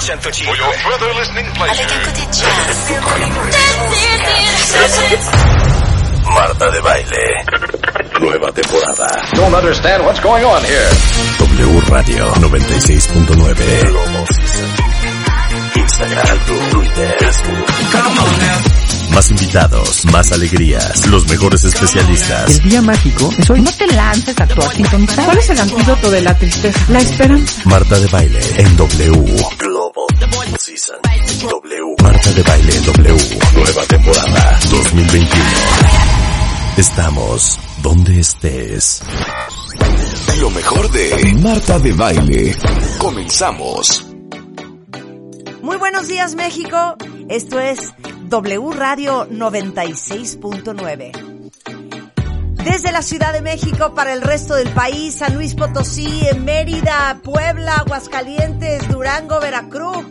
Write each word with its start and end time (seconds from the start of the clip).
For 0.00 0.56
your 0.56 0.72
further 0.78 1.12
listening 1.12 1.44
pleasure. 1.52 1.84
Avec 1.84 1.92
un 1.92 2.00
côté 2.06 2.22
jazz. 2.32 2.90
Marta 6.24 6.70
de 6.70 6.80
Baile. 6.80 7.44
Nueva 8.18 8.50
temporada. 8.50 9.06
Don't 9.34 9.54
understand 9.54 10.02
what's 10.06 10.20
going 10.20 10.42
on 10.42 10.64
here. 10.64 10.88
W 11.38 11.80
Radio 11.90 12.32
96.9. 12.32 14.24
Instagram, 15.76 16.38
Twitter, 16.70 17.16
Facebook. 17.18 17.66
Más 19.12 19.30
invitados, 19.30 20.04
más 20.06 20.32
alegrías, 20.32 21.06
los 21.08 21.28
mejores 21.28 21.64
especialistas. 21.64 22.48
El 22.48 22.70
día 22.70 22.80
mágico 22.80 23.28
es 23.36 23.50
hoy. 23.50 23.60
No 23.60 23.70
te 23.72 23.86
lances 23.88 24.34
a 24.40 24.46
sintonizar. 24.70 25.26
¿Cuál 25.26 25.38
es 25.38 25.50
el 25.50 25.60
antídoto 25.60 26.10
de 26.10 26.22
la 26.22 26.38
tristeza? 26.38 26.80
La 26.88 27.00
esperanza. 27.00 27.62
Marta 27.66 27.98
de 27.98 28.06
Baile 28.06 28.40
en 28.56 28.76
W. 28.78 29.36
W. 31.42 31.96
Marta 32.02 32.32
de 32.32 32.42
Baile 32.42 32.80
W. 32.80 33.16
Nueva 33.54 33.82
temporada 33.86 34.58
2021. 34.70 35.44
Estamos 36.76 37.58
donde 37.82 38.20
estés. 38.20 39.00
Lo 40.38 40.50
mejor 40.50 40.90
de 40.90 41.34
Marta 41.40 41.78
de 41.78 41.92
Baile. 41.92 42.54
Comenzamos. 42.98 44.06
Muy 45.62 45.78
buenos 45.78 46.08
días 46.08 46.34
México, 46.34 46.96
esto 47.30 47.58
es 47.58 47.94
W 48.28 48.70
Radio 48.72 49.26
96.9. 49.30 51.50
Desde 52.64 52.92
la 52.92 53.00
Ciudad 53.00 53.32
de 53.32 53.40
México 53.40 53.94
para 53.94 54.12
el 54.12 54.20
resto 54.20 54.56
del 54.56 54.68
país, 54.68 55.14
San 55.14 55.36
Luis 55.36 55.54
Potosí, 55.54 56.20
Mérida, 56.38 57.18
Puebla, 57.24 57.76
Aguascalientes, 57.76 58.86
Durango, 58.88 59.40
Veracruz. 59.40 60.04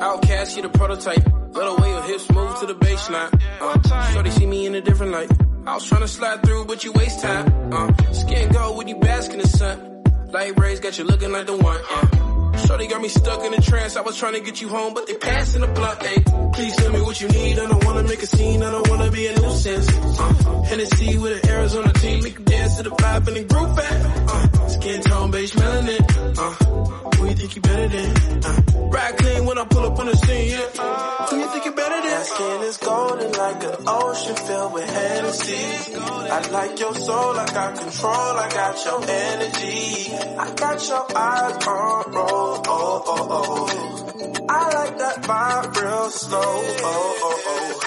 Outcast, 0.00 0.56
you 0.56 0.62
the 0.62 0.68
prototype. 0.68 1.24
Little 1.54 1.76
way 1.76 1.88
your 1.90 2.02
hips 2.02 2.30
move 2.30 2.58
to 2.60 2.66
the 2.66 2.74
baseline. 2.74 3.40
Uh, 3.60 4.12
shorty 4.12 4.30
see 4.30 4.46
me 4.46 4.66
in 4.66 4.74
a 4.74 4.80
different 4.80 5.12
light. 5.12 5.30
I 5.66 5.74
was 5.74 5.86
trying 5.88 6.02
to 6.02 6.08
slide 6.08 6.42
through, 6.42 6.66
but 6.66 6.84
you 6.84 6.92
waste 6.92 7.20
time. 7.22 7.72
Uh, 7.72 8.12
skin 8.12 8.52
gold 8.52 8.76
when 8.76 8.88
you 8.88 8.96
bask 8.98 9.32
in 9.32 9.38
the 9.38 9.48
sun. 9.48 10.02
Light 10.32 10.58
rays 10.58 10.80
got 10.80 10.98
you 10.98 11.04
looking 11.04 11.32
like 11.32 11.46
the 11.46 11.56
one. 11.56 11.80
Uh, 11.90 12.56
Shorty 12.66 12.86
got 12.88 13.00
me 13.00 13.08
stuck 13.08 13.44
in 13.44 13.54
a 13.54 13.60
trance. 13.60 13.96
I 13.96 14.00
was 14.00 14.16
trying 14.18 14.34
to 14.34 14.40
get 14.40 14.60
you 14.60 14.68
home, 14.68 14.94
but 14.94 15.06
they 15.06 15.14
passing 15.14 15.60
the 15.60 15.66
blunt. 15.68 16.02
Hey, 16.02 16.22
please 16.52 16.74
tell 16.76 16.92
me 16.92 17.00
what 17.02 17.20
you 17.20 17.28
need. 17.28 17.58
I 17.58 17.66
don't 17.66 17.84
wanna 17.84 18.02
make 18.02 18.22
a 18.22 18.26
scene. 18.26 18.62
I 18.62 18.70
don't 18.70 18.88
wanna 18.88 19.10
be 19.10 19.26
a 19.26 19.40
nuisance. 19.40 19.88
Uh, 20.18 20.62
Hennessy 20.62 21.18
with 21.18 21.44
an 21.44 21.50
Arizona 21.50 21.92
team. 21.94 22.22
Make 22.24 22.36
'em 22.36 22.44
dance 22.44 22.76
to 22.76 22.82
the 22.84 22.90
vibe 22.90 23.28
and 23.28 23.36
the 23.36 23.44
groove 23.44 23.76
back. 23.76 23.92
Uh, 24.28 24.68
skin 24.68 25.02
tone, 25.02 25.30
beige 25.30 25.52
melanin. 25.54 26.38
Uh, 26.38 27.05
who 27.16 27.28
you 27.28 27.34
think 27.34 27.56
you 27.56 27.62
better 27.62 27.88
than? 27.88 28.10
Uh, 28.44 28.62
ride 28.94 29.16
clean 29.18 29.44
when 29.46 29.58
I 29.58 29.64
pull 29.64 29.84
up 29.86 29.98
on 29.98 30.06
the 30.06 30.16
scene. 30.16 30.50
Yeah. 30.50 31.26
Who 31.28 31.36
you 31.38 31.48
think 31.50 31.64
you 31.64 31.72
better 31.72 32.00
than? 32.00 32.10
That 32.10 32.26
skin 32.26 32.62
is 32.62 32.76
golden 32.78 33.32
like 33.32 33.62
an 33.64 33.76
ocean 33.86 34.36
filled 34.36 34.72
with 34.72 34.88
Hennessy. 34.90 35.94
I 35.96 36.48
like 36.50 36.78
your 36.78 36.94
soul, 36.94 37.38
I 37.38 37.46
got 37.46 37.78
control, 37.78 38.12
I 38.44 38.48
got 38.50 38.84
your 38.84 39.00
energy. 39.08 40.12
I 40.38 40.54
got 40.54 40.88
your 40.88 41.06
eyes 41.16 41.66
on 41.66 42.12
roll, 42.12 42.62
oh, 42.66 43.02
oh, 43.06 43.28
oh. 43.30 44.46
I 44.48 44.74
like 44.74 44.98
that 44.98 45.22
vibe 45.22 45.82
real 45.82 46.10
slow, 46.10 46.40
oh, 46.40 47.18
oh, 47.22 47.42
oh. 47.46 47.80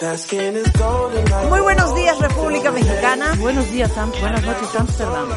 That 0.00 0.18
skin 0.18 0.56
is 0.56 0.68
golden 0.72 1.24
like 1.30 1.48
Muy 1.50 1.60
buenos 1.60 1.94
días 1.94 2.18
República 2.18 2.70
Mexicana. 2.72 3.34
Buenos 3.38 3.70
días, 3.70 3.96
Am- 3.96 4.10
buenas 4.10 4.42
noches, 4.42 4.74
Amsterdam. 4.74 5.28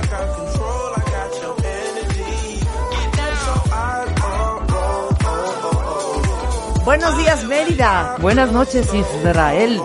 Buenos 6.88 7.18
días 7.18 7.44
Mérida. 7.44 8.16
Buenas 8.22 8.50
noches, 8.54 8.88
Israel. 8.94 9.82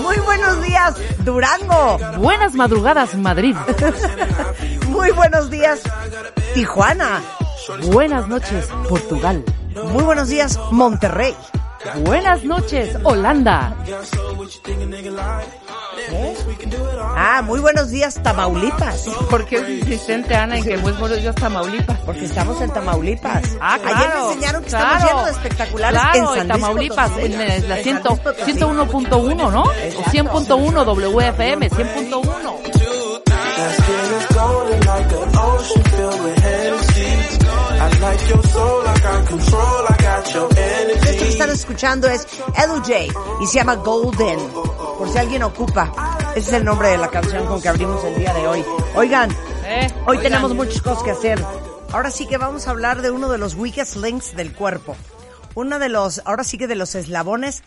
Muy 0.00 0.16
buenos 0.18 0.62
días 0.62 0.94
Durango. 1.24 1.98
Buenas 2.18 2.54
madrugadas, 2.54 3.16
Madrid. 3.16 3.56
Muy 4.86 5.10
buenos 5.10 5.50
días 5.50 5.82
Tijuana. 6.54 7.20
Buenas 7.86 8.28
noches, 8.28 8.68
Portugal. 8.88 9.44
Muy 9.90 10.04
buenos 10.04 10.28
días 10.28 10.56
Monterrey. 10.70 11.34
Buenas 12.04 12.42
noches, 12.44 12.96
Holanda. 13.04 13.74
Ah, 17.16 17.42
muy 17.42 17.60
buenos 17.60 17.90
días 17.90 18.14
Tamaulipas. 18.22 19.04
¿Por 19.30 19.44
qué 19.46 19.56
es 19.56 19.68
insistente, 19.68 20.34
Ana, 20.34 20.56
en 20.58 20.64
que 20.64 20.76
muy 20.78 20.92
buenos 20.92 21.20
días, 21.20 21.34
Tamaulipas? 21.34 21.98
Porque 22.00 22.24
estamos 22.24 22.60
en 22.60 22.70
Tamaulipas. 22.70 23.42
Ah, 23.60 23.78
claro. 23.80 23.96
Ayer 23.96 24.08
me 24.14 24.28
enseñaron 24.32 24.62
que 24.62 24.68
estamos 24.68 24.88
claro. 24.96 25.06
llenos 25.08 25.24
de 25.26 25.30
espectaculares 25.32 26.00
Claro, 26.00 26.16
en 26.18 26.24
San 26.24 26.34
Luis 26.34 26.48
Tamaulipas, 26.48 27.10
Potosí. 27.10 27.32
en 27.32 27.38
la- 27.38 27.58
la 27.68 27.78
En 27.78 27.84
100 27.84 27.96
San 28.02 28.04
Luis 28.12 28.20
Potosí. 28.20 28.52
101.1, 28.52 29.50
¿no? 29.50 29.62
O 29.62 30.02
100.1 30.10 30.84
WFM, 30.84 31.70
100.1. 31.70 32.54
That 33.24 33.72
skin 33.74 33.94
is 34.18 34.36
golden 34.36 34.80
like 34.80 35.12
an 35.14 35.38
ocean 35.38 35.82
filled 35.84 36.20
with 36.24 36.38
Hennessy. 36.42 37.06
I 37.80 38.00
like 38.00 38.28
your 38.28 38.42
soul, 38.48 38.82
I 38.86 38.98
got 39.00 39.26
control, 39.28 39.86
I 39.88 39.96
Esto 40.34 40.48
que 40.48 41.28
están 41.28 41.50
escuchando 41.50 42.08
es 42.08 42.26
Edu 42.60 42.78
J 42.78 42.92
y 43.40 43.46
se 43.46 43.54
llama 43.54 43.76
Golden. 43.76 44.40
Por 44.98 45.08
si 45.08 45.16
alguien 45.18 45.44
ocupa. 45.44 45.92
Ese 46.34 46.48
es 46.48 46.52
el 46.54 46.64
nombre 46.64 46.88
de 46.88 46.98
la 46.98 47.08
canción 47.08 47.46
con 47.46 47.62
que 47.62 47.68
abrimos 47.68 48.02
el 48.02 48.16
día 48.16 48.34
de 48.34 48.44
hoy. 48.48 48.64
Oigan, 48.96 49.30
Eh, 49.64 49.86
hoy 50.06 50.16
oigan. 50.16 50.22
tenemos 50.24 50.52
muchas 50.54 50.82
cosas 50.82 51.04
que 51.04 51.12
hacer. 51.12 51.44
Ahora 51.92 52.10
sí 52.10 52.26
que 52.26 52.36
vamos 52.36 52.66
a 52.66 52.70
hablar 52.72 53.00
de 53.00 53.12
uno 53.12 53.28
de 53.28 53.38
los 53.38 53.54
weakest 53.54 53.94
links 53.96 54.34
del 54.34 54.52
cuerpo. 54.52 54.96
Uno 55.54 55.78
de 55.78 55.88
los, 55.88 56.20
ahora 56.24 56.42
sí 56.42 56.58
que 56.58 56.66
de 56.66 56.74
los 56.74 56.96
eslabones 56.96 57.62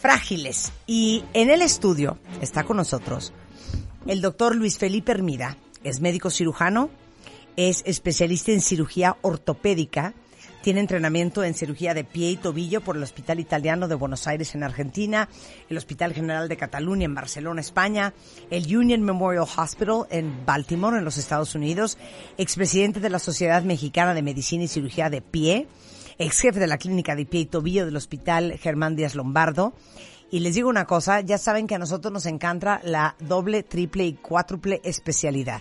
frágiles. 0.00 0.72
Y 0.88 1.24
en 1.34 1.50
el 1.50 1.62
estudio 1.62 2.18
está 2.40 2.64
con 2.64 2.78
nosotros 2.78 3.32
el 4.08 4.20
doctor 4.20 4.56
Luis 4.56 4.76
Felipe 4.78 5.12
Hermida. 5.12 5.56
Es 5.84 6.00
médico 6.00 6.30
cirujano, 6.30 6.90
es 7.56 7.82
especialista 7.86 8.50
en 8.50 8.60
cirugía 8.60 9.16
ortopédica, 9.22 10.14
tiene 10.62 10.80
entrenamiento 10.80 11.44
en 11.44 11.54
cirugía 11.54 11.92
de 11.92 12.04
pie 12.04 12.30
y 12.30 12.36
tobillo 12.36 12.80
por 12.80 12.96
el 12.96 13.02
Hospital 13.02 13.40
Italiano 13.40 13.88
de 13.88 13.96
Buenos 13.96 14.26
Aires 14.26 14.54
en 14.54 14.62
Argentina, 14.62 15.28
el 15.68 15.76
Hospital 15.76 16.14
General 16.14 16.48
de 16.48 16.56
Cataluña 16.56 17.04
en 17.04 17.14
Barcelona, 17.14 17.60
España, 17.60 18.14
el 18.50 18.74
Union 18.74 19.02
Memorial 19.02 19.46
Hospital 19.56 20.06
en 20.10 20.46
Baltimore, 20.46 20.98
en 20.98 21.04
los 21.04 21.18
Estados 21.18 21.54
Unidos, 21.54 21.98
expresidente 22.38 23.00
de 23.00 23.10
la 23.10 23.18
Sociedad 23.18 23.62
Mexicana 23.64 24.14
de 24.14 24.22
Medicina 24.22 24.64
y 24.64 24.68
Cirugía 24.68 25.10
de 25.10 25.20
Pie, 25.20 25.66
ex 26.18 26.40
jefe 26.40 26.60
de 26.60 26.66
la 26.66 26.78
Clínica 26.78 27.16
de 27.16 27.26
Pie 27.26 27.40
y 27.40 27.46
Tobillo 27.46 27.84
del 27.84 27.96
Hospital 27.96 28.58
Germán 28.58 28.96
Díaz 28.96 29.14
Lombardo. 29.14 29.74
Y 30.32 30.40
les 30.40 30.54
digo 30.54 30.70
una 30.70 30.86
cosa, 30.86 31.20
ya 31.20 31.36
saben 31.36 31.66
que 31.66 31.74
a 31.74 31.78
nosotros 31.78 32.10
nos 32.10 32.24
encanta 32.24 32.80
la 32.84 33.16
doble, 33.20 33.62
triple 33.62 34.06
y 34.06 34.14
cuádruple 34.14 34.80
especialidad. 34.82 35.60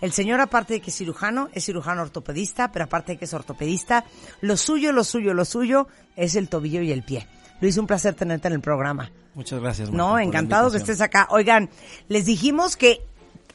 El 0.00 0.10
señor, 0.10 0.40
aparte 0.40 0.74
de 0.74 0.80
que 0.80 0.90
es 0.90 0.96
cirujano, 0.96 1.48
es 1.52 1.64
cirujano 1.64 2.02
ortopedista, 2.02 2.72
pero 2.72 2.86
aparte 2.86 3.12
de 3.12 3.18
que 3.18 3.26
es 3.26 3.32
ortopedista, 3.32 4.04
lo 4.40 4.56
suyo, 4.56 4.90
lo 4.90 5.04
suyo, 5.04 5.34
lo 5.34 5.44
suyo 5.44 5.86
es 6.16 6.34
el 6.34 6.48
tobillo 6.48 6.82
y 6.82 6.90
el 6.90 7.04
pie. 7.04 7.28
Luis, 7.60 7.76
un 7.76 7.86
placer 7.86 8.14
tenerte 8.14 8.48
en 8.48 8.54
el 8.54 8.60
programa. 8.60 9.12
Muchas 9.34 9.60
gracias. 9.60 9.88
Marta, 9.88 10.02
No, 10.02 10.18
encantado 10.18 10.72
que 10.72 10.78
estés 10.78 11.00
acá. 11.00 11.28
Oigan, 11.30 11.70
les 12.08 12.26
dijimos 12.26 12.76
que 12.76 13.00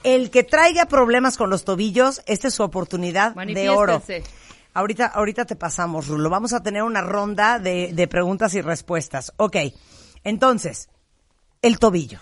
el 0.05 0.29
que 0.29 0.43
traiga 0.43 0.85
problemas 0.85 1.35
con 1.35 1.49
los 1.49 1.65
tobillos, 1.65 2.21
esta 2.25 2.47
es 2.47 2.53
su 2.53 2.63
oportunidad 2.63 3.35
de 3.35 3.69
oro. 3.69 4.01
Ahorita, 4.73 5.07
ahorita 5.07 5.43
te 5.43 5.57
pasamos, 5.57 6.07
Rulo. 6.07 6.29
Vamos 6.29 6.53
a 6.53 6.63
tener 6.63 6.83
una 6.83 7.01
ronda 7.01 7.59
de, 7.59 7.91
de 7.93 8.07
preguntas 8.07 8.53
y 8.55 8.61
respuestas. 8.61 9.33
Ok. 9.35 9.57
Entonces, 10.23 10.89
el 11.61 11.79
tobillo. 11.79 12.19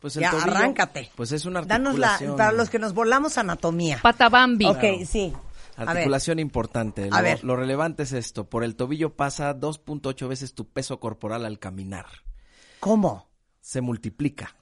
Pues 0.00 0.16
el 0.16 0.22
ya, 0.22 0.30
tobillo, 0.30 0.50
arráncate. 0.52 1.10
Pues 1.16 1.32
es 1.32 1.44
una 1.44 1.62
Danos 1.62 1.98
la, 1.98 2.12
articulación. 2.14 2.36
para 2.36 2.52
los 2.52 2.70
que 2.70 2.78
nos 2.78 2.94
volamos 2.94 3.36
anatomía. 3.38 3.98
Pata 4.02 4.28
Bambi. 4.28 4.66
Ok, 4.66 4.84
sí. 5.06 5.32
A 5.76 5.80
ver. 5.84 5.88
Articulación 5.90 6.38
importante. 6.38 7.08
A 7.12 7.16
Lo, 7.18 7.22
ver. 7.22 7.44
lo 7.44 7.56
relevante 7.56 8.02
es 8.04 8.12
esto. 8.12 8.48
Por 8.48 8.64
el 8.64 8.76
tobillo 8.76 9.14
pasa 9.16 9.54
2.8 9.58 10.28
veces 10.28 10.54
tu 10.54 10.68
peso 10.68 10.98
corporal 11.00 11.44
al 11.44 11.58
caminar. 11.58 12.06
¿Cómo? 12.80 13.28
Se 13.60 13.80
multiplica. 13.80 14.56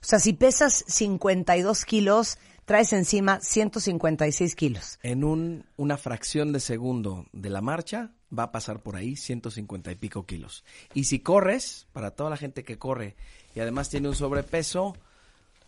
O 0.00 0.04
sea, 0.04 0.18
si 0.20 0.32
pesas 0.32 0.84
52 0.86 1.84
kilos, 1.84 2.38
traes 2.68 2.92
encima 2.92 3.40
156 3.40 4.54
kilos. 4.54 4.98
En 5.02 5.24
un, 5.24 5.64
una 5.76 5.96
fracción 5.96 6.52
de 6.52 6.60
segundo 6.60 7.26
de 7.32 7.48
la 7.50 7.60
marcha 7.62 8.10
va 8.36 8.44
a 8.44 8.52
pasar 8.52 8.80
por 8.80 8.94
ahí 8.94 9.16
150 9.16 9.90
y 9.90 9.94
pico 9.96 10.26
kilos. 10.26 10.64
Y 10.92 11.04
si 11.04 11.18
corres, 11.20 11.86
para 11.94 12.10
toda 12.12 12.28
la 12.30 12.36
gente 12.36 12.62
que 12.64 12.78
corre 12.78 13.16
y 13.54 13.60
además 13.60 13.88
tiene 13.88 14.08
un 14.08 14.14
sobrepeso, 14.14 14.94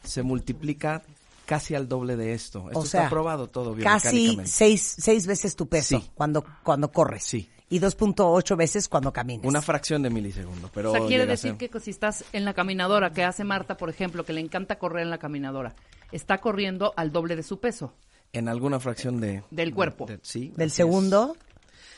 se 0.05 0.23
multiplica 0.23 1.03
casi 1.47 1.75
al 1.75 1.89
doble 1.89 2.17
de 2.17 2.35
esto. 2.35 2.67
Esto 2.69 2.79
o 2.81 2.85
sea, 2.87 3.01
está 3.01 3.11
probado 3.11 3.49
todo 3.49 3.75
casi 3.77 3.81
biomecánicamente. 4.19 4.51
seis, 4.53 4.95
seis 4.99 5.27
veces 5.27 5.57
tu 5.57 5.67
peso 5.69 5.99
Sí. 6.01 6.11
cuando, 6.15 6.45
cuando 6.63 6.93
corres. 6.93 7.25
Sí. 7.25 7.49
Y 7.71 7.79
2.8 7.81 8.57
veces 8.57 8.89
cuando 8.89 9.13
caminas. 9.13 9.47
Una 9.47 9.63
fracción 9.63 10.03
de 10.03 10.11
milisegundo, 10.11 10.69
pero 10.75 10.91
o 10.91 10.95
sea, 10.97 11.07
quiere 11.07 11.25
decir 11.25 11.57
ser- 11.57 11.71
que 11.71 11.81
si 11.81 11.91
estás 11.91 12.25
en 12.33 12.45
la 12.45 12.53
caminadora, 12.53 13.13
que 13.13 13.25
hace 13.25 13.43
Marta, 13.45 13.77
por 13.77 13.89
ejemplo, 13.89 14.25
que 14.25 14.33
le 14.33 14.41
encanta 14.41 14.77
correr 14.79 15.05
en 15.05 15.11
la 15.11 15.19
caminadora, 15.19 15.75
está 16.13 16.39
corriendo 16.39 16.93
al 16.97 17.13
doble 17.13 17.37
de 17.37 17.43
su 17.43 17.61
peso. 17.61 17.95
en 18.33 18.49
alguna 18.49 18.79
fracción 18.79 19.21
de 19.21 19.43
Del 19.51 19.75
cuerpo. 19.75 20.07
de- 20.07 20.21
sí, 20.23 20.53
Del 20.57 20.69
es. 20.69 20.75
segundo. 20.75 21.37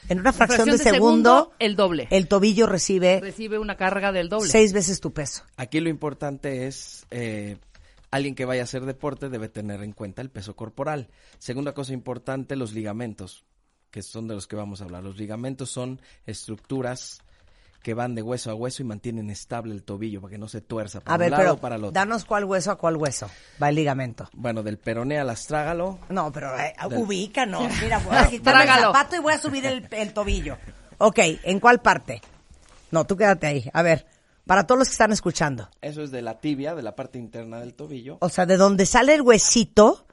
En 0.08 0.18
una 0.18 0.32
fracción, 0.32 0.66
fracción 0.66 0.78
de, 0.78 0.84
de 0.84 0.90
segundo, 0.90 1.30
segundo, 1.36 1.54
el 1.58 1.76
doble. 1.76 2.08
El 2.10 2.26
tobillo 2.26 2.66
recibe 2.66 3.20
Recibe 3.20 3.58
una 3.58 3.76
carga 3.76 4.10
del 4.12 4.28
doble. 4.30 4.48
seis 4.50 4.72
veces 4.72 5.00
tu 5.00 5.12
peso. 5.12 5.44
Aquí 5.56 5.78
lo 5.80 5.88
importante 5.90 6.66
es, 6.66 7.06
eh, 7.10 7.58
alguien 8.10 8.34
que 8.34 8.44
vaya 8.46 8.62
a 8.62 8.64
hacer 8.64 8.84
deporte 8.86 9.28
debe 9.28 9.48
tener 9.48 9.82
en 9.82 9.92
cuenta 9.92 10.22
el 10.22 10.30
peso 10.30 10.56
corporal. 10.56 11.08
Segunda 11.38 11.72
cosa 11.74 11.92
importante, 11.92 12.56
los 12.56 12.72
ligamentos, 12.72 13.44
que 13.92 14.02
son 14.02 14.26
de 14.26 14.34
los 14.34 14.46
que 14.48 14.56
vamos 14.56 14.80
a 14.80 14.84
hablar. 14.84 15.04
Los 15.04 15.18
ligamentos 15.18 15.70
son 15.70 16.00
estructuras 16.26 17.20
que 17.82 17.94
van 17.94 18.14
de 18.14 18.22
hueso 18.22 18.50
a 18.50 18.54
hueso 18.54 18.82
y 18.82 18.86
mantienen 18.86 19.28
estable 19.30 19.74
el 19.74 19.82
tobillo 19.82 20.20
para 20.20 20.30
que 20.32 20.38
no 20.38 20.48
se 20.48 20.60
tuerza 20.60 21.00
para 21.00 21.14
A 21.14 21.18
ver, 21.18 21.26
un 21.26 21.30
lado 21.32 21.42
pero 21.42 21.52
o 21.54 21.56
para 21.58 21.76
el 21.76 21.82
otro. 21.84 21.92
danos 21.92 22.24
cuál 22.24 22.44
hueso 22.44 22.70
a 22.70 22.76
cuál 22.76 22.96
hueso. 22.96 23.28
Va 23.62 23.68
el 23.70 23.74
ligamento. 23.74 24.28
Bueno, 24.34 24.62
del 24.62 24.78
peroné 24.78 25.18
al 25.18 25.30
astrágalo, 25.30 25.98
No, 26.08 26.30
pero 26.32 26.56
eh, 26.58 26.74
Del- 26.88 26.98
ubícanos. 26.98 27.64
Mira, 27.82 27.98
voy 27.98 28.16
a 28.16 28.28
quitarme 28.28 28.62
el 28.62 28.66
Trágalo. 28.68 28.92
zapato 28.92 29.16
y 29.16 29.18
voy 29.18 29.32
a 29.34 29.38
subir 29.38 29.66
el, 29.66 29.88
el 29.90 30.12
tobillo. 30.12 30.56
Ok, 30.98 31.18
¿en 31.42 31.58
cuál 31.60 31.80
parte? 31.80 32.22
No, 32.92 33.04
tú 33.04 33.16
quédate 33.16 33.46
ahí. 33.48 33.68
A 33.72 33.82
ver, 33.82 34.06
para 34.46 34.66
todos 34.66 34.78
los 34.78 34.88
que 34.88 34.92
están 34.92 35.10
escuchando. 35.12 35.68
eso 35.80 36.02
es 36.02 36.10
de 36.12 36.22
la 36.22 36.38
tibia, 36.38 36.74
de 36.76 36.82
la 36.82 36.94
parte 36.94 37.18
interna 37.18 37.58
del 37.60 37.74
tobillo. 37.74 38.18
O 38.20 38.28
sea, 38.28 38.46
de 38.46 38.56
donde 38.56 38.86
sale 38.86 39.14
el 39.14 39.22
huesito 39.22 40.06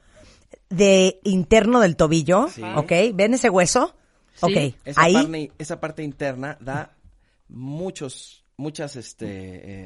de 0.70 1.20
interno 1.24 1.80
del 1.82 1.96
tobillo. 1.96 2.48
Sí. 2.50 2.64
Ok, 2.76 2.92
¿ven 3.14 3.34
ese 3.34 3.50
hueso? 3.50 3.94
Sí. 4.36 4.46
Ok, 4.46 4.76
Esa, 4.86 5.02
ahí. 5.02 5.14
parte, 5.14 5.52
esa 5.58 5.80
parte 5.80 6.04
interna 6.04 6.58
da 6.62 6.92
muchos, 7.50 8.46
muchas, 8.58 8.96
este, 8.96 9.26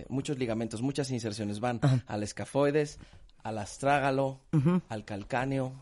eh, 0.02 0.06
muchos 0.10 0.38
ligamentos, 0.38 0.82
muchas 0.82 1.10
inserciones. 1.12 1.60
Van 1.60 1.80
al 2.06 2.24
escafoides, 2.24 3.00
al 3.44 3.58
astrágalo, 3.58 4.42
al 4.90 5.06
calcáneo, 5.06 5.74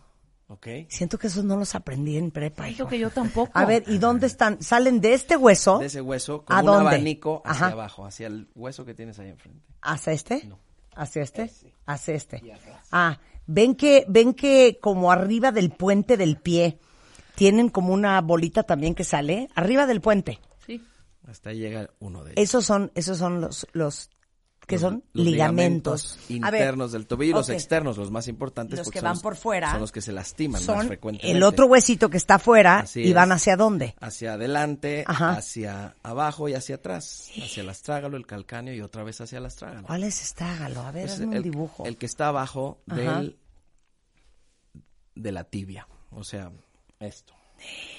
¿ok? 0.48 0.68
Siento 0.90 1.18
que 1.18 1.28
esos 1.28 1.44
no 1.44 1.58
los 1.58 1.76
aprendí 1.76 2.18
en 2.18 2.32
prepa. 2.32 2.66
Siento 2.66 2.88
que 2.88 3.00
yo 3.00 3.10
tampoco. 3.10 3.52
A 3.54 3.66
ver, 3.66 3.84
¿y 3.88 3.98
dónde 3.98 4.28
están? 4.28 4.62
¿Salen 4.62 5.02
de 5.02 5.14
este 5.14 5.36
hueso? 5.36 5.80
De 5.80 5.88
ese 5.88 6.02
hueso, 6.02 6.44
¿A 6.48 6.62
como 6.62 6.72
un 6.72 6.78
dónde? 6.78 6.96
abanico 6.96 7.42
hacia 7.46 7.66
Ajá. 7.68 7.74
abajo, 7.74 8.06
hacia 8.06 8.28
el 8.28 8.48
hueso 8.56 8.86
que 8.86 8.94
tienes 8.94 9.20
ahí 9.20 9.30
enfrente. 9.30 9.66
¿Hacia 9.82 10.14
este? 10.14 10.46
No. 10.46 10.60
¿Hacia 10.96 11.24
este? 11.24 11.44
Ese. 11.44 11.74
Hacia 11.86 12.16
este. 12.16 12.42
Y 12.44 12.52
atrás. 12.52 12.86
Ah, 12.92 13.20
ven 13.48 13.76
que, 13.76 14.06
ven 14.10 14.34
que 14.34 14.78
como 14.82 15.12
arriba 15.12 15.52
del 15.52 15.72
puente 15.72 16.18
del 16.18 16.38
pie 16.38 16.80
tienen 17.36 17.70
como 17.70 17.94
una 17.94 18.20
bolita 18.22 18.64
también 18.64 18.94
que 18.94 19.04
sale. 19.06 19.48
Arriba 19.56 19.86
del 19.86 20.02
puente. 20.02 20.40
Hasta 21.28 21.52
ahí 21.52 21.60
llega 21.60 21.90
uno 22.00 22.24
de 22.24 22.32
ellos. 22.32 22.44
Esos 22.44 22.66
son, 22.66 22.92
esos 22.96 23.18
son 23.18 23.42
los, 23.42 23.68
los, 23.74 24.10
¿qué 24.68 24.76
Los- 24.76 24.82
son? 24.82 25.04
los 25.14 25.26
ligamentos. 25.26 26.18
Ver, 26.28 26.38
internos 26.38 26.92
del 26.92 27.06
tobillo 27.08 27.32
y 27.32 27.34
los 27.36 27.50
externos, 27.50 27.98
los 27.98 28.10
más 28.12 28.28
importantes. 28.28 28.80
Los 28.80 28.90
que 28.90 29.00
son 29.00 29.10
van 29.10 29.20
por 29.20 29.36
fuera 29.36 29.72
Son 29.72 29.82
los 29.82 29.92
que 29.92 30.02
se 30.02 30.12
lastiman 30.12 30.54
más 30.54 30.64
Son 30.64 30.88
frecuentemente. 30.88 31.38
el 31.38 31.44
otro 31.44 31.68
huesito 31.68 32.10
que 32.10 32.18
está 32.18 32.36
afuera 32.36 32.80
Así 32.80 33.02
y 33.02 33.14
van 33.14 33.32
hacia 33.32 33.56
dónde. 33.56 33.96
Hacia 34.00 34.34
adelante, 34.34 35.04
Ajá. 35.08 35.34
hacia 35.34 35.96
abajo 36.04 36.50
y 36.50 36.56
hacia 36.56 36.76
atrás. 36.76 37.30
Hacia 37.42 37.62
el 37.62 37.70
astrágalo, 37.70 38.18
el 38.18 38.26
calcáneo 38.26 38.74
y 38.74 38.82
otra 38.82 39.04
vez 39.04 39.22
hacia 39.22 39.38
el 39.38 39.46
astrágalo. 39.46 39.86
¿Cuál 39.88 40.04
es 40.04 40.22
estágalo? 40.24 40.82
A 40.82 40.92
ver, 40.92 41.06
Es 41.06 41.14
hazme 41.14 41.28
un 41.28 41.34
el, 41.36 41.44
dibujo. 41.44 41.86
el 41.86 41.98
que 41.98 42.08
está 42.08 42.30
abajo 42.30 42.82
Ajá. 42.88 43.00
del, 43.20 43.38
de 45.16 45.32
la 45.32 45.44
tibia. 45.44 45.88
O 46.10 46.24
sea, 46.24 46.52
esto. 47.00 47.34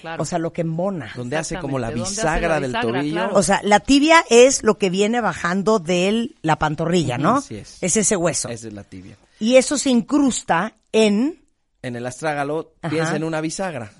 Claro. 0.01 0.23
O 0.23 0.27
sea, 0.27 0.39
lo 0.39 0.53
que 0.53 0.63
embona. 0.63 1.13
Donde 1.15 1.37
hace 1.37 1.59
como 1.59 1.79
la 1.79 1.89
Exactamente, 1.89 2.17
¿dónde 2.17 2.31
hace 2.31 2.41
bisagra 2.41 2.61
del 2.61 2.73
tobillo. 2.73 3.13
Claro. 3.13 3.37
O 3.37 3.43
sea, 3.43 3.61
la 3.63 3.81
tibia 3.81 4.25
es 4.31 4.63
lo 4.63 4.79
que 4.79 4.91
viene 4.91 5.21
bajando 5.21 5.79
de 5.79 6.31
la 6.43 6.59
pantorrilla, 6.59 7.19
¿no? 7.19 7.37
Así 7.37 7.57
es. 7.57 7.79
ese 7.83 8.17
hueso. 8.17 8.49
Esa 8.49 8.69
es 8.69 8.73
la 8.75 8.85
tibia. 8.85 9.17
Y 9.39 9.57
eso 9.57 9.79
se 9.79 9.91
incrusta 9.91 10.75
en... 10.93 11.41
En 11.83 11.97
el 11.97 12.07
astrágalo 12.07 12.75
Ajá. 12.81 12.91
piensa 12.91 13.17
en 13.17 13.25
una 13.25 13.41
bisagra, 13.41 13.93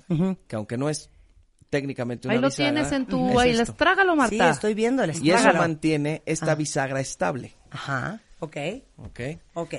que 0.47 0.55
aunque 0.55 0.77
no 0.77 0.89
es 0.89 1.09
técnicamente 1.69 2.27
una 2.27 2.35
Ahí 2.35 2.41
lo 2.41 2.47
bisagra. 2.47 2.71
tienes 2.71 2.91
en 2.93 3.05
tu... 3.07 3.31
es 3.31 3.37
ahí, 3.39 3.49
esto. 3.51 3.71
estrágalo, 3.71 4.15
Marta. 4.15 4.45
Sí, 4.45 4.51
estoy 4.51 4.73
viendo 4.73 5.03
el 5.03 5.11
Y 5.25 5.31
eso 5.31 5.53
mantiene 5.53 6.21
esta 6.25 6.55
bisagra 6.55 6.99
estable. 7.01 7.53
Ajá, 7.71 8.21
ok, 8.39 8.57
¿ok? 8.97 9.19
ok. 9.55 9.73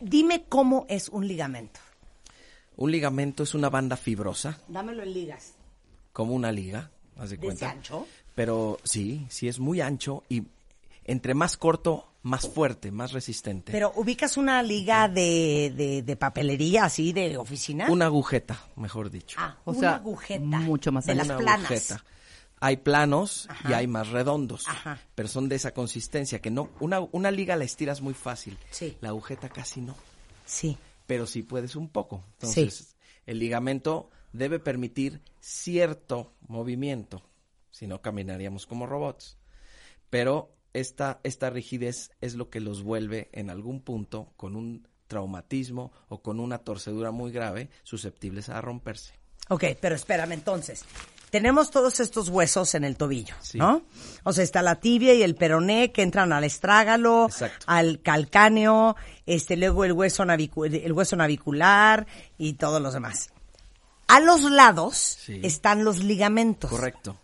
Dime 0.00 0.44
cómo 0.48 0.86
es 0.88 1.08
un 1.08 1.26
ligamento. 1.26 1.80
Un 2.76 2.90
ligamento 2.90 3.42
es 3.42 3.54
una 3.54 3.70
banda 3.70 3.96
fibrosa, 3.96 4.58
Dámelo 4.68 5.02
en 5.02 5.12
ligas. 5.14 5.52
como 6.12 6.34
una 6.34 6.52
liga, 6.52 6.90
haz 7.16 7.30
de 7.30 7.36
¿De 7.36 7.46
ese 7.48 7.58
cuenta. 7.58 7.70
ancho? 7.70 8.06
Pero 8.34 8.78
sí, 8.84 9.26
sí 9.30 9.48
es 9.48 9.58
muy 9.58 9.80
ancho 9.80 10.24
y 10.28 10.42
entre 11.04 11.34
más 11.34 11.56
corto, 11.56 12.06
más 12.22 12.48
fuerte, 12.48 12.90
más 12.90 13.12
resistente. 13.12 13.72
Pero 13.72 13.92
ubicas 13.96 14.36
una 14.36 14.62
liga 14.62 15.08
de, 15.08 15.72
de, 15.74 16.02
de 16.02 16.16
papelería, 16.16 16.84
así, 16.84 17.12
de 17.12 17.36
oficina. 17.38 17.86
Una 17.90 18.06
agujeta, 18.06 18.58
mejor 18.76 19.10
dicho. 19.10 19.38
Ah, 19.40 19.56
O 19.64 19.70
una 19.70 19.80
sea, 19.80 19.94
agujeta. 19.94 20.40
mucho 20.44 20.90
más 20.92 21.06
de 21.06 21.12
allá. 21.12 21.22
las 21.22 21.28
Una 21.28 21.38
planas. 21.38 21.66
agujeta. 21.70 22.04
Hay 22.58 22.78
planos 22.78 23.48
y 23.68 23.72
hay 23.74 23.86
más 23.86 24.08
redondos, 24.08 24.66
Ajá. 24.66 24.98
pero 25.14 25.28
son 25.28 25.48
de 25.48 25.56
esa 25.56 25.72
consistencia 25.72 26.40
que 26.40 26.50
no 26.50 26.70
una, 26.80 27.00
una 27.12 27.30
liga 27.30 27.54
la 27.54 27.64
estiras 27.64 28.00
muy 28.00 28.14
fácil. 28.14 28.58
Sí. 28.70 28.96
La 29.02 29.10
agujeta 29.10 29.48
casi 29.50 29.80
no, 29.82 29.94
Sí. 30.46 30.76
Pero 31.06 31.26
sí 31.26 31.42
puedes 31.42 31.76
un 31.76 31.88
poco. 31.88 32.24
Entonces, 32.32 32.96
el 33.26 33.38
ligamento 33.38 34.10
debe 34.32 34.58
permitir 34.58 35.22
cierto 35.40 36.32
movimiento, 36.48 37.22
si 37.70 37.86
no 37.86 38.02
caminaríamos 38.02 38.66
como 38.66 38.86
robots. 38.86 39.38
Pero 40.10 40.54
esta, 40.72 41.20
esta 41.22 41.50
rigidez 41.50 42.10
es 42.20 42.34
lo 42.34 42.50
que 42.50 42.60
los 42.60 42.82
vuelve 42.82 43.28
en 43.32 43.50
algún 43.50 43.80
punto 43.80 44.32
con 44.36 44.56
un 44.56 44.86
traumatismo 45.06 45.92
o 46.08 46.20
con 46.20 46.40
una 46.40 46.58
torcedura 46.58 47.10
muy 47.10 47.32
grave 47.32 47.70
susceptibles 47.82 48.48
a 48.48 48.60
romperse. 48.60 49.14
Ok, 49.48 49.64
pero 49.80 49.94
espérame 49.94 50.32
entonces. 50.32 50.84
Tenemos 51.36 51.70
todos 51.70 52.00
estos 52.00 52.28
huesos 52.30 52.74
en 52.74 52.84
el 52.84 52.96
tobillo, 52.96 53.34
Sí. 53.42 53.58
¿no? 53.58 53.82
O 54.24 54.32
sea, 54.32 54.42
está 54.42 54.62
la 54.62 54.76
tibia 54.80 55.12
y 55.14 55.22
el 55.22 55.34
peroné 55.34 55.92
que 55.92 56.02
entran 56.02 56.32
al 56.32 56.44
estrágalo, 56.44 57.26
Exacto. 57.26 57.66
al 57.68 58.00
calcáneo, 58.00 58.96
este, 59.26 59.56
luego 59.56 59.84
el 59.84 59.92
hueso, 59.92 60.22
el 60.24 60.92
hueso 60.92 61.16
navicular 61.16 62.06
y 62.38 62.54
todos 62.54 62.80
los 62.80 62.94
demás. 62.94 63.30
A 64.08 64.20
los 64.20 64.42
lados 64.50 64.96
Sí. 65.24 65.40
están 65.42 65.84
los 65.84 65.98
ligamentos. 66.02 66.70
Correcto, 66.70 67.18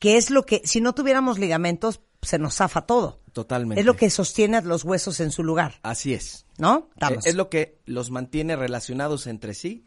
Que 0.00 0.16
es 0.16 0.30
lo 0.30 0.44
que, 0.44 0.60
si 0.64 0.80
no 0.80 0.92
tuviéramos 0.94 1.38
ligamentos, 1.38 2.00
se 2.22 2.38
nos 2.38 2.56
zafa 2.56 2.82
todo. 2.82 3.20
totalmente. 3.32 3.80
Es 3.80 3.86
lo 3.86 3.96
que 3.96 4.10
sostiene 4.10 4.58
a 4.58 4.60
los 4.60 4.84
huesos 4.84 5.18
en 5.20 5.30
su 5.32 5.42
lugar, 5.42 5.80
Así 5.82 6.14
es. 6.14 6.46
¿no? 6.58 6.88
Estamos. 6.94 7.26
Es 7.26 7.34
lo 7.34 7.48
que 7.50 7.78
los 7.84 8.10
mantiene 8.10 8.54
relacionados 8.56 9.26
entre 9.26 9.54
sí, 9.54 9.84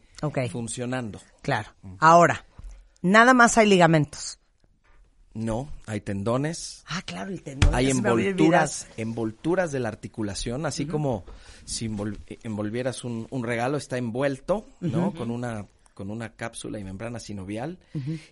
funcionando. 0.52 1.18
Claro. 1.42 1.70
Ahora, 1.98 2.44
nada 3.02 3.34
más 3.34 3.58
hay 3.58 3.66
ligamentos. 3.68 4.38
No, 5.34 5.70
hay 5.86 6.00
tendones, 6.00 6.82
Ah, 6.88 7.02
claro, 7.04 7.30
el 7.30 7.42
tendón. 7.42 7.72
hay 7.74 7.90
envolturas, 7.90 8.88
envolturas 8.96 9.70
de 9.70 9.78
la 9.78 9.88
articulación, 9.88 10.66
así 10.66 10.86
como 10.86 11.24
si 11.64 11.86
envol- 11.88 12.18
envolvieras 12.42 13.04
un, 13.04 13.28
un 13.30 13.44
regalo, 13.44 13.76
está 13.76 13.98
envuelto, 13.98 14.66
¿no? 14.80 15.12
Con 15.14 15.30
una 15.30 15.66
con 15.94 16.10
una 16.12 16.34
cápsula 16.36 16.78
y 16.78 16.84
membrana 16.84 17.18
sinovial 17.18 17.78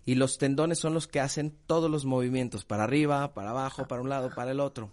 y 0.05 0.15
los 0.15 0.39
tendones 0.39 0.79
son 0.79 0.95
los 0.95 1.09
que 1.09 1.19
hacen 1.19 1.53
todos 1.67 1.91
los 1.91 2.05
movimientos 2.05 2.65
para 2.65 2.85
arriba, 2.85 3.35
para 3.35 3.51
abajo, 3.51 3.87
para 3.89 4.01
un 4.03 4.09
lado, 4.09 4.31
para 4.35 4.53
el 4.53 4.61
otro. 4.61 4.93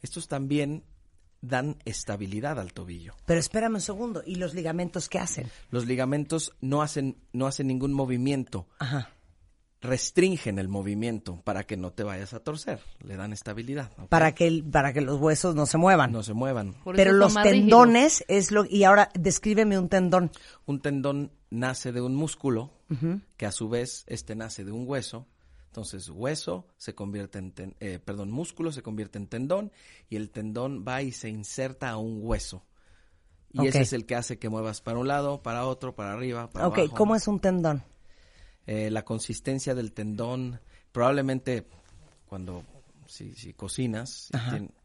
Estos 0.00 0.26
también 0.26 0.84
dan 1.42 1.76
estabilidad 1.84 2.58
al 2.58 2.72
tobillo. 2.72 3.14
Pero 3.26 3.38
espérame 3.40 3.74
un 3.74 3.80
segundo, 3.82 4.22
¿y 4.26 4.36
los 4.36 4.54
ligamentos 4.54 5.10
qué 5.10 5.18
hacen? 5.18 5.50
Los 5.70 5.84
ligamentos 5.86 6.52
no 6.62 6.80
hacen 6.82 7.16
no 7.34 7.46
hacen 7.46 7.66
ningún 7.66 7.92
movimiento, 7.92 8.66
Ajá. 8.78 9.10
Restringen 9.84 10.58
el 10.58 10.68
movimiento 10.68 11.40
para 11.44 11.64
que 11.64 11.76
no 11.76 11.92
te 11.92 12.02
vayas 12.02 12.34
a 12.34 12.40
torcer, 12.40 12.80
le 13.04 13.16
dan 13.16 13.32
estabilidad, 13.32 13.92
¿ok? 13.98 14.08
Para 14.08 14.34
que, 14.34 14.46
el- 14.48 14.64
para 14.64 14.92
que 14.92 15.00
los 15.00 15.20
huesos 15.20 15.54
no 15.54 15.66
se 15.66 15.78
muevan. 15.78 16.10
no 16.10 16.22
se 16.22 16.34
muevan. 16.34 16.72
Por 16.82 16.96
Pero 16.96 17.12
los 17.12 17.34
tendones 17.34 18.24
es 18.28 18.50
lo... 18.50 18.64
Y 18.64 18.84
ahora, 18.84 19.10
descríbeme 19.14 19.78
un 19.78 19.88
tendón. 19.88 20.30
Un 20.66 20.80
tendón 20.80 21.30
nace 21.50 21.92
de 21.92 22.00
un 22.00 22.14
músculo, 22.16 22.72
que 23.36 23.46
a 23.46 23.52
su 23.52 23.68
vez 23.68 24.04
este 24.08 24.34
nace 24.34 24.64
de 24.64 24.72
un 24.72 24.84
hueso. 24.88 25.26
Entonces, 25.66 26.08
hueso 26.08 26.66
se 26.76 26.94
convierte 26.94 27.38
en, 27.38 27.52
ten- 27.52 27.76
eh, 27.80 27.98
perdón, 28.04 28.30
músculo 28.30 28.70
se 28.72 28.82
convierte 28.82 29.18
en 29.18 29.26
tendón 29.26 29.72
y 30.08 30.16
el 30.16 30.30
tendón 30.30 30.84
va 30.86 31.02
y 31.02 31.10
se 31.12 31.28
inserta 31.28 31.90
a 31.90 31.96
un 31.96 32.20
hueso. 32.22 32.64
Y 33.52 33.60
Ok. 33.60 33.66
ese 33.66 33.80
es 33.82 33.92
el 33.92 34.06
que 34.06 34.14
hace 34.16 34.38
que 34.38 34.48
muevas 34.48 34.80
para 34.80 34.98
un 34.98 35.08
lado, 35.08 35.42
para 35.42 35.66
otro, 35.66 35.94
para 35.94 36.12
arriba, 36.12 36.48
para 36.50 36.68
ok, 36.68 36.78
abajo. 36.78 36.94
¿cómo 36.94 37.14
es 37.16 37.26
un 37.28 37.40
tendón? 37.40 37.82
Eh, 38.66 38.90
la 38.90 39.04
consistencia 39.04 39.74
del 39.74 39.92
tendón, 39.92 40.60
probablemente 40.92 41.66
cuando 42.26 42.64
si, 43.06 43.34
si 43.34 43.52
cocinas, 43.52 44.30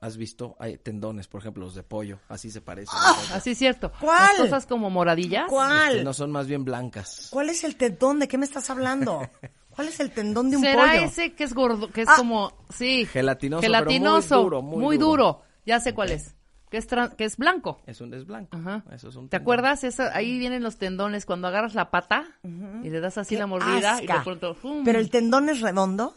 has 0.02 0.18
visto, 0.18 0.56
hay 0.60 0.78
tendones, 0.78 1.28
por 1.28 1.40
ejemplo, 1.42 1.64
los 1.64 1.74
de 1.76 1.84
pollo, 1.84 2.20
así 2.28 2.52
se 2.52 2.60
parecen. 2.62 2.98
Así 3.34 3.52
es 3.52 3.58
cierto. 3.58 3.92
¿Cuál? 4.00 4.20
Las 4.38 4.48
cosas 4.48 4.66
como 4.66 4.90
moradillas. 4.90 5.46
¿Cuál? 5.48 5.92
Este, 5.94 6.04
no 6.04 6.14
son 6.14 6.32
más 6.32 6.46
bien 6.48 6.66
blancas. 6.66 7.28
¿Cuál 7.32 7.50
es 7.50 7.64
el 7.64 7.78
tendón? 7.78 8.20
¿De 8.20 8.28
qué 8.28 8.38
me 8.38 8.46
estás 8.46 8.70
hablando? 8.70 9.22
¿Cuál 9.70 9.88
es 9.88 10.00
el 10.02 10.12
tendón 10.12 10.50
de 10.50 10.58
un 10.58 10.64
¿Será 10.64 10.92
pollo? 10.92 11.06
ese 11.06 11.34
que 11.34 11.46
es 11.46 11.54
gordo, 11.54 11.90
que 11.90 12.02
es 12.02 12.10
Ah. 12.10 12.16
como, 12.18 12.52
sí. 12.70 13.06
Gelatinoso, 13.06 13.62
pero 13.62 13.72
muy 13.74 13.78
Gelatinoso, 13.94 14.44
duro, 14.44 14.62
muy 14.62 14.84
muy 14.84 14.98
duro. 14.98 15.24
duro. 15.24 15.42
Ya 15.66 15.80
sé 15.80 15.94
cuál 15.94 16.12
es. 16.12 16.36
Que 16.70 16.78
es, 16.78 16.88
que 17.18 17.24
es 17.26 17.38
blanco. 17.38 17.82
Es 17.88 18.00
un 18.02 18.10
desblanco. 18.10 18.56
Ajá. 18.58 18.84
Eso 18.92 19.10
es 19.10 19.16
un 19.16 19.26
¿Te 19.28 19.32
tendón. 19.38 19.42
acuerdas? 19.44 19.84
Esa, 19.84 20.16
ahí 20.16 20.38
vienen 20.40 20.62
los 20.64 20.78
tendones 20.78 21.26
cuando 21.26 21.48
agarras 21.48 21.74
la 21.76 21.90
pata 21.92 22.26
y 22.44 22.90
le 22.90 23.00
das 23.00 23.18
así 23.18 23.36
Qué 23.36 23.40
la 23.40 23.48
mordida 23.48 24.02
y 24.04 24.08
de 24.08 24.14
pronto 24.24 24.54
¡fum! 24.56 24.84
Pero 24.86 25.00
el 25.00 25.10
tendón 25.10 25.50
es 25.50 25.62
redondo. 25.62 26.14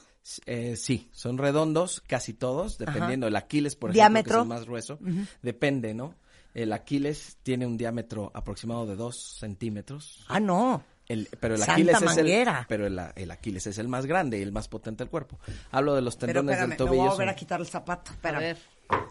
Eh, 0.46 0.76
sí, 0.76 1.08
son 1.12 1.36
redondos, 1.38 2.00
casi 2.06 2.32
todos, 2.34 2.78
dependiendo. 2.78 3.26
El 3.26 3.34
Aquiles, 3.36 3.74
por 3.74 3.92
Diámetro. 3.92 4.38
ejemplo, 4.42 4.54
que 4.56 4.60
es 4.60 4.66
el 4.66 4.70
más 4.78 4.86
grueso, 4.98 4.98
depende, 5.42 5.94
¿no? 5.94 6.14
El 6.54 6.72
Aquiles 6.72 7.38
tiene 7.42 7.66
un 7.66 7.76
diámetro 7.78 8.30
aproximado 8.34 8.86
de 8.86 8.94
2 8.94 9.16
centímetros. 9.40 10.24
Ah, 10.28 10.38
no. 10.38 10.84
El- 11.08 11.28
pero 11.40 11.54
el 11.54 11.60
Santa 11.60 11.72
Aquiles 11.72 11.96
es 11.96 12.02
el, 12.02 12.06
manguera. 12.06 12.66
pero 12.68 12.86
el, 12.86 13.00
el 13.16 13.30
Aquiles 13.30 13.66
es 13.66 13.78
el 13.78 13.88
más 13.88 14.06
grande 14.06 14.38
y 14.38 14.42
el 14.42 14.52
más 14.52 14.68
potente 14.68 15.02
del 15.02 15.10
cuerpo. 15.10 15.38
Hablo 15.72 15.94
de 15.94 16.02
los 16.02 16.14
Pero 16.16 16.34
tendones 16.40 16.52
espérame, 16.60 16.70
del 16.70 16.78
me 16.78 16.84
voy 16.84 16.86
tobillo. 16.98 17.02
a 17.02 17.12
volver 17.14 17.26
son- 17.26 17.32
a 17.32 17.36
quitar 17.36 17.60
el 17.60 17.66
zapato. 17.66 18.12
A 18.22 18.32
ver. 18.32 18.58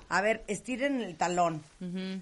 A 0.09 0.21
ver, 0.21 0.43
estiren 0.47 1.01
el 1.01 1.15
talón. 1.17 1.63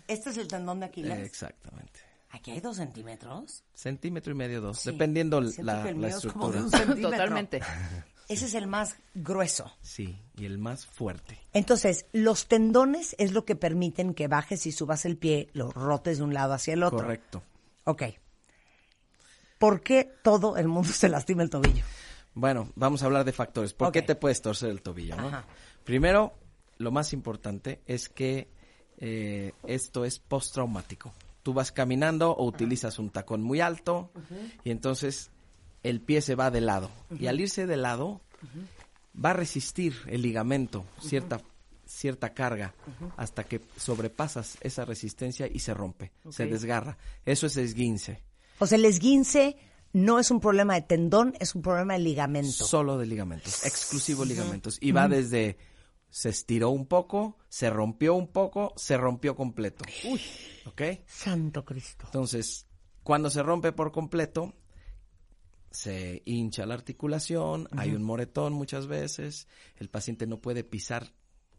Este 0.07 0.29
es 0.29 0.37
el 0.37 0.47
tendón 0.47 0.79
de 0.79 0.85
Aquiles. 0.87 1.17
Eh, 1.17 1.23
Exactamente. 1.25 1.99
Aquí 2.31 2.51
hay 2.51 2.59
dos 2.59 2.77
centímetros. 2.77 3.63
Centímetro 3.73 4.31
y 4.33 4.35
medio, 4.35 4.61
dos, 4.61 4.79
Sí. 4.79 4.91
dependiendo 4.91 5.41
Siento 5.41 5.63
la, 5.63 5.81
que 5.83 5.89
el 5.89 6.01
la 6.01 6.07
mío 6.09 6.17
es 6.17 6.25
como 6.27 6.51
de 6.51 6.61
un. 6.61 7.01
Totalmente. 7.01 7.59
Ese 8.29 8.45
es 8.45 8.53
el 8.53 8.67
más 8.67 8.95
grueso. 9.15 9.71
Sí, 9.81 10.21
y 10.37 10.45
el 10.45 10.59
más 10.59 10.85
fuerte. 10.85 11.39
Entonces, 11.53 12.05
los 12.13 12.47
tendones 12.47 13.15
es 13.17 13.31
lo 13.31 13.43
que 13.43 13.55
permiten 13.55 14.13
que 14.13 14.27
bajes 14.27 14.67
y 14.67 14.71
subas 14.71 15.05
el 15.05 15.17
pie, 15.17 15.49
lo 15.53 15.71
rotes 15.71 16.19
de 16.19 16.23
un 16.25 16.35
lado 16.35 16.53
hacia 16.53 16.75
el 16.75 16.83
otro. 16.83 16.99
Correcto. 16.99 17.41
Ok. 17.85 18.03
¿Por 19.57 19.81
qué 19.81 20.11
todo 20.23 20.57
el 20.57 20.67
mundo 20.67 20.89
se 20.93 21.09
lastima 21.09 21.41
el 21.41 21.49
tobillo? 21.49 21.83
Bueno, 22.35 22.69
vamos 22.75 23.01
a 23.01 23.07
hablar 23.07 23.25
de 23.25 23.31
factores. 23.33 23.73
¿Por 23.73 23.91
qué 23.91 24.03
te 24.03 24.13
puedes 24.15 24.41
torcer 24.43 24.69
el 24.69 24.83
tobillo? 24.83 25.15
¿no? 25.15 25.27
Ajá. 25.29 25.45
Primero, 25.83 26.37
lo 26.79 26.91
más 26.91 27.13
importante 27.13 27.81
es 27.85 28.09
que 28.09 28.47
eh, 28.97 29.51
esto 29.67 30.05
es 30.05 30.17
postraumático. 30.17 31.13
Tú 31.43 31.53
vas 31.53 31.71
caminando 31.71 32.31
o 32.31 32.45
utilizas 32.45 32.99
un 32.99 33.11
tacón 33.11 33.43
muy 33.43 33.61
alto 33.61 34.11
y 34.63 34.71
entonces 34.71 35.29
el 35.83 36.01
pie 36.01 36.21
se 36.21 36.35
va 36.35 36.51
de 36.51 36.61
lado. 36.61 36.89
Y 37.19 37.27
al 37.27 37.39
irse 37.39 37.67
de 37.67 37.77
lado, 37.77 38.21
va 39.13 39.31
a 39.31 39.33
resistir 39.33 39.95
el 40.07 40.21
ligamento 40.21 40.85
cierta, 41.01 41.41
cierta 41.85 42.33
carga 42.33 42.73
hasta 43.17 43.43
que 43.43 43.61
sobrepasas 43.77 44.57
esa 44.61 44.85
resistencia 44.85 45.47
y 45.47 45.59
se 45.59 45.73
rompe, 45.73 46.11
se 46.29 46.45
desgarra. 46.45 46.97
Eso 47.25 47.47
es 47.47 47.57
esguince. 47.57 48.21
O 48.59 48.67
sea, 48.67 48.77
el 48.77 48.85
esguince 48.85 49.57
no 49.91 50.19
es 50.19 50.31
un 50.31 50.39
problema 50.39 50.75
de 50.75 50.81
tendón, 50.81 51.33
es 51.39 51.55
un 51.55 51.61
problema 51.61 51.93
de 51.93 51.99
ligamento. 51.99 52.51
Solo 52.51 52.97
de 52.97 53.05
ligamentos, 53.05 53.65
exclusivo 53.65 54.23
ligamentos. 54.23 54.77
Y 54.81 54.91
va 54.91 55.07
desde 55.07 55.57
se 56.09 56.29
estiró 56.29 56.69
un 56.69 56.85
poco, 56.87 57.37
se 57.49 57.69
rompió 57.69 58.15
un 58.15 58.27
poco, 58.27 58.73
se 58.75 58.97
rompió 58.97 59.35
completo. 59.35 59.85
Uy. 60.05 60.21
¿Ok? 60.65 60.81
Santo 61.05 61.63
Cristo. 61.65 62.05
Entonces, 62.05 62.67
cuando 63.03 63.29
se 63.29 63.43
rompe 63.43 63.71
por 63.71 63.91
completo, 63.91 64.53
se 65.71 66.21
hincha 66.25 66.65
la 66.65 66.73
articulación, 66.73 67.67
hay 67.77 67.93
un 67.93 68.03
moretón 68.03 68.53
muchas 68.53 68.87
veces, 68.87 69.47
el 69.77 69.89
paciente 69.89 70.25
no 70.25 70.41
puede 70.41 70.63
pisar 70.63 71.13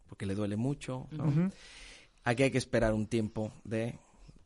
porque 0.07 0.25
le 0.25 0.35
duele 0.35 0.57
mucho. 0.57 1.07
¿no? 1.11 1.51
Aquí 2.23 2.43
hay 2.43 2.51
que 2.51 2.57
esperar 2.57 2.93
un 2.93 3.07
tiempo 3.07 3.53
de, 3.63 3.97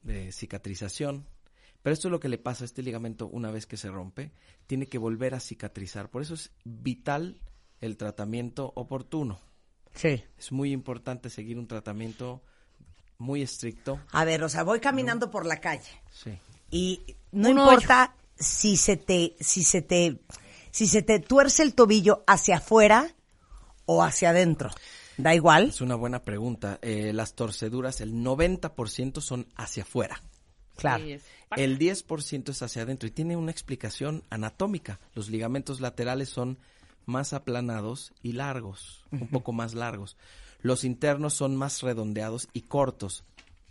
de 0.04 0.32
cicatrización. 0.32 1.26
Pero 1.82 1.94
esto 1.94 2.08
es 2.08 2.12
lo 2.12 2.20
que 2.20 2.30
le 2.30 2.38
pasa 2.38 2.64
a 2.64 2.66
este 2.66 2.82
ligamento 2.82 3.28
una 3.28 3.52
vez 3.52 3.68
que 3.68 3.78
se 3.78 3.90
rompe, 3.90 4.32
tiene 4.66 4.88
que 4.88 4.98
volver 4.98 5.36
a 5.36 5.40
cicatrizar. 5.40 6.10
Por 6.10 6.24
eso 6.24 6.34
es 6.34 6.52
vital 6.64 7.42
el 7.82 7.98
tratamiento 7.98 8.72
oportuno. 8.76 9.40
Sí. 9.96 10.24
Es 10.38 10.52
muy 10.52 10.72
importante 10.72 11.30
seguir 11.30 11.58
un 11.58 11.68
tratamiento 11.68 12.42
muy 13.18 13.42
estricto. 13.42 14.00
A 14.12 14.26
ver, 14.26 14.44
o 14.44 14.50
sea, 14.50 14.64
voy 14.64 14.80
caminando 14.80 15.32
por 15.32 15.46
la 15.46 15.60
calle 15.62 15.90
Sí. 16.12 16.38
y 16.70 17.16
no 17.32 17.50
Un 17.50 17.60
importa 17.60 18.14
si 18.38 18.76
se 18.78 18.98
te 18.98 19.36
si 19.40 19.64
se 19.64 19.82
te 19.82 20.20
si 20.72 20.88
se 20.88 21.02
te 21.02 21.20
tuerce 21.20 21.64
el 21.64 21.74
tobillo 21.74 22.24
hacia 22.28 22.58
afuera 22.58 23.16
o 23.86 24.04
hacia 24.04 24.32
adentro. 24.32 24.70
Da 25.18 25.34
igual. 25.34 25.70
Es 25.70 25.80
una 25.80 25.96
buena 25.96 26.24
pregunta. 26.24 26.78
Eh, 26.82 27.14
las 27.14 27.36
torceduras, 27.36 28.02
el 28.02 28.12
90% 28.14 29.22
son 29.22 29.48
hacia 29.56 29.84
afuera. 29.84 30.22
Claro. 30.76 31.06
Sí, 31.06 31.18
El 31.56 31.80
10% 31.80 32.50
es 32.50 32.62
hacia 32.62 32.82
adentro 32.82 33.08
y 33.08 33.12
tiene 33.12 33.38
una 33.38 33.52
explicación 33.52 34.24
anatómica. 34.30 35.00
Los 35.14 35.30
ligamentos 35.30 35.80
laterales 35.80 36.28
son 36.28 36.58
más 37.06 37.34
aplanados 37.34 38.14
y 38.22 38.34
largos, 38.34 39.06
un 39.12 39.28
poco 39.28 39.52
más 39.54 39.74
largos. 39.74 40.18
Los 40.62 40.84
internos 40.84 41.34
son 41.34 41.56
más 41.56 41.82
redondeados 41.82 42.48
y 42.54 42.62
cortos, 42.62 43.24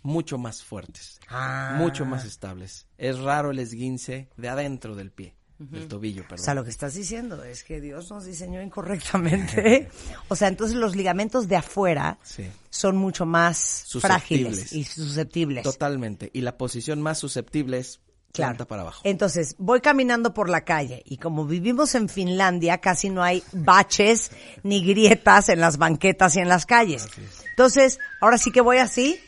mucho 0.02 0.38
más 0.38 0.62
fuertes, 0.62 1.18
Ah. 1.28 1.76
mucho 1.78 2.04
más 2.04 2.24
estables. 2.24 2.86
Es 2.98 3.18
raro 3.18 3.50
el 3.50 3.58
esguince 3.58 4.28
de 4.36 4.48
adentro 4.48 4.94
del 4.94 5.10
pie, 5.10 5.34
del 5.58 5.88
tobillo, 5.88 6.22
O 6.22 6.28
perdón. 6.28 6.44
sea, 6.44 6.54
lo 6.54 6.62
que 6.62 6.70
estás 6.70 6.94
diciendo 6.94 7.42
es 7.42 7.64
que 7.64 7.80
Dios 7.80 8.10
nos 8.10 8.24
diseñó 8.26 8.60
incorrectamente. 8.62 9.88
o 10.28 10.36
sea, 10.36 10.48
entonces 10.48 10.76
los 10.76 10.94
ligamentos 10.94 11.48
de 11.48 11.56
afuera 11.56 12.18
Sí. 12.22 12.44
son 12.70 12.96
mucho 12.96 13.24
más 13.26 13.86
frágiles 14.00 14.72
y 14.72 14.84
susceptibles. 14.84 15.62
Totalmente. 15.64 16.30
Y 16.32 16.42
la 16.42 16.56
posición 16.58 17.00
más 17.02 17.18
susceptible 17.18 17.78
es 17.78 18.00
Claro. 18.34 18.50
planta 18.50 18.64
para 18.66 18.82
abajo. 18.82 19.00
Entonces, 19.04 19.54
voy 19.58 19.80
caminando 19.80 20.34
por 20.34 20.48
la 20.48 20.62
calle 20.64 21.02
y 21.06 21.18
como 21.18 21.46
vivimos 21.46 21.94
en 21.94 22.08
Finlandia, 22.08 22.78
casi 22.78 23.08
no 23.08 23.22
hay 23.22 23.44
baches 23.52 24.32
ni 24.64 24.84
grietas 24.84 25.48
en 25.48 25.60
las 25.60 25.78
banquetas 25.78 26.34
y 26.34 26.40
en 26.40 26.48
las 26.48 26.66
calles. 26.66 27.06
Entonces, 27.50 28.00
ahora 28.20 28.36
sí 28.36 28.50
que 28.50 28.60
voy 28.60 28.78
así 28.78 29.20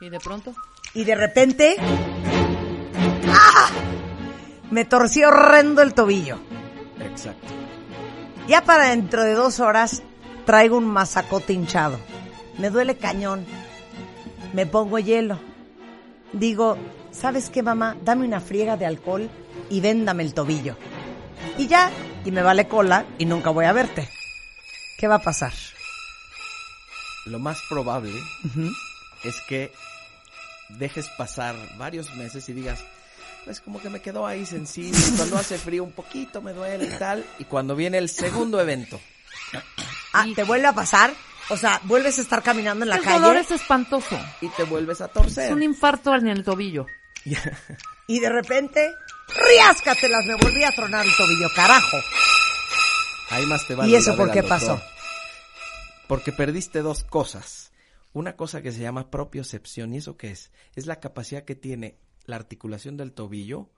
Y 0.00 0.08
de 0.08 0.18
pronto. 0.20 0.54
y 0.94 1.04
de 1.04 1.14
repente 1.14 1.76
¡ah! 3.28 3.68
me 4.70 4.84
torcí 4.86 5.22
horrendo 5.22 5.82
el 5.82 5.92
tobillo. 5.92 6.38
Exacto. 7.00 7.46
Ya 8.48 8.62
para 8.64 8.88
dentro 8.88 9.22
de 9.22 9.34
dos 9.34 9.60
horas 9.60 10.02
traigo 10.46 10.78
un 10.78 10.86
masacote 10.86 11.52
hinchado. 11.52 11.98
Me 12.58 12.70
duele 12.70 12.96
cañón. 12.96 13.44
Me 14.54 14.64
pongo 14.64 14.98
hielo. 14.98 15.38
Digo, 16.32 16.76
¿sabes 17.12 17.50
qué, 17.50 17.62
mamá? 17.62 17.96
Dame 18.02 18.26
una 18.26 18.40
friega 18.40 18.76
de 18.76 18.86
alcohol 18.86 19.30
y 19.70 19.80
véndame 19.80 20.22
el 20.22 20.34
tobillo. 20.34 20.76
Y 21.58 21.66
ya, 21.66 21.90
y 22.24 22.30
me 22.30 22.42
vale 22.42 22.68
cola 22.68 23.04
y 23.18 23.24
nunca 23.26 23.50
voy 23.50 23.64
a 23.64 23.72
verte. 23.72 24.08
¿Qué 24.98 25.08
va 25.08 25.16
a 25.16 25.22
pasar? 25.22 25.52
Lo 27.26 27.38
más 27.38 27.58
probable 27.68 28.12
es 29.24 29.40
que 29.48 29.72
dejes 30.70 31.08
pasar 31.16 31.54
varios 31.76 32.14
meses 32.14 32.48
y 32.48 32.52
digas, 32.52 32.80
pues 33.44 33.60
como 33.60 33.80
que 33.80 33.90
me 33.90 34.00
quedó 34.00 34.26
ahí 34.26 34.46
sensible, 34.46 34.98
y 34.98 35.16
cuando 35.16 35.38
hace 35.38 35.58
frío 35.58 35.84
un 35.84 35.92
poquito 35.92 36.42
me 36.42 36.52
duele 36.52 36.86
y 36.86 36.98
tal, 36.98 37.24
y 37.38 37.44
cuando 37.44 37.76
viene 37.76 37.98
el 37.98 38.08
segundo 38.08 38.60
evento, 38.60 39.00
Ah, 40.12 40.26
¿te 40.34 40.44
vuelve 40.44 40.66
a 40.66 40.72
pasar? 40.72 41.12
O 41.50 41.56
sea, 41.56 41.80
vuelves 41.84 42.18
a 42.18 42.22
estar 42.22 42.42
caminando 42.42 42.84
en 42.84 42.88
la 42.90 42.96
el 42.96 43.02
calle 43.02 43.20
dolor 43.20 43.36
es 43.36 43.50
espantoso. 43.50 44.18
y 44.40 44.48
te 44.50 44.64
vuelves 44.64 45.00
a 45.00 45.06
Es 45.06 45.12
torcer. 45.12 45.52
un 45.52 45.62
infarto 45.62 46.14
en 46.14 46.26
el 46.28 46.42
tobillo. 46.44 46.86
y 48.08 48.20
de 48.20 48.28
repente, 48.28 48.92
¡riáscatelas! 49.28 50.26
Me 50.26 50.34
volví 50.36 50.64
a 50.64 50.70
tronar 50.72 51.06
el 51.06 51.12
tobillo, 51.16 51.48
carajo. 51.54 51.96
Ahí 53.30 53.46
más 53.46 53.66
te 53.66 53.74
vale 53.74 53.90
¿Y 53.90 53.96
eso 53.96 54.16
por 54.16 54.30
qué 54.32 54.42
pasó? 54.42 54.72
doctor. 54.72 54.88
Porque 56.08 56.32
perdiste 56.32 56.82
dos 56.82 57.02
cosas. 57.04 57.72
Una 58.12 58.36
cosa 58.36 58.62
que 58.62 58.72
se 58.72 58.80
llama 58.80 59.10
propiocepción. 59.10 59.92
¿Y 59.92 59.98
eso 59.98 60.16
qué 60.16 60.30
es? 60.30 60.50
Es 60.74 60.86
la 60.86 61.00
capacidad 61.00 61.44
que 61.44 61.54
tiene 61.56 61.98
la 62.24 62.36
articulación 62.36 62.96
del 62.96 63.12
tobillo 63.12 63.70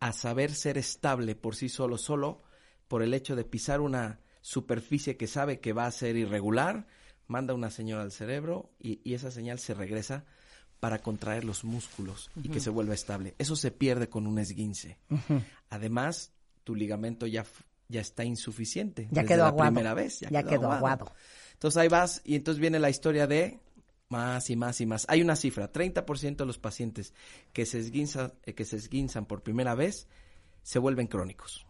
a 0.00 0.12
saber 0.12 0.54
ser 0.54 0.78
estable 0.78 1.34
por 1.34 1.54
sí 1.56 1.68
solo, 1.68 1.98
solo 1.98 2.42
por 2.86 3.02
el 3.02 3.12
hecho 3.14 3.34
de 3.36 3.44
pisar 3.44 3.80
una 3.80 4.20
superficie 4.40 5.16
que 5.16 5.26
sabe 5.26 5.60
que 5.60 5.72
va 5.72 5.86
a 5.86 5.90
ser 5.90 6.16
irregular, 6.16 6.86
manda 7.26 7.54
una 7.54 7.70
señal 7.70 8.00
al 8.00 8.12
cerebro 8.12 8.70
y, 8.78 9.00
y 9.04 9.14
esa 9.14 9.30
señal 9.30 9.58
se 9.58 9.74
regresa 9.74 10.24
para 10.80 11.00
contraer 11.00 11.44
los 11.44 11.64
músculos 11.64 12.30
y 12.42 12.48
que 12.48 12.60
se 12.60 12.70
vuelva 12.70 12.94
estable. 12.94 13.34
Eso 13.38 13.56
se 13.56 13.70
pierde 13.70 14.08
con 14.08 14.26
un 14.26 14.38
esguince. 14.38 14.98
Además, 15.70 16.32
tu 16.62 16.74
ligamento 16.74 17.26
ya, 17.26 17.44
ya 17.88 18.00
está 18.00 18.24
insuficiente. 18.24 19.08
Ya 19.10 19.22
desde 19.22 19.34
quedó 19.34 19.42
la 19.42 19.48
aguado. 19.48 19.72
primera 19.72 19.94
vez. 19.94 20.20
Ya 20.20 20.42
quedó 20.44 20.70
aguado. 20.70 21.12
Entonces 21.54 21.78
ahí 21.78 21.88
vas 21.88 22.22
y 22.24 22.36
entonces 22.36 22.60
viene 22.60 22.78
la 22.78 22.90
historia 22.90 23.26
de 23.26 23.58
más 24.08 24.50
y 24.50 24.56
más 24.56 24.80
y 24.80 24.86
más. 24.86 25.04
Hay 25.08 25.20
una 25.20 25.34
cifra, 25.34 25.72
30% 25.72 26.36
de 26.36 26.46
los 26.46 26.58
pacientes 26.58 27.12
que 27.52 27.66
se 27.66 27.80
esguinzan, 27.80 28.32
eh, 28.44 28.54
que 28.54 28.64
se 28.64 28.76
esguinzan 28.76 29.26
por 29.26 29.42
primera 29.42 29.74
vez 29.74 30.06
se 30.62 30.78
vuelven 30.78 31.08
crónicos. 31.08 31.66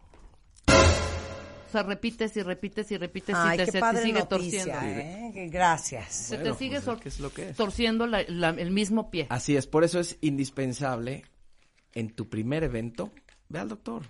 O 1.68 1.70
sea, 1.70 1.82
repites 1.82 2.34
y 2.36 2.42
repites 2.42 2.90
y 2.90 2.96
repites 2.96 3.36
Ay, 3.38 3.54
y 3.54 3.58
te, 3.58 3.64
qué 3.66 3.72
se 3.72 3.80
te 3.80 4.02
sigue 4.02 4.18
noticia, 4.20 4.64
torciendo. 4.64 4.80
¿eh? 4.82 5.48
Gracias. 5.52 6.12
Se 6.14 6.36
Bueno, 6.36 6.52
te 6.52 6.58
sigue 6.58 6.80
pues, 6.80 6.84
sor- 6.84 6.96
es 6.96 7.02
que 7.02 7.08
es 7.10 7.20
lo 7.20 7.32
que 7.32 7.48
es. 7.50 7.56
torciendo 7.56 8.06
la- 8.06 8.24
la- 8.28 8.48
el 8.50 8.70
mismo 8.70 9.10
pie. 9.10 9.26
Así 9.28 9.56
es, 9.56 9.66
por 9.66 9.84
eso 9.84 10.00
es 10.00 10.16
indispensable 10.22 11.24
en 11.94 12.10
tu 12.14 12.28
primer 12.28 12.64
evento, 12.64 13.12
ve 13.48 13.58
al 13.58 13.68
doctor. 13.68 14.02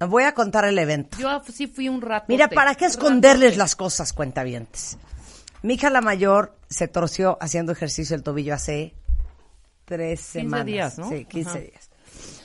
Voy 0.00 0.24
a 0.24 0.32
contar 0.34 0.64
el 0.64 0.78
evento. 0.78 1.16
Yo 1.20 1.42
sí 1.52 1.66
fui 1.68 1.88
un 1.88 2.00
rato. 2.00 2.26
Mira, 2.28 2.48
¿para 2.48 2.74
qué 2.74 2.86
esconderles 2.86 3.56
las 3.56 3.76
cosas, 3.76 4.12
cuentavientes? 4.12 4.96
Mi 5.62 5.74
hija 5.74 5.90
la 5.90 6.00
mayor 6.00 6.56
se 6.68 6.88
torció 6.88 7.38
haciendo 7.40 7.70
ejercicio 7.72 8.16
el 8.16 8.22
tobillo 8.24 8.54
hace 8.54 8.94
tres 9.84 10.18
15 10.20 10.40
semanas. 10.40 10.66
días, 10.66 10.98
¿no? 10.98 11.08
Sí, 11.08 11.24
15 11.26 11.50
Ajá. 11.50 11.58
días. 11.60 11.90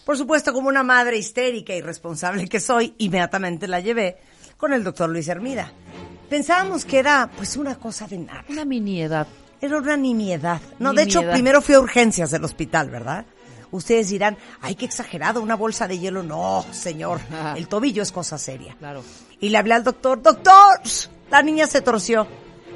Por 0.05 0.17
supuesto, 0.17 0.53
como 0.53 0.69
una 0.69 0.83
madre 0.83 1.17
histérica 1.17 1.74
y 1.74 1.81
responsable 1.81 2.47
que 2.47 2.59
soy, 2.59 2.93
inmediatamente 3.00 3.67
la 3.67 3.79
llevé 3.79 4.17
con 4.58 4.74
el 4.74 4.84
doctor 4.84 5.10
Luis 5.10 5.28
Hermida. 5.28 5.72
Pensábamos 6.30 6.86
que 6.86 7.00
era 7.00 7.30
pues 7.36 7.56
una 7.58 7.76
cosa 7.76 8.08
de 8.08 8.18
nada. 8.18 8.44
Una 8.50 8.66
miniedad. 8.66 9.28
Era 9.62 9.78
una 9.78 9.98
nimiedad. 9.98 10.62
No, 10.80 10.94
de 10.94 11.04
hecho, 11.04 11.22
primero 11.32 11.62
fui 11.62 11.76
a 11.76 11.80
urgencias 11.80 12.32
del 12.32 12.44
hospital, 12.44 12.90
¿verdad? 12.90 13.26
Ustedes 13.72 14.10
dirán, 14.10 14.38
ay, 14.62 14.76
qué 14.76 14.86
exagerado, 14.86 15.42
una 15.42 15.56
bolsa 15.56 15.88
de 15.88 16.00
hielo. 16.00 16.24
No, 16.24 16.66
señor, 16.72 17.20
el 17.56 17.68
tobillo 17.68 18.04
es 18.04 18.12
cosa 18.12 18.38
seria. 18.38 18.76
Claro. 18.78 19.04
Y 19.40 19.50
le 19.50 19.58
hablé 19.58 19.74
al 19.74 19.84
doctor, 19.84 20.22
doctor, 20.22 20.80
la 21.32 21.42
niña 21.42 21.68
se 21.68 21.82
torció. 21.82 22.28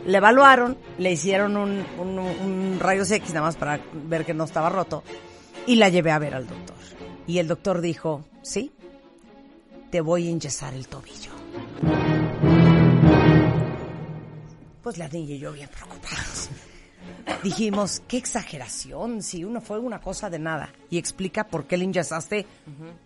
Le 0.05 0.17
evaluaron, 0.17 0.77
le 0.97 1.11
hicieron 1.11 1.57
un, 1.57 1.85
un, 1.99 2.17
un 2.17 2.77
rayos 2.79 3.11
X 3.11 3.29
nada 3.29 3.45
más 3.45 3.55
para 3.55 3.79
ver 3.93 4.25
que 4.25 4.33
no 4.33 4.45
estaba 4.45 4.67
roto 4.69 5.03
y 5.67 5.75
la 5.75 5.89
llevé 5.89 6.11
a 6.11 6.19
ver 6.19 6.33
al 6.33 6.47
doctor. 6.47 6.75
Y 7.27 7.37
el 7.37 7.47
doctor 7.47 7.81
dijo, 7.81 8.25
sí, 8.41 8.71
te 9.91 10.01
voy 10.01 10.27
a 10.27 10.31
enyesar 10.31 10.73
el 10.73 10.87
tobillo. 10.87 11.40
Pues 14.83 14.97
la 14.97 15.07
niña 15.07 15.35
y 15.35 15.39
yo 15.39 15.53
bien 15.53 15.69
preocupados. 15.69 16.49
Dijimos, 17.43 18.01
qué 18.07 18.17
exageración, 18.17 19.23
si 19.23 19.43
uno 19.43 19.61
fue 19.61 19.79
una 19.79 20.01
cosa 20.01 20.29
de 20.29 20.39
nada. 20.39 20.73
Y 20.89 20.97
explica 20.97 21.45
por 21.45 21.65
qué 21.65 21.77
le 21.77 21.85
enyesaste 21.85 22.45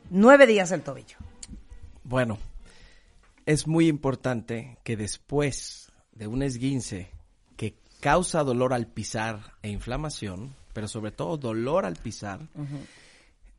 nueve 0.10 0.48
días 0.48 0.72
el 0.72 0.82
tobillo. 0.82 1.18
Bueno, 2.04 2.38
es 3.46 3.68
muy 3.68 3.88
importante 3.88 4.78
que 4.84 4.98
después 4.98 5.92
de 6.12 6.28
un 6.28 6.44
esguince 6.44 7.12
que 7.56 7.76
causa 8.00 8.44
dolor 8.44 8.74
al 8.74 8.88
pisar 8.88 9.54
e 9.62 9.70
inflamación, 9.70 10.56
pero 10.74 10.88
sobre 10.88 11.12
todo 11.12 11.38
dolor 11.38 11.86
al 11.86 11.96
pisar, 11.96 12.48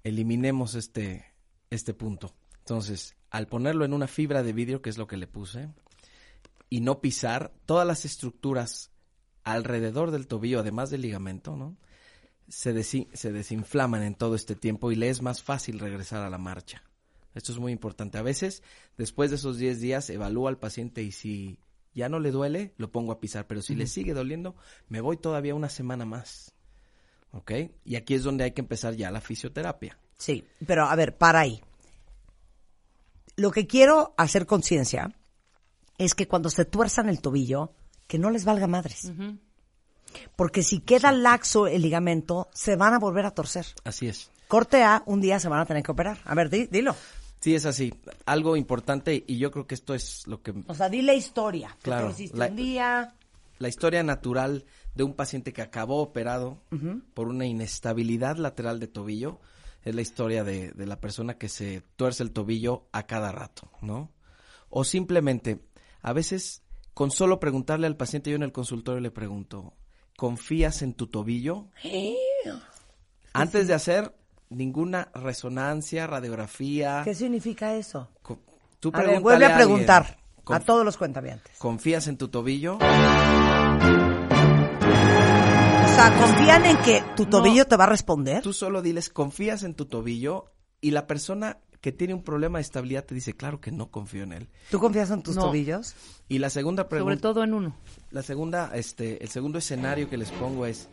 eliminemos 0.05 0.75
este, 0.75 1.25
este 1.71 1.95
punto. 1.95 2.33
Entonces, 2.67 3.15
al 3.31 3.47
ponerlo 3.47 3.85
en 3.85 3.93
una 3.93 4.09
fibra 4.09 4.43
de 4.43 4.53
vidrio, 4.53 4.83
que 4.83 4.91
es 4.91 4.99
lo 4.99 5.07
que 5.07 5.17
le 5.17 5.29
puse, 5.29 5.69
y 6.69 6.81
no 6.81 7.01
pisar, 7.01 7.53
todas 7.65 7.87
las 7.87 8.05
estructuras 8.05 8.91
alrededor 9.45 10.11
del 10.11 10.27
tobillo, 10.27 10.59
además 10.59 10.91
del 10.91 11.03
ligamento, 11.03 11.55
¿no? 11.57 11.77
Se, 12.49 12.75
desi- 12.75 13.07
se 13.13 13.31
desinflaman 13.31 14.03
en 14.03 14.17
todo 14.17 14.35
este 14.35 14.57
tiempo 14.57 14.91
y 14.91 14.97
le 14.97 15.11
es 15.11 15.23
más 15.23 15.45
fácil 15.45 15.79
regresar 15.79 16.25
a 16.25 16.29
la 16.31 16.39
marcha. 16.39 16.83
Esto 17.37 17.53
es 17.53 17.59
muy 17.61 17.71
importante. 17.71 18.19
A 18.19 18.23
veces, 18.23 18.65
después 18.99 19.31
de 19.31 19.37
esos 19.37 19.59
10 19.59 19.81
días, 19.81 20.11
evalúo 20.11 20.49
al 20.49 20.59
paciente 20.59 21.05
y 21.05 21.13
si 21.13 21.61
ya 21.95 22.09
no 22.09 22.19
le 22.19 22.33
duele, 22.33 22.75
lo 22.79 22.91
pongo 22.91 23.13
a 23.13 23.21
pisar. 23.21 23.47
Pero 23.47 23.63
si 23.63 23.77
le 23.77 23.87
sigue 23.87 24.13
doliendo, 24.13 24.57
me 24.89 25.01
voy 25.01 25.19
todavía 25.19 25.55
una 25.55 25.69
semana 25.69 26.05
más. 26.05 26.53
¿Ok? 27.31 27.53
Y 27.85 27.95
aquí 27.95 28.15
es 28.15 28.25
donde 28.25 28.43
hay 28.43 28.51
que 28.53 28.61
empezar 28.61 28.95
ya 28.97 29.13
la 29.13 29.21
fisioterapia. 29.21 29.97
Sí, 30.19 30.45
pero 30.67 30.87
a 30.87 30.97
ver, 30.97 31.17
para 31.17 31.41
ahí. 31.41 31.63
Lo 33.37 33.51
que 33.51 33.67
quiero 33.67 34.15
hacer 34.17 34.47
conciencia 34.47 35.13
es 35.99 36.15
que 36.15 36.27
cuando 36.29 36.51
se 36.51 36.65
tuerzan 36.65 37.09
el 37.09 37.21
tobillo, 37.21 37.73
que 38.07 38.19
no 38.19 38.31
les 38.31 38.45
valga 38.45 38.67
madres. 38.67 39.13
Porque 40.37 40.63
si 40.63 40.81
queda 40.81 41.13
laxo 41.13 41.67
el 41.67 41.83
ligamento, 41.83 42.49
se 42.55 42.77
van 42.77 42.95
a 42.95 42.99
volver 42.99 43.27
a 43.27 43.33
torcer. 43.33 43.67
Así 43.85 44.07
es. 44.09 44.31
Corte 44.49 44.83
A, 44.85 45.03
un 45.07 45.21
día 45.21 45.39
se 45.41 45.49
van 45.49 45.61
a 45.61 45.67
tener 45.67 45.83
que 45.83 45.93
operar. 45.93 46.19
A 46.25 46.35
ver, 46.35 46.49
di- 46.49 46.67
dilo. 46.67 46.95
Sí, 47.41 47.55
es 47.55 47.67
así. 47.67 47.93
Algo 48.25 48.57
importante 48.57 49.25
y 49.27 49.39
yo 49.39 49.51
creo 49.51 49.67
que 49.67 49.75
esto 49.75 49.95
es 49.95 50.27
lo 50.27 50.43
que 50.43 50.55
O 50.67 50.75
sea, 50.75 50.89
di 50.89 51.03
la 51.03 51.15
historia. 51.15 51.77
Claro, 51.83 52.15
la- 52.33 52.47
un 52.47 52.57
día. 52.57 53.15
la 53.59 53.69
historia 53.69 54.03
natural 54.03 54.65
de 54.95 55.03
un 55.05 55.13
paciente 55.15 55.53
que 55.53 55.63
acabó 55.63 56.01
operado 56.01 56.59
por 57.15 57.29
una 57.29 57.45
inestabilidad 57.45 58.37
lateral 58.37 58.81
de 58.81 58.87
tobillo 58.87 59.41
es 59.87 59.95
la 59.95 60.03
historia 60.03 60.45
de, 60.45 60.73
de 60.73 60.85
la 60.87 61.01
persona 61.01 61.39
que 61.39 61.49
se 61.49 61.81
tuerce 61.97 62.23
el 62.23 62.33
tobillo 62.33 62.89
a 62.93 63.05
cada 63.07 63.33
rato, 63.33 63.71
¿no? 63.81 64.11
O 64.69 64.83
simplemente, 64.85 65.61
a 66.03 66.13
veces, 66.13 66.63
con 66.93 67.11
solo 67.11 67.39
preguntarle 67.41 67.87
al 67.87 67.97
paciente, 67.97 68.29
yo 68.31 68.37
en 68.37 68.43
el 68.43 68.53
consultorio 68.53 69.01
le 69.01 69.11
pregunto, 69.13 69.75
¿confías 70.17 70.83
en 70.83 70.93
tu 70.95 71.07
tobillo? 71.07 71.69
Antes 73.33 73.69
de 73.69 73.75
hacer 73.75 74.15
ninguna 74.49 75.09
resonancia, 75.15 76.07
radiografía, 76.07 77.03
¿Qué 77.05 77.15
significa 77.15 77.75
eso? 77.77 78.09
tú 78.81 78.91
A 78.93 79.03
ver, 79.03 79.21
vuelve 79.21 79.47
a 79.47 79.49
alguien, 79.57 79.69
preguntar 79.69 80.19
a 80.39 80.43
"¿Conf- 80.43 80.65
todos 80.65 80.85
los 80.85 80.97
cuentavientes. 80.97 81.57
¿Confías 81.59 82.09
en 82.09 82.17
tu 82.19 82.29
tobillo? 82.29 82.79
Sea, 86.09 86.17
¿confían 86.19 86.67
en 86.67 86.77
que 86.79 87.03
tu 87.17 87.27
tobillo 87.27 87.67
te 87.67 87.77
va 87.77 87.85
a 87.85 87.89
responder? 87.89 88.43
Tú 88.43 88.53
solo 88.53 88.83
diles, 88.83 89.11
¿confías 89.11 89.63
en 89.63 89.75
tu 89.75 89.87
tobillo? 89.87 90.53
Y 90.81 90.91
la 90.93 91.07
persona 91.07 91.59
que 91.81 91.91
tiene 91.93 92.15
un 92.15 92.23
problema 92.23 92.59
de 92.59 92.63
estabilidad 92.63 93.05
te 93.05 93.15
dice, 93.15 93.35
claro 93.35 93.61
que 93.61 93.73
no 93.73 93.91
confío 93.91 94.23
en 94.23 94.33
él. 94.33 94.49
¿Tú 94.71 94.79
confías 94.79 95.11
en 95.11 95.23
tus 95.23 95.35
No. 95.37 95.43
tobillos? 95.43 95.95
Y 96.29 96.39
la 96.39 96.51
segunda 96.51 96.85
Sobre 96.85 96.91
pregunta, 96.91 97.21
todo 97.23 97.43
en 97.45 97.55
uno. 97.55 97.77
la 98.11 98.23
segunda, 98.23 98.71
este, 98.75 99.23
el 99.23 99.29
segundo 99.31 99.59
escenario 99.59 100.09
que 100.09 100.17
les 100.17 100.31
pongo 100.31 100.67
es, 100.67 100.89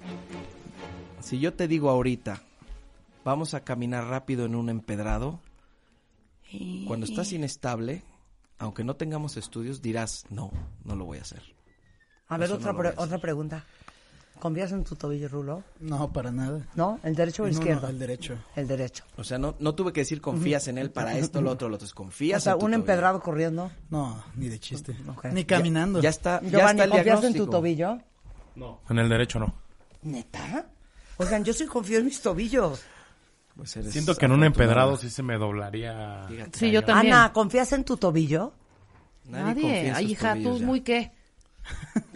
si 1.22 1.40
yo 1.40 1.54
te 1.54 1.68
digo 1.68 1.90
ahorita, 1.90 2.42
vamos 3.24 3.54
a 3.54 3.64
caminar 3.64 4.06
rápido 4.08 4.46
en 4.46 4.56
un 4.56 4.70
empedrado, 4.70 5.40
cuando 6.86 7.06
estás 7.06 7.32
inestable, 7.34 8.04
aunque 8.60 8.84
no 8.84 8.96
tengamos 8.96 9.38
estudios, 9.38 9.82
dirás, 9.82 10.26
no, 10.30 10.52
no 10.84 10.96
lo 10.96 11.06
voy 11.06 11.18
a 11.20 11.22
hacer. 11.22 11.42
A 12.28 12.38
ver, 12.38 12.46
Eso 12.48 12.56
otra, 12.56 12.72
no 12.74 12.80
pre- 12.80 12.94
otra 12.98 13.18
pregunta. 13.20 13.66
¿Confías 14.40 14.72
en 14.74 14.84
tu 14.84 14.96
tobillo, 14.96 15.30
Rulo? 15.30 15.64
No, 15.80 16.12
para 16.12 16.32
nada. 16.32 16.68
¿No? 16.76 17.00
¿El 17.04 17.16
derecho 17.16 17.44
o 17.44 17.46
el 17.46 17.54
No, 17.54 17.60
no, 17.60 17.64
izquierdo? 17.64 17.88
el 17.88 17.98
derecho. 18.00 18.36
El 18.58 18.68
derecho. 18.68 19.06
O 19.16 19.24
sea, 19.24 19.38
no, 19.38 19.56
no 19.60 19.74
tuve 19.74 19.94
que 19.94 20.02
decir 20.02 20.20
confías 20.20 20.68
en 20.68 20.78
él 20.78 20.92
para 20.92 21.18
esto, 21.18 21.42
lo 21.42 21.52
otro, 21.52 21.70
lo 21.70 21.76
otro. 21.76 21.86
Es 21.86 21.94
O 21.94 21.96
confías 21.96 22.44
sea, 22.44 22.54
en 22.54 22.60
tu 22.60 22.66
un 22.66 22.72
tobillo. 22.72 22.82
empedrado 22.84 23.22
corriendo. 23.22 23.72
No, 23.90 24.22
ni 24.36 24.50
de 24.50 24.60
chiste. 24.60 24.96
Ni 25.32 25.46
caminando. 25.46 26.02
Ya 26.02 26.10
está, 26.10 26.42
ya 26.42 26.50
Giovanni, 26.50 26.82
está 26.82 26.84
el 26.84 26.90
¿confías 26.92 27.24
en 27.24 27.34
tu 27.36 27.48
tobillo? 27.48 27.98
En 28.90 29.00
el 29.00 29.08
derecho 29.10 29.40
no. 29.40 29.54
¿Neta? 30.02 30.66
Oigan, 31.18 31.44
yo 31.46 31.54
sí 31.54 31.66
confío 31.66 32.00
en 32.00 32.06
mis 32.06 32.22
tobillos. 32.22 32.82
Pues 33.56 33.78
eres 33.78 33.94
Siento 33.94 34.16
que 34.16 34.26
en 34.26 34.32
un 34.34 34.44
empedrado 34.44 34.98
sí 34.98 35.10
se 35.10 35.24
me 35.24 35.38
doblaría. 35.38 36.26
Fíjate. 36.28 36.58
Sí, 36.60 36.72
yo 36.72 36.84
también. 36.84 37.14
Ana, 37.14 37.32
¿confías 37.32 37.72
en 37.72 37.84
tu 37.86 37.96
tobillo? 37.98 38.54
Nadie 39.26 39.54
confía 39.54 39.70
Nadie. 39.70 39.88
en 39.90 39.96
Ay, 39.96 40.12
hija, 40.12 40.34
tú 40.36 40.58
ya. 40.60 40.66
muy 40.66 40.82
qué. 40.82 41.12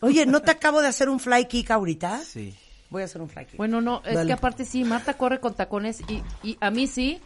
Oye, 0.01 0.25
¿no 0.25 0.41
te 0.41 0.51
acabo 0.51 0.81
de 0.81 0.88
hacer 0.88 1.10
un 1.10 1.19
fly 1.19 1.45
kick 1.45 1.71
ahorita? 1.71 2.19
Sí. 2.19 2.55
Voy 2.89 3.01
a 3.01 3.05
hacer 3.05 3.21
un 3.21 3.29
fly 3.29 3.45
kick. 3.45 3.57
Bueno, 3.57 3.81
no, 3.81 4.01
es 4.05 4.15
Dale. 4.15 4.27
que 4.27 4.33
aparte 4.33 4.65
sí, 4.65 4.83
Marta 4.83 5.15
corre 5.17 5.39
con 5.39 5.53
tacones 5.55 6.01
y, 6.07 6.23
y 6.43 6.57
a 6.62 6.69
mí 6.71 6.88
sí. 6.88 7.19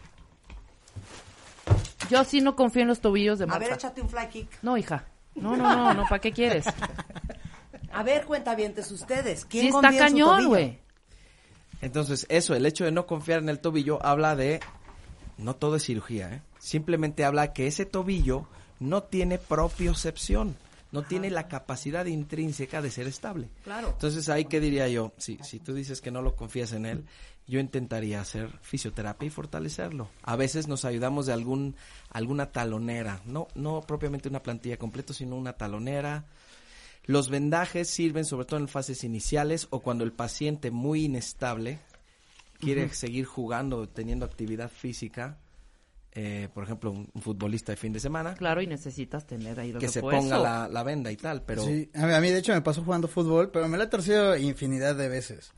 Yo 2.10 2.24
sí 2.24 2.40
no 2.40 2.56
confío 2.56 2.82
en 2.82 2.88
los 2.88 3.00
tobillos 3.00 3.38
de 3.38 3.44
a 3.44 3.46
ver, 3.46 3.58
Marta. 3.70 3.74
échate 3.74 4.00
un 4.02 4.08
fly 4.08 4.28
kick. 4.28 4.48
No, 4.62 4.76
hija. 4.76 5.04
No, 5.34 5.56
no, 5.56 5.74
no, 5.74 5.94
no, 5.94 6.02
¿para 6.08 6.20
qué 6.20 6.32
quieres? 6.32 6.66
A 7.94 8.02
ver, 8.02 8.24
cuentavientes 8.24 8.90
ustedes. 8.90 9.44
¿Quién 9.44 9.62
Sí 9.64 9.68
está 9.68 9.80
confía 9.82 10.06
en 10.06 10.08
su 10.08 10.14
cañón, 10.14 10.48
güey. 10.48 10.78
Entonces, 11.82 12.24
eso, 12.30 12.54
el 12.54 12.64
hecho 12.64 12.84
de 12.84 12.92
no 12.92 13.06
confiar 13.06 13.40
en 13.40 13.48
el 13.50 13.58
tobillo 13.60 14.04
habla 14.04 14.34
de... 14.34 14.60
No 15.36 15.56
todo 15.56 15.76
es 15.76 15.84
cirugía, 15.84 16.32
¿eh? 16.32 16.42
Simplemente 16.58 17.24
habla 17.24 17.52
que 17.52 17.66
ese 17.66 17.84
tobillo 17.84 18.46
no 18.80 19.02
tiene 19.02 19.36
propiocepción. 19.38 20.56
No 20.92 21.02
tiene 21.02 21.30
la 21.30 21.48
capacidad 21.48 22.04
intrínseca 22.06 22.80
de 22.80 22.90
ser 22.90 23.06
estable. 23.06 23.48
Claro. 23.64 23.88
Entonces, 23.88 24.28
ahí, 24.28 24.44
¿qué 24.44 24.60
diría 24.60 24.86
yo? 24.88 25.12
Si, 25.16 25.38
si 25.42 25.58
tú 25.58 25.74
dices 25.74 26.00
que 26.00 26.10
no 26.10 26.22
lo 26.22 26.36
confías 26.36 26.72
en 26.72 26.86
él, 26.86 27.06
yo 27.46 27.60
intentaría 27.60 28.20
hacer 28.20 28.50
fisioterapia 28.62 29.26
y 29.26 29.30
fortalecerlo. 29.30 30.08
A 30.22 30.36
veces 30.36 30.68
nos 30.68 30.84
ayudamos 30.84 31.26
de 31.26 31.32
algún 31.32 31.76
alguna 32.10 32.52
talonera, 32.52 33.20
no 33.26 33.48
no 33.54 33.80
propiamente 33.80 34.28
una 34.28 34.42
plantilla 34.42 34.76
completa, 34.76 35.12
sino 35.12 35.36
una 35.36 35.54
talonera. 35.54 36.26
Los 37.04 37.30
vendajes 37.30 37.88
sirven 37.88 38.24
sobre 38.24 38.46
todo 38.46 38.60
en 38.60 38.68
fases 38.68 39.02
iniciales 39.02 39.66
o 39.70 39.80
cuando 39.80 40.04
el 40.04 40.12
paciente 40.12 40.70
muy 40.70 41.04
inestable 41.06 41.80
quiere 42.60 42.88
seguir 42.90 43.24
jugando, 43.24 43.88
teniendo 43.88 44.24
actividad 44.24 44.70
física, 44.70 45.36
eh, 46.14 46.48
por 46.52 46.64
ejemplo, 46.64 46.90
un, 46.90 47.08
un 47.12 47.22
futbolista 47.22 47.72
de 47.72 47.76
fin 47.76 47.92
de 47.92 48.00
semana, 48.00 48.34
Claro, 48.34 48.60
y 48.60 48.66
necesitas 48.66 49.26
tener 49.26 49.58
ahí 49.58 49.72
que 49.72 49.88
se 49.88 50.00
ponga 50.00 50.38
la, 50.38 50.68
la 50.68 50.82
venda 50.82 51.10
y 51.10 51.16
tal, 51.16 51.42
pero 51.42 51.64
Sí, 51.64 51.90
a 51.94 52.06
mí, 52.06 52.12
a 52.12 52.20
mí, 52.20 52.28
de 52.30 52.38
hecho 52.38 52.52
me 52.52 52.60
pasó 52.60 52.82
jugando 52.84 53.08
fútbol, 53.08 53.50
pero 53.50 53.68
me 53.68 53.78
la 53.78 53.84
he 53.84 53.86
torcido 53.88 54.36
infinidad 54.36 54.94
de 54.94 55.08
veces. 55.08 55.52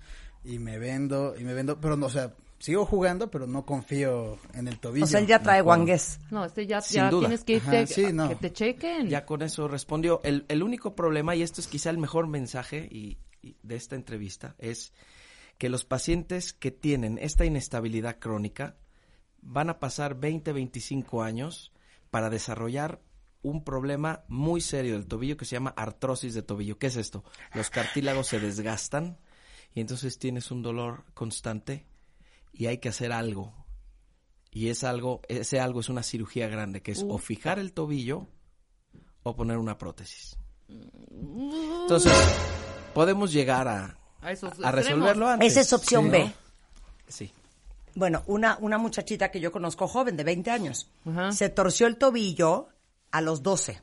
Y 0.44 0.58
me 0.58 0.78
vendo, 0.78 1.34
y 1.38 1.42
me 1.44 1.54
vendo, 1.54 1.80
pero 1.80 1.96
no, 1.96 2.06
o 2.06 2.10
sea, 2.10 2.34
sigo 2.58 2.84
jugando, 2.86 3.30
pero 3.30 3.46
no 3.46 3.64
confío 3.66 4.38
en 4.52 4.68
el 4.68 4.78
tobillo. 4.78 5.06
O 5.06 5.08
sea, 5.08 5.20
él 5.20 5.26
ya 5.26 5.42
trae 5.42 5.60
guangués. 5.62 6.20
No, 6.30 6.44
este 6.44 6.66
ya, 6.66 6.80
ya 6.80 7.08
tienes 7.10 7.44
que 7.44 7.54
irte 7.54 7.78
Ajá, 7.78 7.86
sí, 7.86 8.04
a- 8.04 8.12
no. 8.12 8.28
que 8.28 8.36
te 8.36 8.52
chequen. 8.52 9.08
Ya 9.08 9.24
con 9.24 9.42
eso 9.42 9.66
respondió. 9.68 10.20
El, 10.22 10.44
el 10.48 10.62
único 10.62 10.94
problema, 10.94 11.34
y 11.34 11.42
esto 11.42 11.60
es 11.60 11.66
quizá 11.66 11.90
el 11.90 11.98
mejor 11.98 12.26
mensaje 12.28 12.86
y, 12.90 13.16
y 13.42 13.56
de 13.62 13.76
esta 13.76 13.96
entrevista, 13.96 14.54
es 14.58 14.92
que 15.58 15.68
los 15.70 15.84
pacientes 15.84 16.52
que 16.52 16.70
tienen 16.70 17.18
esta 17.20 17.44
inestabilidad 17.44 18.18
crónica 18.18 18.76
van 19.46 19.70
a 19.70 19.78
pasar 19.78 20.18
20, 20.18 20.52
25 20.52 21.22
años 21.22 21.72
para 22.10 22.30
desarrollar 22.30 23.00
un 23.42 23.62
problema 23.62 24.24
muy 24.28 24.60
serio 24.62 24.94
del 24.94 25.06
tobillo 25.06 25.36
que 25.36 25.44
se 25.44 25.52
llama 25.56 25.74
artrosis 25.76 26.32
de 26.34 26.42
tobillo. 26.42 26.78
¿Qué 26.78 26.86
es 26.86 26.96
esto? 26.96 27.24
Los 27.54 27.68
cartílagos 27.70 28.26
se 28.28 28.40
desgastan 28.40 29.18
y 29.74 29.80
entonces 29.80 30.18
tienes 30.18 30.50
un 30.50 30.62
dolor 30.62 31.04
constante 31.12 31.86
y 32.52 32.66
hay 32.66 32.78
que 32.78 32.88
hacer 32.88 33.12
algo. 33.12 33.52
Y 34.50 34.68
es 34.68 34.82
algo, 34.84 35.20
ese 35.28 35.60
algo 35.60 35.80
es 35.80 35.88
una 35.88 36.02
cirugía 36.02 36.48
grande, 36.48 36.80
que 36.80 36.92
es 36.92 37.04
o 37.06 37.18
fijar 37.18 37.58
el 37.58 37.72
tobillo 37.72 38.28
o 39.24 39.34
poner 39.36 39.58
una 39.58 39.76
prótesis. 39.76 40.38
Entonces, 40.68 42.12
podemos 42.94 43.32
llegar 43.32 43.66
a, 43.68 43.98
A 44.22 44.32
esos 44.32 44.44
a 44.44 44.54
extremos. 44.54 44.74
resolverlo 44.74 45.28
antes. 45.28 45.52
Esa 45.52 45.60
es 45.60 45.72
opción 45.72 46.04
Sí, 46.04 46.10
B. 46.10 46.18
¿no? 46.24 46.32
Sí. 47.08 47.32
Bueno, 47.94 48.22
una, 48.26 48.58
una 48.60 48.78
muchachita 48.78 49.30
que 49.30 49.40
yo 49.40 49.52
conozco 49.52 49.86
joven, 49.86 50.16
de 50.16 50.24
20 50.24 50.50
años, 50.50 50.90
Ajá. 51.06 51.32
se 51.32 51.48
torció 51.48 51.86
el 51.86 51.96
tobillo 51.96 52.68
a 53.10 53.20
los 53.20 53.42
12. 53.42 53.80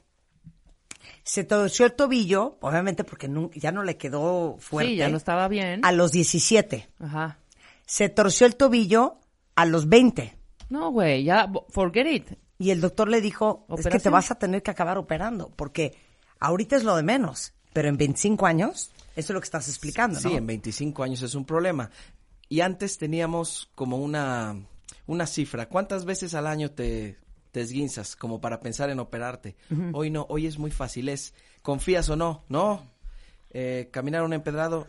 Se 1.24 1.44
torció 1.44 1.86
el 1.86 1.94
tobillo, 1.94 2.58
obviamente 2.62 3.04
porque 3.04 3.30
ya 3.56 3.72
no 3.72 3.84
le 3.84 3.98
quedó 3.98 4.58
fuerte. 4.60 4.92
Sí, 4.92 4.98
ya 4.98 5.10
no 5.10 5.18
estaba 5.18 5.48
bien. 5.48 5.86
A 5.86 5.92
los 5.92 6.12
17. 6.12 6.90
Ajá. 7.00 7.38
Se 7.86 8.10
torció 8.10 8.48
el 8.48 8.56
tobillo 8.56 9.18
a 9.56 9.66
los 9.66 9.88
20. 9.88 10.36
No, 10.70 10.92
güey, 10.92 11.24
ya, 11.24 11.52
forget 11.70 12.08
it. 12.08 12.28
Y 12.58 12.72
el 12.72 12.80
doctor 12.80 13.10
le 13.10 13.22
dijo, 13.22 13.66
es 13.78 13.88
que 13.88 14.00
te 14.00 14.10
vas 14.10 14.32
a 14.32 14.36
tener 14.36 14.62
que 14.64 14.72
acabar 14.72 14.98
operando, 14.98 15.52
porque 15.56 15.96
ahorita 16.40 16.76
es 16.76 16.84
lo 16.84 16.96
de 16.96 17.04
menos, 17.04 17.54
pero 17.74 17.90
en 17.90 17.98
25 17.98 18.46
años, 18.46 18.92
eso 19.16 19.16
es 19.16 19.30
lo 19.32 19.40
que 19.40 19.46
estás 19.46 19.68
explicando, 19.68 20.20
¿no? 20.22 20.30
Sí, 20.30 20.36
en 20.36 20.46
25 20.46 21.04
años 21.04 21.22
es 21.24 21.36
un 21.36 21.44
problema. 21.44 21.90
Y 22.52 22.60
antes 22.60 22.98
teníamos 22.98 23.70
como 23.76 23.96
una, 23.96 24.58
una 25.08 25.26
cifra. 25.26 25.70
¿Cuántas 25.70 26.04
veces 26.04 26.34
al 26.34 26.48
año 26.48 26.70
te, 26.72 27.18
te 27.54 27.62
esguinzas 27.62 28.18
como 28.18 28.42
para 28.42 28.60
pensar 28.60 28.90
en 28.90 29.00
operarte? 29.00 29.56
Hoy 29.94 30.10
no, 30.10 30.26
hoy 30.28 30.48
es 30.48 30.60
muy 30.60 30.70
fácil. 30.70 31.08
Es, 31.08 31.34
¿confías 31.62 32.10
o 32.10 32.18
no? 32.18 32.44
No. 32.50 32.84
Eh, 33.52 33.88
caminar 33.92 34.24
un 34.24 34.34
empedrado, 34.34 34.86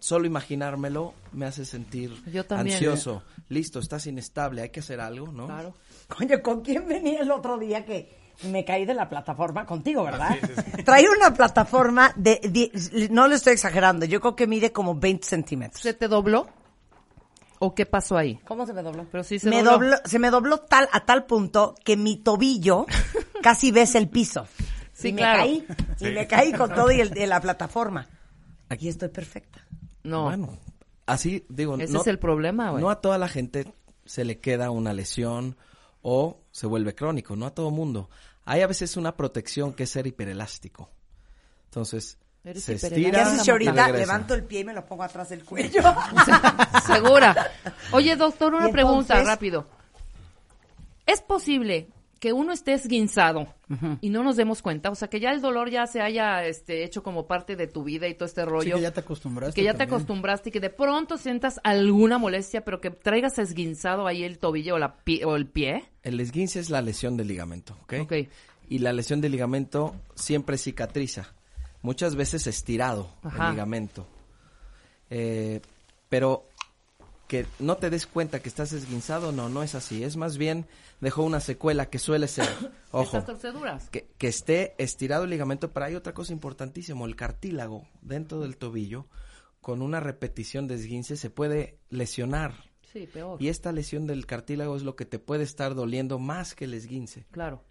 solo 0.00 0.26
imaginármelo 0.26 1.14
me 1.32 1.46
hace 1.46 1.64
sentir 1.64 2.10
Yo 2.32 2.44
también. 2.46 2.74
ansioso. 2.74 3.22
Listo, 3.48 3.78
estás 3.78 4.08
inestable, 4.08 4.62
hay 4.62 4.70
que 4.70 4.80
hacer 4.80 5.00
algo, 5.00 5.30
¿no? 5.30 5.46
Claro. 5.46 5.72
Coño, 6.18 6.42
¿con 6.42 6.62
quién 6.62 6.84
venía 6.88 7.20
el 7.20 7.30
otro 7.30 7.58
día 7.58 7.84
que 7.84 8.12
me 8.50 8.64
caí 8.64 8.86
de 8.86 8.94
la 8.94 9.08
plataforma? 9.08 9.64
Contigo, 9.66 10.02
¿verdad? 10.02 10.36
Trae 10.84 11.06
una 11.08 11.32
plataforma 11.32 12.12
de, 12.16 12.40
de- 12.42 13.08
no 13.12 13.28
le 13.28 13.36
estoy 13.36 13.52
exagerando, 13.52 14.04
yo 14.04 14.20
creo 14.20 14.34
que 14.34 14.48
mide 14.48 14.72
como 14.72 14.96
20 14.96 15.24
centímetros. 15.28 15.80
¿Se 15.80 15.94
te 15.94 16.08
dobló? 16.08 16.48
¿O 17.58 17.74
qué 17.74 17.86
pasó 17.86 18.16
ahí? 18.16 18.38
¿Cómo 18.46 18.66
se 18.66 18.72
me 18.72 18.82
dobló? 18.82 19.06
Pero 19.10 19.24
sí 19.24 19.38
se 19.38 19.48
me 19.48 19.62
dobló. 19.62 19.96
dobló- 19.96 20.00
se 20.04 20.18
me 20.18 20.30
dobló 20.30 20.58
tal 20.58 20.88
a 20.92 21.04
tal 21.06 21.24
punto 21.26 21.74
que 21.84 21.96
mi 21.96 22.16
tobillo 22.16 22.86
casi 23.42 23.70
ves 23.70 23.94
el 23.94 24.08
piso. 24.08 24.46
Sí, 24.92 25.08
y 25.08 25.12
me 25.12 25.22
claro. 25.22 25.38
caí, 25.40 25.66
y 26.00 26.04
me 26.06 26.26
caí 26.26 26.52
con 26.52 26.72
todo 26.74 26.90
y 26.92 27.00
el, 27.00 27.10
de 27.10 27.26
la 27.26 27.40
plataforma. 27.42 28.06
Aquí 28.68 28.88
estoy 28.88 29.08
perfecta. 29.08 29.64
No. 30.02 30.24
Bueno, 30.24 30.58
así 31.06 31.44
digo, 31.48 31.76
Ese 31.78 31.92
no- 31.92 32.00
es 32.00 32.06
el 32.06 32.18
problema, 32.18 32.70
güey. 32.70 32.82
No 32.82 32.90
a 32.90 33.00
toda 33.00 33.18
la 33.18 33.28
gente 33.28 33.72
se 34.04 34.24
le 34.24 34.38
queda 34.38 34.70
una 34.70 34.92
lesión 34.92 35.56
o 36.02 36.40
se 36.50 36.66
vuelve 36.66 36.94
crónico, 36.94 37.34
no 37.36 37.46
a 37.46 37.54
todo 37.54 37.70
mundo. 37.70 38.10
Hay 38.44 38.60
a 38.60 38.66
veces 38.66 38.96
una 38.98 39.16
protección 39.16 39.72
que 39.72 39.84
es 39.84 39.90
ser 39.90 40.06
hiperelástico. 40.06 40.90
Entonces, 41.66 42.18
Eres 42.44 42.62
se 42.64 42.74
estira 42.74 43.24
¿Qué 43.42 43.50
ahorita 43.50 43.88
levanto 43.90 44.34
el 44.34 44.44
pie 44.44 44.60
y 44.60 44.64
me 44.64 44.74
lo 44.74 44.84
pongo 44.84 45.02
atrás 45.02 45.30
del 45.30 45.44
cuello? 45.44 45.80
Segura. 46.86 47.34
Oye, 47.92 48.16
doctor, 48.16 48.54
una 48.54 48.70
pregunta 48.70 49.22
rápido. 49.22 49.66
¿Es 51.06 51.20
posible 51.20 51.88
que 52.20 52.32
uno 52.32 52.52
esté 52.52 52.72
esguinzado 52.72 53.46
y 54.00 54.08
no 54.08 54.22
nos 54.22 54.36
demos 54.36 54.62
cuenta? 54.62 54.90
O 54.90 54.94
sea, 54.94 55.08
que 55.08 55.20
ya 55.20 55.30
el 55.32 55.40
dolor 55.40 55.70
ya 55.70 55.86
se 55.86 56.00
haya 56.00 56.44
este, 56.46 56.84
hecho 56.84 57.02
como 57.02 57.26
parte 57.26 57.56
de 57.56 57.66
tu 57.66 57.82
vida 57.84 58.08
y 58.08 58.14
todo 58.14 58.26
este 58.26 58.42
Sí, 58.42 58.46
rollo. 58.48 58.76
que 58.76 58.82
ya 58.82 58.90
te 58.92 59.00
acostumbraste. 59.00 59.54
que 59.54 59.64
ya 59.64 59.74
te 59.74 59.82
acostumbraste 59.84 60.48
y 60.48 60.52
que 60.52 60.60
de 60.60 60.70
pronto 60.70 61.18
sientas 61.18 61.60
alguna 61.64 62.18
molestia, 62.18 62.64
pero 62.64 62.80
que 62.80 62.90
traigas 62.90 63.38
esguinzado 63.38 64.06
ahí 64.06 64.22
el 64.24 64.38
tobillo 64.38 64.76
o, 64.76 64.78
la 64.78 64.96
pie- 65.04 65.24
o 65.24 65.36
el 65.36 65.46
pie. 65.46 65.84
El 66.02 66.20
esguince 66.20 66.60
es 66.60 66.70
la 66.70 66.80
lesión 66.82 67.16
del 67.16 67.28
ligamento, 67.28 67.76
¿ok? 67.82 67.94
Ok. 68.02 68.12
Y 68.68 68.78
la 68.78 68.92
lesión 68.94 69.20
del 69.20 69.32
ligamento 69.32 69.94
siempre 70.14 70.56
cicatriza. 70.56 71.34
Muchas 71.84 72.16
veces 72.16 72.46
estirado 72.46 73.14
Ajá. 73.22 73.44
el 73.44 73.50
ligamento. 73.52 74.06
Eh, 75.10 75.60
pero 76.08 76.48
que 77.28 77.46
no 77.58 77.76
te 77.76 77.90
des 77.90 78.06
cuenta 78.06 78.40
que 78.40 78.48
estás 78.48 78.72
esguinzado, 78.72 79.32
no, 79.32 79.50
no 79.50 79.62
es 79.62 79.74
así. 79.74 80.02
Es 80.02 80.16
más 80.16 80.38
bien 80.38 80.66
dejó 81.02 81.22
una 81.22 81.40
secuela 81.40 81.90
que 81.90 81.98
suele 81.98 82.26
ser, 82.26 82.48
ojo, 82.90 83.04
Estas 83.04 83.26
torceduras. 83.26 83.90
que, 83.90 84.08
que 84.16 84.28
esté 84.28 84.74
estirado 84.78 85.24
el 85.24 85.30
ligamento, 85.30 85.72
pero 85.72 85.84
hay 85.86 85.94
otra 85.94 86.14
cosa 86.14 86.32
importantísima, 86.32 87.04
el 87.04 87.16
cartílago 87.16 87.86
dentro 88.00 88.40
del 88.40 88.56
tobillo, 88.56 89.06
con 89.60 89.82
una 89.82 90.00
repetición 90.00 90.66
de 90.68 90.76
esguince 90.76 91.18
se 91.18 91.28
puede 91.28 91.76
lesionar. 91.90 92.54
Sí, 92.90 93.06
peor. 93.12 93.42
Y 93.42 93.48
esta 93.48 93.72
lesión 93.72 94.06
del 94.06 94.24
cartílago 94.24 94.74
es 94.76 94.84
lo 94.84 94.96
que 94.96 95.04
te 95.04 95.18
puede 95.18 95.42
estar 95.44 95.74
doliendo 95.74 96.18
más 96.18 96.54
que 96.54 96.64
el 96.64 96.72
esguince. 96.72 97.26
Claro. 97.30 97.62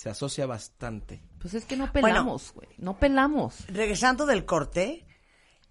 Se 0.00 0.08
asocia 0.08 0.46
bastante. 0.46 1.20
Pues 1.42 1.52
es 1.52 1.66
que 1.66 1.76
no 1.76 1.92
pelamos, 1.92 2.54
güey. 2.54 2.68
no 2.78 2.96
pelamos. 2.98 3.66
Regresando 3.68 4.24
del 4.24 4.46
corte, 4.46 5.04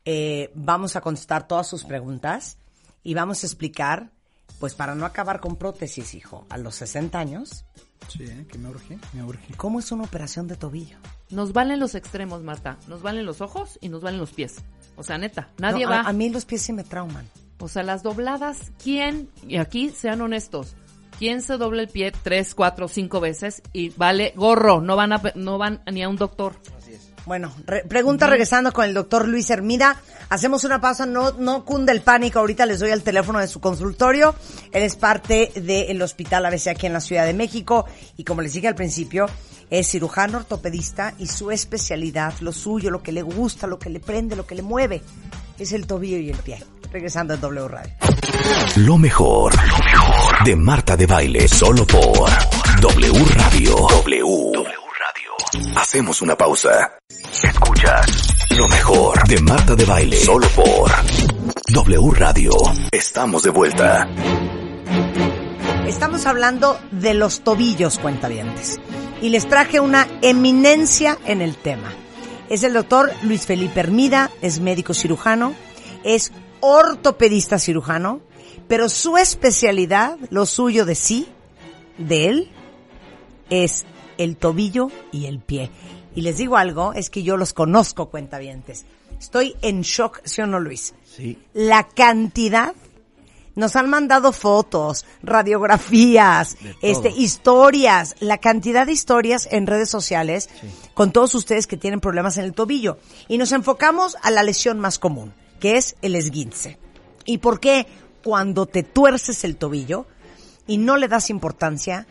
eh, 0.05 0.51
vamos 0.53 0.95
a 0.95 1.01
contestar 1.01 1.47
todas 1.47 1.65
sus 1.65 1.83
preguntas 1.83 2.59
y 3.01 3.15
vamos 3.15 3.41
a 3.41 3.47
explicar, 3.47 4.11
pues 4.59 4.75
para 4.75 4.93
no 4.93 5.07
acabar 5.07 5.39
con 5.39 5.55
prótesis, 5.55 6.13
hijo, 6.13 6.45
a 6.51 6.59
los 6.59 6.75
60 6.75 7.17
años, 7.17 7.65
Sí, 8.07 8.23
¿eh? 8.25 8.45
que 8.51 8.59
me 8.59 8.69
urge, 8.69 8.99
me 9.13 9.23
urge. 9.23 9.55
¿cómo 9.55 9.79
es 9.79 9.91
una 9.91 10.03
operación 10.03 10.47
de 10.47 10.55
tobillo? 10.57 10.97
Nos 11.31 11.51
valen 11.51 11.79
los 11.79 11.95
extremos, 11.95 12.43
Marta. 12.43 12.77
Nos 12.87 13.01
valen 13.01 13.25
los 13.25 13.41
ojos 13.41 13.79
y 13.81 13.89
nos 13.89 14.03
valen 14.03 14.19
los 14.19 14.31
pies. 14.33 14.57
O 14.95 15.01
sea, 15.01 15.17
neta, 15.17 15.49
nadie 15.57 15.85
No, 15.85 15.89
va. 15.89 16.01
A, 16.01 16.09
a 16.09 16.13
mí 16.13 16.29
los 16.29 16.45
pies 16.45 16.61
sí 16.61 16.71
me 16.71 16.83
trauman. 16.83 17.27
O 17.57 17.67
sea, 17.67 17.81
las 17.81 18.03
dobladas, 18.03 18.71
¿quién? 18.81 19.31
Y 19.47 19.57
aquí 19.57 19.89
sean 19.89 20.21
honestos. 20.21 20.75
¿Quién 21.19 21.41
se 21.41 21.57
dobla 21.57 21.81
el 21.81 21.89
pie 21.89 22.13
tres, 22.23 22.55
cuatro, 22.55 22.87
cinco 22.87 23.19
veces 23.19 23.61
y 23.73 23.89
vale 23.89 24.31
gorro? 24.37 24.79
No 24.79 24.95
van 24.95 25.11
a, 25.13 25.21
no 25.35 25.57
van 25.57 25.81
ni 25.91 26.01
a 26.01 26.07
un 26.09 26.15
doctor. 26.15 26.55
Bueno, 27.25 27.53
re- 27.67 27.83
pregunta 27.83 28.25
regresando 28.25 28.71
con 28.71 28.85
el 28.85 28.93
doctor 28.93 29.27
Luis 29.27 29.49
Hermida. 29.49 30.01
Hacemos 30.29 30.63
una 30.63 30.79
pausa, 30.79 31.05
no, 31.05 31.31
no 31.33 31.65
cunde 31.65 31.91
el 31.91 32.01
pánico. 32.01 32.39
Ahorita 32.39 32.65
les 32.65 32.79
doy 32.79 32.91
el 32.91 33.03
teléfono 33.03 33.39
de 33.39 33.47
su 33.47 33.59
consultorio. 33.59 34.33
Él 34.71 34.81
es 34.83 34.95
parte 34.95 35.51
del 35.55 36.01
Hospital 36.01 36.45
ABC 36.45 36.67
aquí 36.69 36.85
en 36.87 36.93
la 36.93 37.01
Ciudad 37.01 37.25
de 37.25 37.33
México. 37.33 37.85
Y 38.15 38.23
como 38.23 38.41
les 38.41 38.53
dije 38.53 38.69
al 38.69 38.75
principio, 38.75 39.27
es 39.69 39.89
cirujano 39.89 40.37
ortopedista 40.37 41.13
y 41.19 41.27
su 41.27 41.51
especialidad, 41.51 42.33
lo 42.39 42.53
suyo, 42.53 42.89
lo 42.89 43.03
que 43.03 43.11
le 43.11 43.21
gusta, 43.21 43.67
lo 43.67 43.77
que 43.77 43.89
le 43.89 43.99
prende, 43.99 44.35
lo 44.37 44.47
que 44.47 44.55
le 44.55 44.61
mueve, 44.63 45.03
es 45.59 45.73
el 45.73 45.85
tobillo 45.85 46.17
y 46.17 46.29
el 46.29 46.37
pie. 46.37 46.63
Regresando 46.91 47.33
en 47.35 47.41
W 47.41 47.67
Radio. 47.67 47.93
Lo 48.77 48.97
mejor, 48.97 49.53
lo 49.53 49.77
mejor 49.85 50.43
de 50.43 50.55
Marta 50.55 50.97
de 50.97 51.05
Baile, 51.05 51.47
solo 51.47 51.85
por 51.85 52.29
W 52.81 53.25
Radio. 53.35 53.75
W. 53.75 54.53
Radio. 54.55 55.77
Hacemos 55.77 56.21
una 56.21 56.35
pausa. 56.35 56.97
Escuchas 57.43 58.29
lo 58.57 58.67
mejor 58.67 59.27
de 59.27 59.39
Marta 59.41 59.75
de 59.75 59.85
Baile, 59.85 60.17
solo 60.17 60.47
por 60.49 60.91
W 61.67 62.11
Radio. 62.15 62.51
Estamos 62.91 63.43
de 63.43 63.51
vuelta. 63.51 64.07
Estamos 65.85 66.25
hablando 66.25 66.79
de 66.91 67.13
los 67.13 67.41
tobillos, 67.41 67.99
cuentavientes. 67.99 68.79
Y 69.21 69.29
les 69.29 69.47
traje 69.47 69.79
una 69.79 70.07
eminencia 70.21 71.17
en 71.25 71.41
el 71.41 71.55
tema. 71.57 71.93
Es 72.49 72.63
el 72.63 72.73
doctor 72.73 73.11
Luis 73.21 73.45
Felipe 73.45 73.79
Hermida, 73.79 74.31
es 74.41 74.59
médico 74.59 74.95
cirujano, 74.95 75.53
es 76.03 76.31
ortopedista 76.61 77.59
cirujano, 77.59 78.21
pero 78.67 78.89
su 78.89 79.17
especialidad, 79.17 80.17
lo 80.31 80.47
suyo 80.47 80.85
de 80.85 80.95
sí, 80.95 81.27
de 81.99 82.27
él, 82.27 82.51
es 83.51 83.85
el 84.17 84.35
tobillo 84.35 84.89
y 85.11 85.27
el 85.27 85.39
pie. 85.39 85.69
Y 86.15 86.21
les 86.21 86.37
digo 86.37 86.57
algo, 86.57 86.93
es 86.93 87.11
que 87.11 87.21
yo 87.21 87.37
los 87.37 87.53
conozco, 87.53 88.09
cuentavientes. 88.09 88.85
Estoy 89.19 89.55
en 89.61 89.81
shock, 89.81 90.21
¿sí 90.23 90.41
o 90.41 90.47
no, 90.47 90.59
Luis? 90.59 90.95
Sí. 91.05 91.37
la 91.53 91.87
cantidad 91.87 92.73
nos 93.59 93.75
han 93.75 93.89
mandado 93.89 94.31
fotos, 94.31 95.05
radiografías, 95.21 96.57
este, 96.81 97.09
historias, 97.09 98.15
la 98.19 98.37
cantidad 98.37 98.85
de 98.85 98.93
historias 98.93 99.47
en 99.51 99.67
redes 99.67 99.89
sociales 99.89 100.49
con 100.93 101.11
todos 101.11 101.35
ustedes 101.35 101.67
que 101.67 101.77
tienen 101.77 101.99
problemas 101.99 102.37
en 102.37 102.45
el 102.45 102.53
tobillo. 102.53 102.97
Y 103.27 103.37
nos 103.37 103.51
enfocamos 103.51 104.15
a 104.21 104.31
la 104.31 104.43
lesión 104.43 104.79
más 104.79 104.97
común, 104.97 105.33
que 105.59 105.77
es 105.77 105.97
el 106.01 106.15
esguince. 106.15 106.79
¿Y 107.25 107.39
por 107.39 107.59
qué 107.59 107.85
cuando 108.23 108.65
te 108.65 108.83
tuerces 108.83 109.43
el 109.43 109.57
tobillo 109.57 110.07
y 110.65 110.77
no 110.77 110.97
le 110.97 111.07
das 111.07 111.29
importancia, 111.29 112.07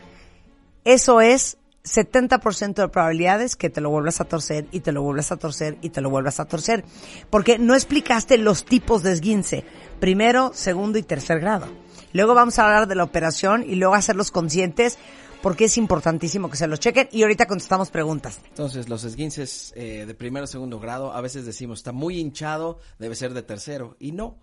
eso 0.85 1.19
es 1.19 1.57
70% 1.83 2.73
de 2.75 2.87
probabilidades 2.89 3.55
que 3.55 3.69
te 3.69 3.81
lo 3.81 3.89
vuelvas 3.89 4.21
a 4.21 4.25
torcer 4.25 4.67
y 4.71 4.81
te 4.81 4.91
lo 4.91 5.01
vuelvas 5.01 5.31
a 5.31 5.37
torcer 5.37 5.77
y 5.81 5.89
te 5.89 6.01
lo 6.01 6.09
vuelvas 6.09 6.39
a 6.39 6.45
torcer. 6.45 6.83
Porque 7.29 7.57
no 7.57 7.73
explicaste 7.73 8.37
los 8.37 8.65
tipos 8.65 9.03
de 9.03 9.13
esguince. 9.13 9.65
Primero, 9.99 10.51
segundo 10.53 10.97
y 10.97 11.03
tercer 11.03 11.39
grado. 11.39 11.67
Luego 12.13 12.33
vamos 12.33 12.57
a 12.57 12.65
hablar 12.65 12.87
de 12.87 12.95
la 12.95 13.03
operación 13.03 13.63
y 13.67 13.75
luego 13.75 13.93
hacerlos 13.93 14.31
conscientes 14.31 14.97
porque 15.41 15.65
es 15.65 15.77
importantísimo 15.77 16.49
que 16.49 16.57
se 16.57 16.67
los 16.67 16.79
chequen 16.79 17.07
y 17.11 17.21
ahorita 17.21 17.45
contestamos 17.45 17.89
preguntas. 17.91 18.41
Entonces, 18.49 18.89
los 18.89 19.03
esguinces 19.03 19.73
eh, 19.75 20.05
de 20.05 20.13
primero 20.13 20.43
o 20.43 20.47
segundo 20.47 20.79
grado, 20.79 21.13
a 21.13 21.21
veces 21.21 21.45
decimos, 21.45 21.79
está 21.79 21.91
muy 21.91 22.19
hinchado, 22.19 22.79
debe 22.97 23.15
ser 23.15 23.33
de 23.33 23.43
tercero. 23.43 23.95
Y 23.99 24.11
no, 24.11 24.39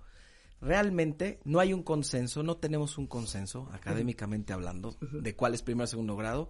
realmente 0.61 1.40
no 1.44 1.61
hay 1.61 1.72
un 1.72 1.83
consenso, 1.83 2.42
no 2.42 2.57
tenemos 2.57 2.99
un 2.99 3.07
consenso, 3.07 3.68
académicamente 3.72 4.53
hablando, 4.53 4.96
de 5.01 5.35
cuál 5.35 5.55
es 5.55 5.62
primero 5.62 5.85
o 5.85 5.88
segundo 5.88 6.16
grado. 6.16 6.49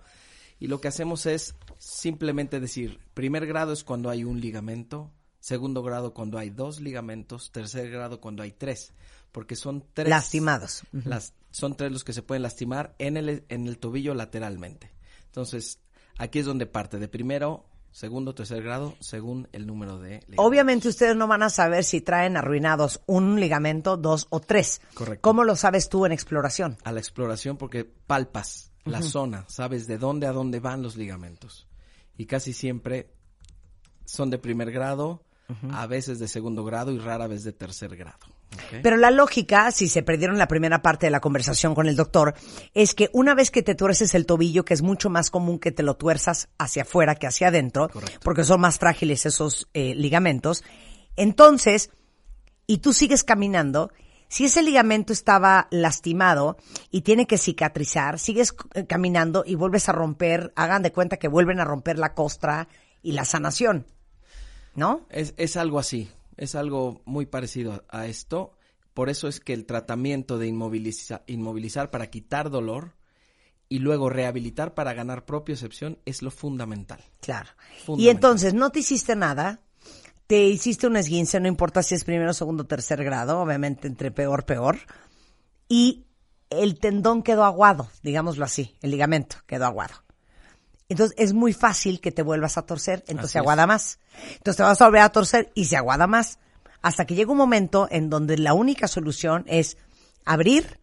Y 0.58 0.68
lo 0.68 0.80
que 0.80 0.88
hacemos 0.88 1.26
es 1.26 1.54
simplemente 1.78 2.60
decir, 2.60 3.00
primer 3.14 3.46
grado 3.46 3.72
es 3.72 3.84
cuando 3.84 4.08
hay 4.08 4.24
un 4.24 4.40
ligamento, 4.40 5.12
segundo 5.40 5.82
grado 5.82 6.14
cuando 6.14 6.38
hay 6.38 6.50
dos 6.50 6.80
ligamentos, 6.80 7.52
tercer 7.52 7.90
grado 7.90 8.20
cuando 8.20 8.42
hay 8.42 8.52
tres, 8.52 8.94
porque 9.32 9.54
son 9.54 9.84
tres. 9.92 10.08
Lastimados. 10.08 10.82
Las, 10.92 11.34
son 11.50 11.76
tres 11.76 11.92
los 11.92 12.04
que 12.04 12.12
se 12.12 12.22
pueden 12.22 12.42
lastimar 12.42 12.94
en 12.98 13.16
el, 13.16 13.44
en 13.48 13.66
el 13.66 13.78
tobillo 13.78 14.14
lateralmente. 14.14 14.90
Entonces, 15.26 15.78
aquí 16.16 16.38
es 16.38 16.46
donde 16.46 16.66
parte, 16.66 16.98
de 16.98 17.08
primero, 17.08 17.66
segundo, 17.90 18.34
tercer 18.34 18.62
grado, 18.62 18.96
según 19.00 19.48
el 19.52 19.66
número 19.66 19.98
de 19.98 20.20
ligamentos. 20.20 20.46
Obviamente 20.46 20.88
ustedes 20.88 21.16
no 21.16 21.26
van 21.26 21.42
a 21.42 21.50
saber 21.50 21.84
si 21.84 22.00
traen 22.00 22.38
arruinados 22.38 23.02
un 23.06 23.38
ligamento, 23.38 23.98
dos 23.98 24.26
o 24.30 24.40
tres. 24.40 24.80
Correcto. 24.94 25.20
¿Cómo 25.20 25.44
lo 25.44 25.54
sabes 25.54 25.90
tú 25.90 26.06
en 26.06 26.12
exploración? 26.12 26.78
a 26.84 26.92
la 26.92 27.00
exploración 27.00 27.58
porque 27.58 27.84
palpas 27.84 28.72
la 28.86 29.02
zona, 29.02 29.44
sabes 29.48 29.86
de 29.86 29.98
dónde 29.98 30.26
a 30.26 30.32
dónde 30.32 30.60
van 30.60 30.82
los 30.82 30.96
ligamentos. 30.96 31.66
Y 32.16 32.26
casi 32.26 32.52
siempre 32.52 33.10
son 34.04 34.30
de 34.30 34.38
primer 34.38 34.70
grado, 34.70 35.22
a 35.70 35.86
veces 35.86 36.18
de 36.18 36.28
segundo 36.28 36.64
grado 36.64 36.92
y 36.92 36.98
rara 36.98 37.26
vez 37.26 37.44
de 37.44 37.52
tercer 37.52 37.96
grado. 37.96 38.26
Pero 38.82 38.96
la 38.96 39.10
lógica, 39.10 39.70
si 39.70 39.88
se 39.88 40.02
perdieron 40.02 40.38
la 40.38 40.48
primera 40.48 40.82
parte 40.82 41.06
de 41.06 41.10
la 41.10 41.20
conversación 41.20 41.74
con 41.74 41.86
el 41.86 41.96
doctor, 41.96 42.34
es 42.74 42.94
que 42.94 43.10
una 43.12 43.34
vez 43.34 43.50
que 43.50 43.62
te 43.62 43.74
tuerces 43.74 44.14
el 44.14 44.26
tobillo, 44.26 44.64
que 44.64 44.74
es 44.74 44.82
mucho 44.82 45.10
más 45.10 45.30
común 45.30 45.58
que 45.58 45.72
te 45.72 45.82
lo 45.82 45.96
tuerzas 45.96 46.48
hacia 46.58 46.82
afuera 46.82 47.16
que 47.16 47.26
hacia 47.26 47.48
adentro, 47.48 47.90
porque 48.22 48.44
son 48.44 48.60
más 48.60 48.78
frágiles 48.78 49.26
esos 49.26 49.68
eh, 49.74 49.94
ligamentos, 49.94 50.64
entonces, 51.16 51.90
y 52.66 52.78
tú 52.78 52.92
sigues 52.92 53.24
caminando, 53.24 53.90
si 54.28 54.44
ese 54.46 54.62
ligamento 54.62 55.12
estaba 55.12 55.68
lastimado 55.70 56.56
y 56.90 57.02
tiene 57.02 57.26
que 57.26 57.38
cicatrizar, 57.38 58.18
sigues 58.18 58.54
eh, 58.74 58.86
caminando 58.86 59.44
y 59.46 59.54
vuelves 59.54 59.88
a 59.88 59.92
romper, 59.92 60.52
hagan 60.56 60.82
de 60.82 60.92
cuenta 60.92 61.16
que 61.18 61.28
vuelven 61.28 61.60
a 61.60 61.64
romper 61.64 61.98
la 61.98 62.14
costra 62.14 62.68
y 63.02 63.12
la 63.12 63.24
sanación, 63.24 63.86
¿no? 64.74 65.06
Es, 65.10 65.34
es 65.36 65.56
algo 65.56 65.78
así, 65.78 66.10
es 66.36 66.54
algo 66.54 67.02
muy 67.04 67.26
parecido 67.26 67.84
a, 67.88 68.06
esto. 68.06 68.52
Por 68.94 69.10
eso 69.10 69.28
es 69.28 69.40
que 69.40 69.52
el 69.52 69.66
tratamiento 69.66 70.38
de 70.38 70.48
inmoviliza- 70.48 71.22
inmovilizar 71.26 71.90
para 71.90 72.08
quitar 72.10 72.50
dolor 72.50 72.96
y 73.68 73.80
luego 73.80 74.08
rehabilitar 74.10 74.74
para 74.74 74.92
ganar 74.92 75.24
propiocepción 75.24 75.98
es 76.04 76.22
lo 76.22 76.30
fundamental. 76.30 77.00
Claro. 77.20 77.50
Y 77.78 77.80
Fundamental. 77.84 78.14
entonces 78.16 78.54
no 78.54 78.70
te 78.70 78.78
hiciste 78.80 79.16
nada, 79.16 79.60
te 80.26 80.44
hiciste 80.44 80.86
un 80.86 80.96
esguince, 80.96 81.40
no 81.40 81.48
importa 81.48 81.82
si 81.82 81.94
es 81.94 82.04
primero, 82.04 82.32
segundo, 82.34 82.66
tercer 82.66 83.04
grado, 83.04 83.40
obviamente 83.40 83.86
entre 83.86 84.10
peor, 84.10 84.44
peor, 84.44 84.78
y 85.68 86.06
el 86.50 86.78
tendón 86.78 87.22
quedó 87.22 87.44
aguado, 87.44 87.88
digámoslo 88.02 88.44
así, 88.44 88.76
el 88.82 88.90
ligamento 88.90 89.36
quedó 89.46 89.66
aguado. 89.66 89.94
Entonces 90.88 91.16
es 91.18 91.32
muy 91.32 91.52
fácil 91.52 92.00
que 92.00 92.12
te 92.12 92.22
vuelvas 92.22 92.58
a 92.58 92.62
torcer, 92.62 93.02
entonces 93.08 93.32
se 93.32 93.38
aguada 93.38 93.66
más. 93.66 93.98
Entonces 94.34 94.56
te 94.56 94.62
vas 94.62 94.80
a 94.80 94.86
volver 94.86 95.02
a 95.02 95.10
torcer 95.10 95.50
y 95.54 95.64
se 95.64 95.76
aguada 95.76 96.06
más. 96.06 96.38
Hasta 96.80 97.04
que 97.06 97.16
llega 97.16 97.32
un 97.32 97.38
momento 97.38 97.88
en 97.90 98.08
donde 98.08 98.38
la 98.38 98.54
única 98.54 98.86
solución 98.86 99.44
es 99.48 99.78
abrir 100.24 100.78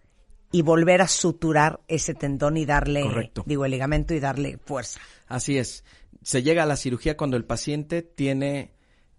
y 0.51 0.61
volver 0.61 1.01
a 1.01 1.07
suturar 1.07 1.79
ese 1.87 2.13
tendón 2.13 2.57
y 2.57 2.65
darle, 2.65 3.01
Correcto. 3.03 3.43
digo, 3.45 3.63
el 3.63 3.71
ligamento 3.71 4.13
y 4.13 4.19
darle 4.19 4.57
fuerza. 4.57 4.99
Así 5.27 5.57
es. 5.57 5.85
Se 6.21 6.43
llega 6.43 6.63
a 6.63 6.65
la 6.65 6.75
cirugía 6.75 7.15
cuando 7.15 7.37
el 7.37 7.45
paciente 7.45 8.01
tiene 8.01 8.73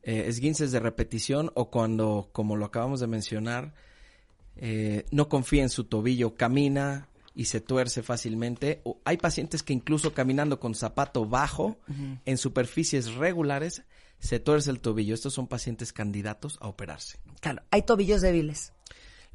eh, 0.05 0.25
esguinces 0.29 0.71
de 0.71 0.81
repetición 0.81 1.51
o 1.55 1.71
cuando, 1.71 2.29
como 2.33 2.57
lo 2.57 2.67
acabamos 2.67 3.01
de 3.01 3.07
mencionar, 3.07 3.75
eh, 4.57 5.07
no 5.11 5.29
confía 5.29 5.62
en 5.62 5.71
su 5.71 5.85
tobillo, 5.85 6.35
camina 6.35 7.09
y 7.35 7.47
se 7.47 7.61
tuerce 7.61 8.03
fácilmente. 8.03 8.81
O 8.85 9.01
hay 9.05 9.17
pacientes 9.17 9.62
que 9.62 9.73
incluso 9.73 10.12
caminando 10.12 10.61
con 10.61 10.75
zapato 10.75 11.27
bajo 11.27 11.79
en 12.25 12.38
superficies 12.38 13.14
regulares 13.14 13.83
se 14.19 14.40
tuerce 14.40 14.71
el 14.71 14.81
tobillo. 14.81 15.14
Estos 15.14 15.35
son 15.35 15.47
pacientes 15.47 15.93
candidatos 15.93 16.59
a 16.61 16.69
operarse. 16.69 17.19
Claro, 17.40 17.62
hay 17.71 17.83
tobillos 17.83 18.21
débiles. 18.21 18.73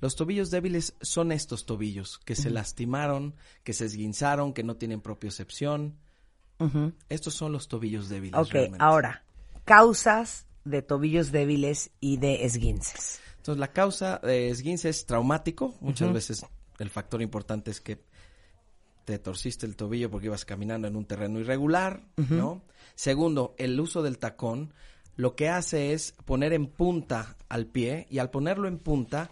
Los 0.01 0.15
tobillos 0.15 0.49
débiles 0.49 0.93
son 1.01 1.31
estos 1.31 1.65
tobillos 1.65 2.19
que 2.19 2.35
se 2.35 2.49
lastimaron, 2.49 3.35
que 3.63 3.73
se 3.73 3.85
esguinzaron, 3.85 4.53
que 4.53 4.63
no 4.63 4.77
tienen 4.77 5.01
propiocepción. 5.01 5.97
Ujú. 6.59 6.93
Estos 7.09 7.33
son 7.33 7.51
los 7.51 7.67
tobillos 7.67 8.07
débiles. 8.07 8.39
Ok, 8.39 8.51
realmente. 8.51 8.83
ahora, 8.83 9.23
causas 9.65 10.45
de 10.69 10.81
tobillos 10.81 11.31
débiles 11.31 11.91
y 11.99 12.17
de 12.17 12.45
esguinces. 12.45 13.19
Entonces, 13.37 13.59
la 13.59 13.71
causa 13.71 14.19
de 14.19 14.49
esguince 14.49 14.89
es 14.89 15.05
traumático. 15.05 15.75
Muchas 15.81 16.11
veces 16.13 16.45
el 16.79 16.89
factor 16.89 17.21
importante 17.21 17.71
es 17.71 17.81
que 17.81 18.01
te 19.05 19.17
torciste 19.19 19.65
el 19.65 19.75
tobillo 19.75 20.11
porque 20.11 20.27
ibas 20.27 20.45
caminando 20.45 20.87
en 20.87 20.95
un 20.95 21.05
terreno 21.05 21.39
irregular. 21.39 22.03
¿no? 22.17 22.61
Segundo, 22.95 23.55
el 23.57 23.79
uso 23.79 24.03
del 24.03 24.19
tacón 24.19 24.73
lo 25.15 25.35
que 25.35 25.49
hace 25.49 25.93
es 25.93 26.13
poner 26.25 26.53
en 26.53 26.67
punta 26.67 27.35
al 27.49 27.65
pie 27.65 28.07
y 28.09 28.19
al 28.19 28.29
ponerlo 28.29 28.67
en 28.67 28.77
punta 28.77 29.29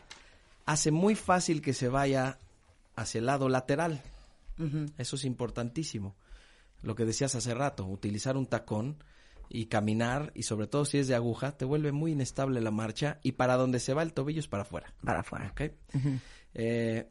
hace 0.65 0.91
muy 0.91 1.15
fácil 1.15 1.61
que 1.61 1.73
se 1.73 1.87
vaya 1.87 2.39
hacia 2.95 3.19
el 3.19 3.27
lado 3.27 3.47
lateral. 3.47 4.01
Eso 4.97 5.15
es 5.15 5.23
importantísimo. 5.23 6.15
Lo 6.81 6.95
que 6.95 7.05
decías 7.05 7.35
hace 7.35 7.53
rato, 7.53 7.85
utilizar 7.85 8.35
un 8.35 8.47
tacón 8.47 8.97
y 9.49 9.67
caminar, 9.67 10.31
y 10.35 10.43
sobre 10.43 10.67
todo 10.67 10.85
si 10.85 10.97
es 10.97 11.07
de 11.07 11.15
aguja, 11.15 11.57
te 11.57 11.65
vuelve 11.65 11.91
muy 11.91 12.11
inestable 12.11 12.61
la 12.61 12.71
marcha 12.71 13.19
y 13.23 13.33
para 13.33 13.55
donde 13.55 13.79
se 13.79 13.93
va 13.93 14.03
el 14.03 14.13
tobillo 14.13 14.39
es 14.39 14.47
para 14.47 14.63
afuera. 14.63 14.93
Para 15.03 15.21
afuera. 15.21 15.51
¿ok? 15.51 15.61
Eh, 16.53 17.07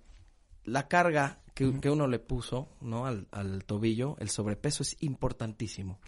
la 0.65 0.89
carga 0.89 1.41
que, 1.55 1.81
que 1.81 1.91
uno 1.91 2.07
le 2.07 2.19
puso 2.19 2.69
¿no? 2.81 3.07
al, 3.07 3.29
al 3.31 3.65
tobillo, 3.65 4.17
el 4.19 4.31
sobrepeso 4.31 4.83
es 4.83 4.97
importantísimo. 5.01 6.01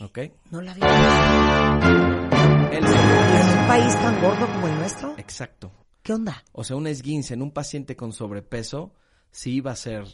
¿Ok? 0.00 0.18
No 0.50 0.60
la 0.60 0.74
vi. 0.74 0.80
El 0.82 2.84
¿En 2.84 2.86
sobrepeso. 2.86 3.60
un 3.60 3.66
país 3.66 3.94
tan 3.94 4.20
gordo 4.20 4.46
como 4.46 4.68
el 4.68 4.74
nuestro? 4.76 5.14
Exacto. 5.18 5.72
¿Qué 6.02 6.12
onda? 6.12 6.44
O 6.52 6.64
sea, 6.64 6.76
un 6.76 6.86
esguince 6.86 7.34
en 7.34 7.42
un 7.42 7.50
paciente 7.50 7.96
con 7.96 8.12
sobrepeso, 8.12 8.92
si 9.30 9.54
iba 9.54 9.72
a 9.72 9.76
ser 9.76 10.04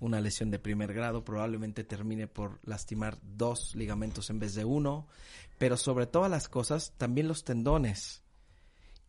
una 0.00 0.20
lesión 0.20 0.50
de 0.50 0.58
primer 0.58 0.92
grado, 0.94 1.24
probablemente 1.24 1.84
termine 1.84 2.26
por 2.28 2.60
lastimar 2.62 3.18
dos 3.22 3.74
ligamentos 3.74 4.30
en 4.30 4.38
vez 4.38 4.54
de 4.54 4.64
uno, 4.64 5.08
pero 5.58 5.76
sobre 5.76 6.06
todas 6.06 6.30
las 6.30 6.48
cosas, 6.48 6.92
también 6.96 7.28
los 7.28 7.44
tendones 7.44 8.22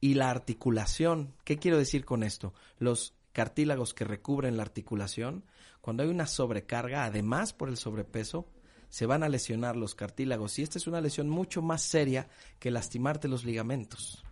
y 0.02 0.16
la 0.16 0.30
articulación. 0.30 1.36
¿Qué 1.44 1.58
quiero 1.58 1.78
decir 1.78 2.06
con 2.06 2.24
esto? 2.24 2.54
Los 2.80 3.14
cartílagos 3.34 3.94
que 3.94 4.06
recubren 4.06 4.58
la 4.58 4.64
articulación, 4.64 5.46
cuando 5.82 6.04
hay 6.04 6.10
una 6.10 6.26
sobrecarga, 6.26 7.06
además 7.06 7.54
por 7.54 7.70
el 7.70 7.78
sobrepeso, 7.78 8.48
se 8.90 9.06
van 9.06 9.22
a 9.22 9.30
lesionar 9.30 9.76
los 9.76 9.94
cartílagos 9.94 10.58
y 10.58 10.64
esta 10.64 10.80
es 10.80 10.88
una 10.88 11.02
lesión 11.02 11.30
mucho 11.30 11.62
más 11.62 11.84
seria 11.84 12.28
que 12.58 12.72
lastimarte 12.72 13.28
los 13.28 13.46
ligamentos, 13.46 14.24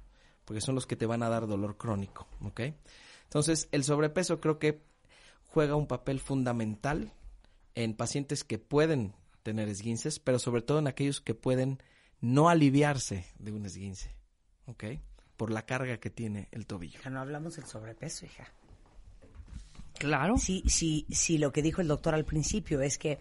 porque 0.45 0.61
son 0.61 0.73
los 0.73 0.87
que 0.87 0.95
te 0.95 1.05
van 1.05 1.21
a 1.21 1.29
dar 1.29 1.45
dolor 1.47 1.77
crónico. 1.77 2.27
Entonces, 3.23 3.69
el 3.71 3.83
sobrepeso 3.83 4.39
creo 4.39 4.57
que 4.57 4.81
juega 5.57 5.75
un 5.75 5.87
papel 5.87 6.19
fundamental 6.19 7.13
en 7.73 7.95
pacientes 7.95 8.43
que 8.43 8.59
pueden 8.59 9.15
tener 9.41 9.69
esguinces, 9.69 10.19
pero 10.19 10.37
sobre 10.37 10.61
todo 10.61 10.77
en 10.77 10.85
aquellos 10.85 11.19
que 11.19 11.33
pueden 11.33 11.81
no 12.21 12.47
aliviarse 12.47 13.25
de 13.39 13.51
un 13.51 13.65
esguince, 13.65 14.15
¿ok? 14.67 14.83
Por 15.35 15.49
la 15.49 15.65
carga 15.65 15.97
que 15.97 16.11
tiene 16.11 16.47
el 16.51 16.67
tobillo. 16.67 16.99
Ya 17.03 17.09
no 17.09 17.21
hablamos 17.21 17.55
del 17.55 17.65
sobrepeso, 17.65 18.27
hija. 18.27 18.53
Claro. 19.97 20.37
Sí, 20.37 20.61
sí, 20.67 21.07
sí, 21.09 21.39
lo 21.39 21.51
que 21.51 21.63
dijo 21.63 21.81
el 21.81 21.87
doctor 21.87 22.13
al 22.13 22.23
principio 22.23 22.81
es 22.81 22.99
que 22.99 23.17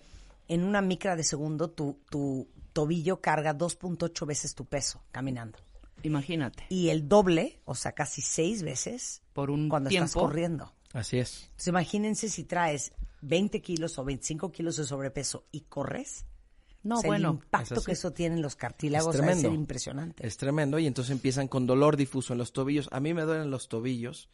en 0.46 0.62
una 0.62 0.82
micra 0.82 1.16
de 1.16 1.24
segundo 1.24 1.70
tu, 1.70 2.00
tu 2.10 2.50
tobillo 2.74 3.22
carga 3.22 3.56
2.8 3.56 4.26
veces 4.26 4.54
tu 4.54 4.66
peso 4.66 5.02
caminando. 5.10 5.58
Imagínate. 6.02 6.66
Y 6.68 6.90
el 6.90 7.08
doble, 7.08 7.62
o 7.64 7.74
sea, 7.74 7.92
casi 7.92 8.20
seis 8.20 8.62
veces 8.62 9.22
Por 9.32 9.48
un 9.48 9.70
cuando 9.70 9.88
estás 9.88 10.12
corriendo. 10.12 10.75
Así 10.92 11.18
es. 11.18 11.42
Entonces 11.44 11.66
imagínense 11.68 12.28
si 12.28 12.44
traes 12.44 12.92
20 13.22 13.60
kilos 13.60 13.98
o 13.98 14.04
25 14.04 14.52
kilos 14.52 14.76
de 14.76 14.84
sobrepeso 14.84 15.44
y 15.50 15.62
corres. 15.62 16.24
No, 16.82 16.98
O 16.98 17.00
sea, 17.00 17.08
bueno. 17.08 17.30
El 17.30 17.34
impacto 17.36 17.74
es 17.74 17.84
que 17.84 17.92
eso 17.92 18.12
tiene 18.12 18.36
en 18.36 18.42
los 18.42 18.54
cartílagos 18.54 19.14
Es 19.14 19.20
va 19.20 19.24
a 19.24 19.28
ser 19.28 19.34
tremendo. 19.40 19.60
impresionante. 19.60 20.26
Es 20.26 20.36
tremendo 20.36 20.78
y 20.78 20.86
entonces 20.86 21.10
empiezan 21.10 21.48
con 21.48 21.66
dolor 21.66 21.96
difuso 21.96 22.32
en 22.32 22.38
los 22.38 22.52
tobillos. 22.52 22.88
A 22.92 23.00
mí 23.00 23.12
me 23.12 23.22
duelen 23.22 23.50
los 23.50 23.68
tobillos 23.68 24.28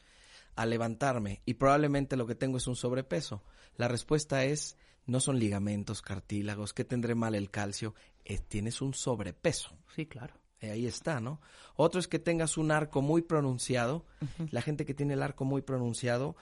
al 0.54 0.68
levantarme 0.68 1.40
y 1.46 1.54
probablemente 1.54 2.16
lo 2.16 2.26
que 2.26 2.34
tengo 2.34 2.58
es 2.58 2.66
un 2.66 2.76
sobrepeso. 2.76 3.42
La 3.76 3.88
respuesta 3.88 4.44
es 4.44 4.76
no 5.06 5.18
son 5.18 5.38
ligamentos, 5.38 6.02
cartílagos, 6.02 6.74
que 6.74 6.84
tendré 6.84 7.14
mal 7.14 7.34
el 7.34 7.50
calcio, 7.50 7.94
Eh, 8.24 8.38
tienes 8.38 8.80
un 8.82 8.94
sobrepeso. 8.94 9.70
Sí, 9.96 10.06
claro. 10.06 10.34
Eh, 10.62 10.70
ahí 10.70 10.87
está, 10.87 11.20
¿no? 11.20 11.40
Otro 11.77 12.01
es 12.01 12.09
que 12.09 12.18
tengas 12.18 12.57
un 12.57 12.70
arco 12.70 13.03
muy 13.03 13.20
pronunciado. 13.22 14.07
La 14.51 14.62
gente 14.62 14.87
que 14.87 14.94
tiene 14.94 15.14
el 15.14 15.22
arco 15.22 15.44
muy 15.44 15.61
pronunciado, 15.61 16.37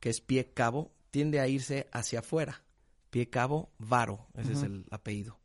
que 0.00 0.08
es 0.10 0.20
pie 0.20 0.52
cabo, 0.54 0.92
tiende 1.10 1.40
a 1.40 1.48
irse 1.48 1.88
hacia 1.92 2.20
afuera. 2.20 2.62
Pie 3.10 3.28
cabo, 3.28 3.70
varo, 3.78 4.26
ese 4.34 4.52
es 4.52 4.62
el 4.62 4.86
apellido. 4.90 5.38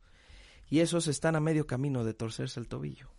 Y 0.70 0.80
esos 0.80 1.08
están 1.08 1.36
a 1.36 1.40
medio 1.40 1.66
camino 1.66 2.04
de 2.04 2.14
torcerse 2.14 2.58
el 2.60 2.68
tobillo. 2.68 3.10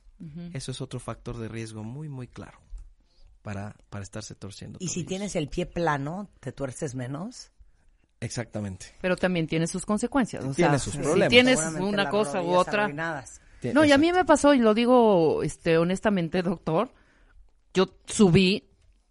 Eso 0.53 0.71
es 0.71 0.79
otro 0.81 0.99
factor 0.99 1.37
de 1.37 1.49
riesgo 1.49 1.83
muy, 1.83 2.07
muy 2.07 2.27
claro 2.27 2.59
para, 3.41 3.75
para 3.89 4.03
estarse 4.03 4.33
torciendo. 4.33 4.77
Y 4.81 4.87
si 4.87 5.03
tienes 5.03 5.35
el 5.35 5.49
pie 5.49 5.65
plano, 5.65 6.29
¿te 6.39 6.53
tuerces 6.53 6.95
menos? 6.95 7.51
Exactamente. 8.21 8.87
Pero 9.01 9.17
también 9.17 9.45
tiene 9.45 9.67
sus 9.67 9.85
consecuencias. 9.85 10.43
O 10.45 10.53
Tiene 10.53 10.71
sea, 10.71 10.79
sus 10.79 10.93
si 10.93 10.99
problemas. 10.99 11.29
tienes 11.29 11.59
Seguramente 11.59 11.89
una 11.89 12.09
cosa 12.09 12.41
u 12.41 12.55
otra. 12.55 12.85
arruinadas. 12.85 13.41
No, 13.73 13.83
y 13.85 13.91
a 13.91 13.97
mí 13.97 14.11
me 14.11 14.25
pasó, 14.25 14.53
y 14.53 14.59
lo 14.59 14.73
digo 14.73 15.41
este, 15.43 15.77
honestamente, 15.77 16.41
doctor, 16.41 16.91
yo 17.73 17.87
subí, 18.05 18.69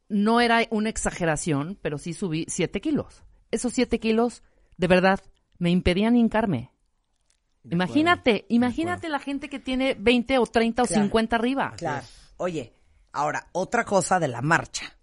no 0.09 0.41
era 0.41 0.67
una 0.71 0.91
exageración, 0.91 1.79
pero 1.83 1.99
sí 1.99 2.15
subí 2.15 2.47
siete 2.49 2.81
kilos. 2.81 3.25
Esos 3.51 3.73
siete 3.73 3.99
kilos, 3.99 4.43
de 4.77 4.87
verdad, 4.87 5.21
me 5.59 5.71
impedían 5.71 6.17
hincarme. 6.17 6.71
Imagínate, 7.71 8.45
imagínate 8.49 9.09
la 9.09 9.19
gente 9.19 9.49
que 9.49 9.59
tiene 9.59 9.97
20 9.99 10.39
o 10.39 10.47
30 10.47 10.83
o 10.83 10.87
Claro. 10.87 11.03
50 11.03 11.37
arriba. 11.37 11.75
Claro. 11.77 12.07
Oye, 12.37 12.75
ahora, 13.13 13.49
otra 13.53 13.85
cosa 13.85 14.21
de 14.21 14.29
la 14.29 14.43
marcha. 14.43 14.95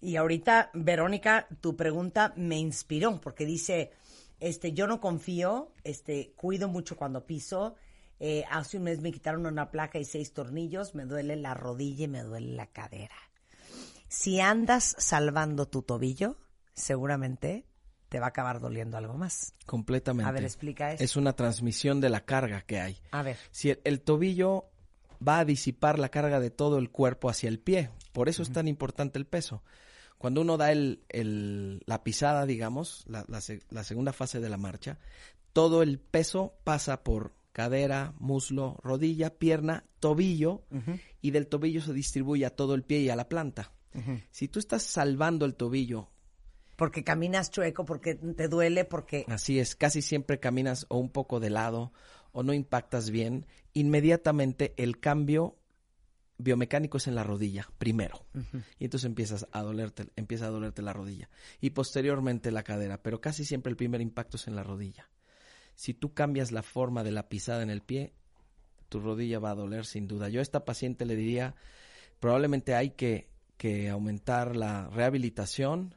Y 0.00 0.16
ahorita, 0.16 0.70
Verónica, 0.74 1.48
tu 1.60 1.76
pregunta 1.76 2.34
me 2.36 2.58
inspiró 2.58 3.20
porque 3.20 3.46
dice, 3.46 3.92
este, 4.38 4.72
yo 4.72 4.86
no 4.86 5.00
confío, 5.00 5.72
este, 5.82 6.34
cuido 6.36 6.68
mucho 6.68 6.96
cuando 6.96 7.24
piso. 7.26 7.74
Eh, 8.26 8.44
hace 8.50 8.78
un 8.78 8.84
mes 8.84 9.00
me 9.00 9.12
quitaron 9.12 9.44
una 9.44 9.70
placa 9.70 9.98
y 9.98 10.04
seis 10.06 10.32
tornillos, 10.32 10.94
me 10.94 11.04
duele 11.04 11.36
la 11.36 11.52
rodilla 11.52 12.04
y 12.04 12.08
me 12.08 12.22
duele 12.22 12.54
la 12.54 12.66
cadera. 12.68 13.14
Si 14.08 14.40
andas 14.40 14.94
salvando 14.98 15.66
tu 15.68 15.82
tobillo, 15.82 16.38
seguramente 16.72 17.66
te 18.08 18.20
va 18.20 18.26
a 18.26 18.28
acabar 18.30 18.60
doliendo 18.60 18.96
algo 18.96 19.14
más. 19.14 19.52
Completamente. 19.66 20.28
A 20.28 20.32
ver, 20.32 20.44
explica 20.44 20.92
eso. 20.92 21.02
Es 21.04 21.16
una 21.16 21.34
transmisión 21.34 22.00
de 22.00 22.08
la 22.10 22.24
carga 22.24 22.62
que 22.62 22.80
hay. 22.80 22.96
A 23.10 23.22
ver. 23.22 23.36
Si 23.50 23.70
el, 23.70 23.80
el 23.84 24.00
tobillo 24.00 24.70
va 25.26 25.40
a 25.40 25.44
disipar 25.44 25.98
la 25.98 26.08
carga 26.10 26.40
de 26.40 26.50
todo 26.50 26.78
el 26.78 26.90
cuerpo 26.90 27.28
hacia 27.28 27.48
el 27.48 27.58
pie, 27.58 27.90
por 28.12 28.28
eso 28.28 28.42
es 28.42 28.52
tan 28.52 28.68
importante 28.68 29.18
el 29.18 29.26
peso. 29.26 29.62
Cuando 30.18 30.40
uno 30.42 30.56
da 30.56 30.70
el, 30.72 31.02
el- 31.08 31.82
la 31.86 32.04
pisada, 32.04 32.46
digamos, 32.46 33.04
la, 33.06 33.24
la 33.28 33.40
se- 33.40 33.62
la 33.70 33.84
segunda 33.84 34.12
fase 34.12 34.40
de 34.40 34.48
la 34.48 34.56
marcha, 34.56 34.98
todo 35.52 35.82
el 35.82 35.98
peso 35.98 36.54
pasa 36.64 37.02
por 37.02 37.32
cadera, 37.54 38.14
muslo, 38.18 38.76
rodilla, 38.82 39.30
pierna, 39.38 39.84
tobillo, 40.00 40.64
y 41.22 41.30
del 41.30 41.46
tobillo 41.46 41.80
se 41.80 41.92
distribuye 41.92 42.44
a 42.44 42.50
todo 42.50 42.74
el 42.74 42.82
pie 42.82 42.98
y 42.98 43.08
a 43.10 43.16
la 43.16 43.28
planta. 43.28 43.72
Si 44.32 44.48
tú 44.48 44.58
estás 44.58 44.82
salvando 44.82 45.46
el 45.46 45.54
tobillo 45.54 46.10
Porque 46.76 47.04
caminas 47.04 47.52
chueco, 47.52 47.84
porque 47.84 48.16
te 48.16 48.48
duele, 48.48 48.84
porque... 48.84 49.24
Así 49.28 49.60
es, 49.60 49.76
casi 49.76 50.02
siempre 50.02 50.40
caminas 50.40 50.86
o 50.88 50.98
un 50.98 51.10
poco 51.10 51.38
de 51.38 51.50
lado 51.50 51.92
o 52.32 52.42
no 52.42 52.52
impactas 52.52 53.10
bien, 53.10 53.46
inmediatamente 53.72 54.74
el 54.76 54.98
cambio 54.98 55.56
biomecánico 56.38 56.96
es 56.96 57.06
en 57.06 57.14
la 57.14 57.22
rodilla, 57.22 57.68
primero. 57.78 58.26
Y 58.80 58.86
entonces 58.86 59.06
empiezas 59.06 59.46
a 59.52 59.62
dolerte, 59.62 60.08
empieza 60.16 60.46
a 60.46 60.50
dolerte 60.50 60.82
la 60.82 60.92
rodilla 60.92 61.30
y 61.60 61.70
posteriormente 61.70 62.50
la 62.50 62.64
cadera, 62.64 63.00
pero 63.00 63.20
casi 63.20 63.44
siempre 63.44 63.70
el 63.70 63.76
primer 63.76 64.00
impacto 64.00 64.36
es 64.38 64.48
en 64.48 64.56
la 64.56 64.64
rodilla. 64.64 65.08
Si 65.74 65.94
tú 65.94 66.14
cambias 66.14 66.52
la 66.52 66.62
forma 66.62 67.02
de 67.04 67.12
la 67.12 67.28
pisada 67.28 67.62
en 67.62 67.70
el 67.70 67.82
pie, 67.82 68.12
tu 68.88 69.00
rodilla 69.00 69.38
va 69.38 69.50
a 69.50 69.54
doler 69.54 69.86
sin 69.86 70.06
duda. 70.06 70.28
Yo 70.28 70.40
a 70.40 70.42
esta 70.42 70.64
paciente 70.64 71.04
le 71.04 71.16
diría, 71.16 71.54
probablemente 72.20 72.74
hay 72.74 72.90
que, 72.90 73.28
que 73.56 73.90
aumentar 73.90 74.56
la 74.56 74.88
rehabilitación 74.88 75.94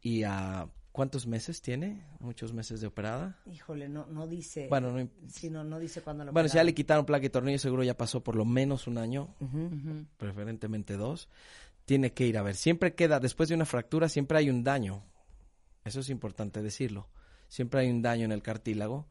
y 0.00 0.22
a 0.22 0.68
¿cuántos 0.96 1.26
meses 1.26 1.60
tiene? 1.60 2.02
Muchos 2.20 2.54
meses 2.54 2.80
de 2.80 2.86
operada. 2.86 3.38
Híjole, 3.52 3.86
no, 3.86 4.06
no 4.06 4.26
dice... 4.26 4.66
Bueno, 4.68 4.92
no 4.92 5.08
Sí, 5.28 5.50
no, 5.50 5.78
dice 5.78 6.00
cuándo 6.00 6.24
lo 6.24 6.32
Bueno, 6.32 6.48
si 6.48 6.56
ya 6.56 6.64
le 6.64 6.74
quitaron 6.74 7.04
placa 7.04 7.26
y 7.26 7.28
tornillo, 7.28 7.58
seguro 7.58 7.82
ya 7.82 7.96
pasó 7.96 8.24
por 8.24 8.34
lo 8.34 8.46
menos 8.46 8.86
un 8.86 8.96
año, 8.96 9.34
preferentemente 10.16 10.96
dos. 10.96 11.28
Tiene 11.84 12.12
que 12.14 12.26
ir 12.26 12.38
a 12.38 12.42
ver. 12.42 12.56
Siempre 12.56 12.94
queda, 12.94 13.20
después 13.20 13.50
de 13.50 13.54
una 13.54 13.66
fractura, 13.66 14.08
siempre 14.08 14.38
hay 14.38 14.48
un 14.48 14.64
daño. 14.64 15.04
Eso 15.84 16.00
es 16.00 16.08
importante 16.08 16.62
decirlo. 16.62 17.08
Siempre 17.48 17.80
hay 17.80 17.90
un 17.90 18.02
daño 18.02 18.24
en 18.24 18.32
el 18.32 18.42
cartílago. 18.42 19.06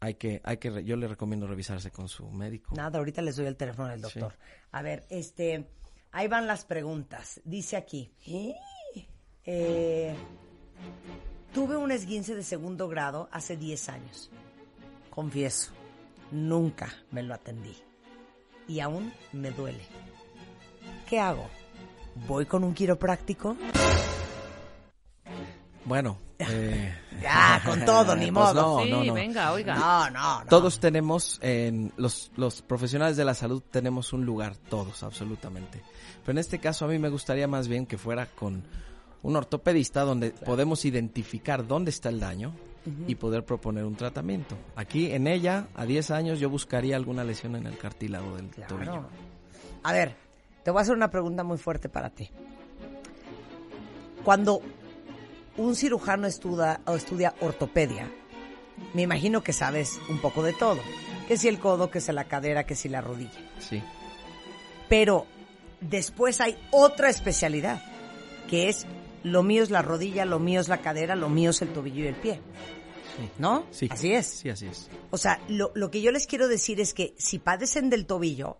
Hay 0.00 0.14
que, 0.14 0.40
hay 0.44 0.58
que, 0.58 0.84
yo 0.84 0.96
le 0.96 1.08
recomiendo 1.08 1.46
revisarse 1.46 1.90
con 1.90 2.08
su 2.08 2.28
médico. 2.30 2.74
Nada, 2.76 2.98
ahorita 2.98 3.20
les 3.20 3.36
doy 3.36 3.46
el 3.46 3.56
teléfono 3.56 3.88
del 3.88 4.00
doctor. 4.00 4.34
A 4.70 4.82
ver, 4.82 5.04
este, 5.10 5.68
ahí 6.12 6.28
van 6.28 6.46
las 6.46 6.64
preguntas. 6.64 7.40
Dice 7.44 7.76
aquí, 7.76 8.12
eh, 9.44 10.14
tuve 11.52 11.76
un 11.76 11.90
esguince 11.90 12.34
de 12.36 12.44
segundo 12.44 12.88
grado 12.88 13.28
hace 13.32 13.56
10 13.56 13.88
años. 13.88 14.30
Confieso, 15.10 15.72
nunca 16.30 16.94
me 17.10 17.22
lo 17.24 17.34
atendí. 17.34 17.76
Y 18.68 18.80
aún 18.80 19.12
me 19.32 19.50
duele. 19.50 19.84
¿Qué 21.08 21.18
hago? 21.18 21.48
¿Voy 22.26 22.46
con 22.46 22.62
un 22.62 22.74
quiropráctico? 22.74 23.56
Bueno, 25.88 26.18
eh, 26.38 26.94
Ya, 27.22 27.60
con 27.64 27.84
todo, 27.84 28.14
ni 28.14 28.26
pues 28.30 28.54
modo. 28.54 28.78
no, 28.78 28.84
Sí, 28.84 28.90
no, 28.90 29.04
no. 29.04 29.14
venga, 29.14 29.52
oiga. 29.52 29.74
No, 29.74 30.10
no, 30.10 30.40
no. 30.44 30.46
Todos 30.48 30.78
tenemos, 30.78 31.38
en 31.42 31.92
los, 31.96 32.30
los 32.36 32.62
profesionales 32.62 33.16
de 33.16 33.24
la 33.24 33.34
salud 33.34 33.62
tenemos 33.70 34.12
un 34.12 34.24
lugar, 34.24 34.54
todos, 34.56 35.02
absolutamente. 35.02 35.82
Pero 36.22 36.32
en 36.32 36.38
este 36.38 36.58
caso 36.58 36.84
a 36.84 36.88
mí 36.88 36.98
me 36.98 37.08
gustaría 37.08 37.48
más 37.48 37.66
bien 37.68 37.86
que 37.86 37.96
fuera 37.98 38.26
con 38.26 38.62
un 39.22 39.34
ortopedista 39.36 40.02
donde 40.02 40.30
podemos 40.30 40.84
identificar 40.84 41.66
dónde 41.66 41.90
está 41.90 42.08
el 42.08 42.20
daño 42.20 42.52
y 43.06 43.16
poder 43.16 43.44
proponer 43.44 43.84
un 43.84 43.96
tratamiento. 43.96 44.56
Aquí 44.76 45.10
en 45.12 45.26
ella, 45.26 45.66
a 45.74 45.84
10 45.84 46.10
años, 46.10 46.38
yo 46.38 46.48
buscaría 46.48 46.96
alguna 46.96 47.22
lesión 47.24 47.54
en 47.56 47.66
el 47.66 47.76
cartílago 47.76 48.36
del 48.36 48.48
tobillo. 48.50 48.92
Claro. 48.92 49.08
A 49.82 49.92
ver, 49.92 50.16
te 50.64 50.70
voy 50.70 50.78
a 50.78 50.82
hacer 50.82 50.94
una 50.94 51.10
pregunta 51.10 51.44
muy 51.44 51.58
fuerte 51.58 51.88
para 51.90 52.08
ti. 52.08 52.30
Cuando 54.24 54.62
un 55.58 55.76
cirujano 55.76 56.26
estudia, 56.26 56.80
o 56.86 56.94
estudia 56.94 57.34
ortopedia, 57.40 58.10
me 58.94 59.02
imagino 59.02 59.42
que 59.42 59.52
sabes 59.52 60.00
un 60.08 60.20
poco 60.20 60.42
de 60.42 60.52
todo. 60.52 60.80
Que 61.26 61.36
si 61.36 61.48
el 61.48 61.58
codo, 61.58 61.90
que 61.90 62.00
si 62.00 62.12
la 62.12 62.24
cadera, 62.24 62.64
que 62.64 62.74
si 62.74 62.88
la 62.88 63.02
rodilla. 63.02 63.38
Sí. 63.58 63.82
Pero 64.88 65.26
después 65.80 66.40
hay 66.40 66.56
otra 66.70 67.10
especialidad, 67.10 67.82
que 68.48 68.68
es 68.68 68.86
lo 69.24 69.42
mío 69.42 69.62
es 69.62 69.70
la 69.70 69.82
rodilla, 69.82 70.24
lo 70.24 70.38
mío 70.38 70.60
es 70.60 70.68
la 70.68 70.80
cadera, 70.80 71.16
lo 71.16 71.28
mío 71.28 71.50
es 71.50 71.60
el 71.60 71.72
tobillo 71.72 72.04
y 72.04 72.06
el 72.06 72.14
pie. 72.14 72.40
Sí. 73.16 73.28
¿No? 73.38 73.66
Sí. 73.70 73.88
Así 73.90 74.14
es. 74.14 74.26
Sí, 74.26 74.48
así 74.48 74.66
es. 74.66 74.88
O 75.10 75.18
sea, 75.18 75.40
lo, 75.48 75.72
lo 75.74 75.90
que 75.90 76.00
yo 76.00 76.12
les 76.12 76.26
quiero 76.26 76.48
decir 76.48 76.80
es 76.80 76.94
que 76.94 77.14
si 77.18 77.38
padecen 77.38 77.90
del 77.90 78.06
tobillo, 78.06 78.58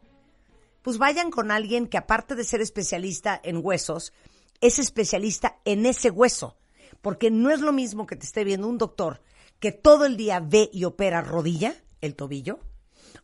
pues 0.83 0.99
vayan 0.99 1.31
con 1.31 1.51
alguien 1.51 1.87
que 1.87 1.97
aparte 1.97 2.35
de 2.35 2.45
ser 2.45 2.61
especialista 2.61 3.41
en 3.43 3.65
huesos, 3.65 4.13
es 4.61 4.79
especialista 4.79 5.59
en 5.65 5.87
ese 5.87 6.11
hueso. 6.11 6.57
Porque 7.01 7.31
no 7.31 7.51
es 7.51 7.61
lo 7.61 7.73
mismo 7.73 8.07
que 8.07 8.17
te 8.17 8.27
esté 8.27 8.45
viendo 8.45 8.69
un 8.69 8.79
doctor 8.79 9.23
que 9.61 9.73
todo 9.73 10.07
el 10.07 10.17
día 10.17 10.41
ve 10.41 10.71
y 10.73 10.85
opera 10.85 11.21
rodilla, 11.21 11.75
el 12.01 12.15
tobillo, 12.15 12.61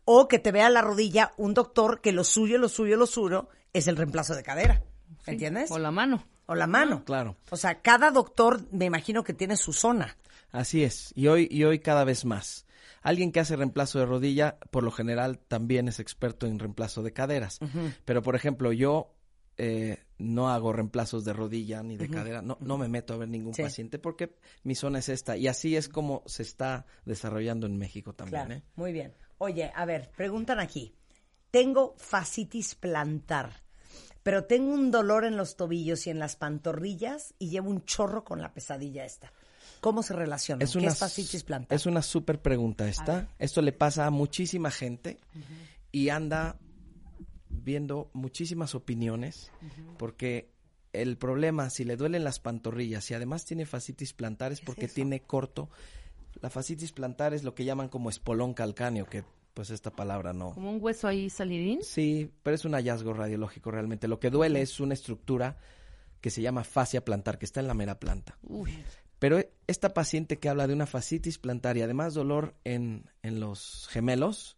o 0.04 0.28
que 0.28 0.38
te 0.38 0.52
vea 0.52 0.70
la 0.70 0.82
rodilla 0.82 1.32
un 1.36 1.54
doctor 1.54 2.00
que 2.00 2.12
lo 2.12 2.24
suyo, 2.24 2.58
lo 2.58 2.68
suyo, 2.68 2.96
lo 2.96 3.06
suyo 3.06 3.48
es 3.72 3.86
el 3.86 3.96
reemplazo 3.96 4.34
de 4.34 4.42
cadera. 4.42 4.82
Sí, 5.24 5.32
¿Entiendes? 5.32 5.70
O 5.70 5.78
la 5.78 5.90
mano. 5.90 6.24
O 6.46 6.54
la 6.54 6.66
mano. 6.66 7.04
Claro. 7.04 7.36
O 7.50 7.56
sea, 7.56 7.80
cada 7.80 8.10
doctor 8.10 8.60
me 8.70 8.84
imagino 8.84 9.24
que 9.24 9.32
tiene 9.32 9.56
su 9.56 9.72
zona. 9.72 10.16
Así 10.50 10.84
es, 10.84 11.12
y 11.14 11.26
hoy, 11.28 11.48
y 11.50 11.64
hoy 11.64 11.80
cada 11.80 12.04
vez 12.04 12.24
más. 12.24 12.66
Alguien 13.02 13.32
que 13.32 13.40
hace 13.40 13.56
reemplazo 13.56 13.98
de 13.98 14.06
rodilla, 14.06 14.58
por 14.70 14.82
lo 14.82 14.90
general, 14.90 15.38
también 15.38 15.88
es 15.88 16.00
experto 16.00 16.46
en 16.46 16.58
reemplazo 16.58 17.02
de 17.02 17.12
caderas. 17.12 17.58
Pero, 18.04 18.22
por 18.22 18.34
ejemplo, 18.34 18.72
yo 18.72 19.14
eh, 19.58 19.98
no 20.18 20.48
hago 20.50 20.72
reemplazos 20.72 21.24
de 21.24 21.32
rodilla 21.32 21.82
ni 21.82 21.96
de 21.96 22.08
cadera, 22.08 22.40
no, 22.42 22.56
no 22.60 22.78
me 22.78 22.88
meto 22.88 23.14
a 23.14 23.16
ver 23.16 23.28
ningún 23.28 23.54
Sí. 23.54 23.62
paciente 23.62 23.98
porque 23.98 24.36
mi 24.62 24.74
zona 24.74 25.00
es 25.00 25.08
esta. 25.08 25.36
Y 25.36 25.48
así 25.48 25.76
es 25.76 25.88
como 25.88 26.22
se 26.26 26.42
está 26.42 26.86
desarrollando 27.04 27.66
en 27.66 27.76
México 27.78 28.12
también. 28.14 28.46
Claro, 28.46 28.60
¿eh? 28.60 28.62
muy 28.76 28.92
bien. 28.92 29.14
Oye, 29.38 29.72
a 29.74 29.84
ver, 29.84 30.10
preguntan 30.16 30.60
aquí. 30.60 30.94
Tengo 31.50 31.94
fascitis 31.98 32.74
plantar, 32.74 33.62
pero 34.22 34.44
tengo 34.44 34.72
un 34.72 34.90
dolor 34.90 35.24
en 35.24 35.36
los 35.36 35.56
tobillos 35.56 36.06
y 36.06 36.10
en 36.10 36.18
las 36.18 36.36
pantorrillas 36.36 37.34
y 37.38 37.50
llevo 37.50 37.70
un 37.70 37.84
chorro 37.84 38.24
con 38.24 38.40
la 38.40 38.52
pesadilla 38.52 39.04
esta. 39.04 39.32
¿Cómo 39.80 40.02
se 40.02 40.14
relaciona? 40.14 40.64
Es 40.64 40.72
¿Qué 40.72 40.78
una, 40.78 40.88
es 40.88 40.98
fascitis 40.98 41.44
plantar? 41.44 41.76
es 41.76 41.86
una 41.86 42.00
súper 42.02 42.40
pregunta 42.40 42.88
esta. 42.88 43.28
Esto 43.38 43.60
le 43.62 43.72
pasa 43.72 44.06
a 44.06 44.10
muchísima 44.10 44.70
gente 44.70 45.18
y 45.92 46.08
anda 46.08 46.56
viendo 47.62 48.10
muchísimas 48.12 48.74
opiniones 48.74 49.50
porque 49.98 50.50
el 50.92 51.16
problema, 51.16 51.70
si 51.70 51.84
le 51.84 51.96
duelen 51.96 52.24
las 52.24 52.38
pantorrillas 52.38 53.10
y 53.10 53.14
además 53.14 53.44
tiene 53.44 53.66
fascitis 53.66 54.12
plantar 54.12 54.52
es 54.52 54.60
porque 54.60 54.88
tiene 54.88 55.20
corto. 55.20 55.68
La 56.40 56.50
fascitis 56.50 56.92
plantar 56.92 57.34
es 57.34 57.42
lo 57.42 57.54
que 57.54 57.64
llaman 57.64 57.88
como 57.88 58.10
espolón 58.10 58.54
calcáneo, 58.54 59.06
que 59.06 59.24
pues 59.54 59.70
esta 59.70 59.90
palabra 59.90 60.32
no. 60.32 60.52
Como 60.52 60.70
un 60.70 60.82
hueso 60.82 61.08
ahí 61.08 61.30
salidín. 61.30 61.82
Sí, 61.82 62.30
pero 62.42 62.54
es 62.54 62.64
un 62.64 62.72
hallazgo 62.72 63.12
radiológico 63.12 63.70
realmente. 63.70 64.08
Lo 64.08 64.18
que 64.18 64.30
duele 64.30 64.62
es 64.62 64.80
una 64.80 64.94
estructura 64.94 65.56
que 66.20 66.30
se 66.30 66.42
llama 66.42 66.64
fascia 66.64 67.04
plantar, 67.04 67.38
que 67.38 67.44
está 67.44 67.60
en 67.60 67.68
la 67.68 67.74
mera 67.74 67.98
planta. 68.00 68.38
Uy. 68.42 68.72
Pero 69.18 69.38
esta 69.66 69.94
paciente 69.94 70.38
que 70.38 70.48
habla 70.48 70.66
de 70.66 70.74
una 70.74 70.86
fascitis 70.86 71.38
plantar 71.38 71.76
y 71.76 71.82
además 71.82 72.14
dolor 72.14 72.54
en, 72.64 73.10
en 73.22 73.40
los 73.40 73.88
gemelos, 73.90 74.56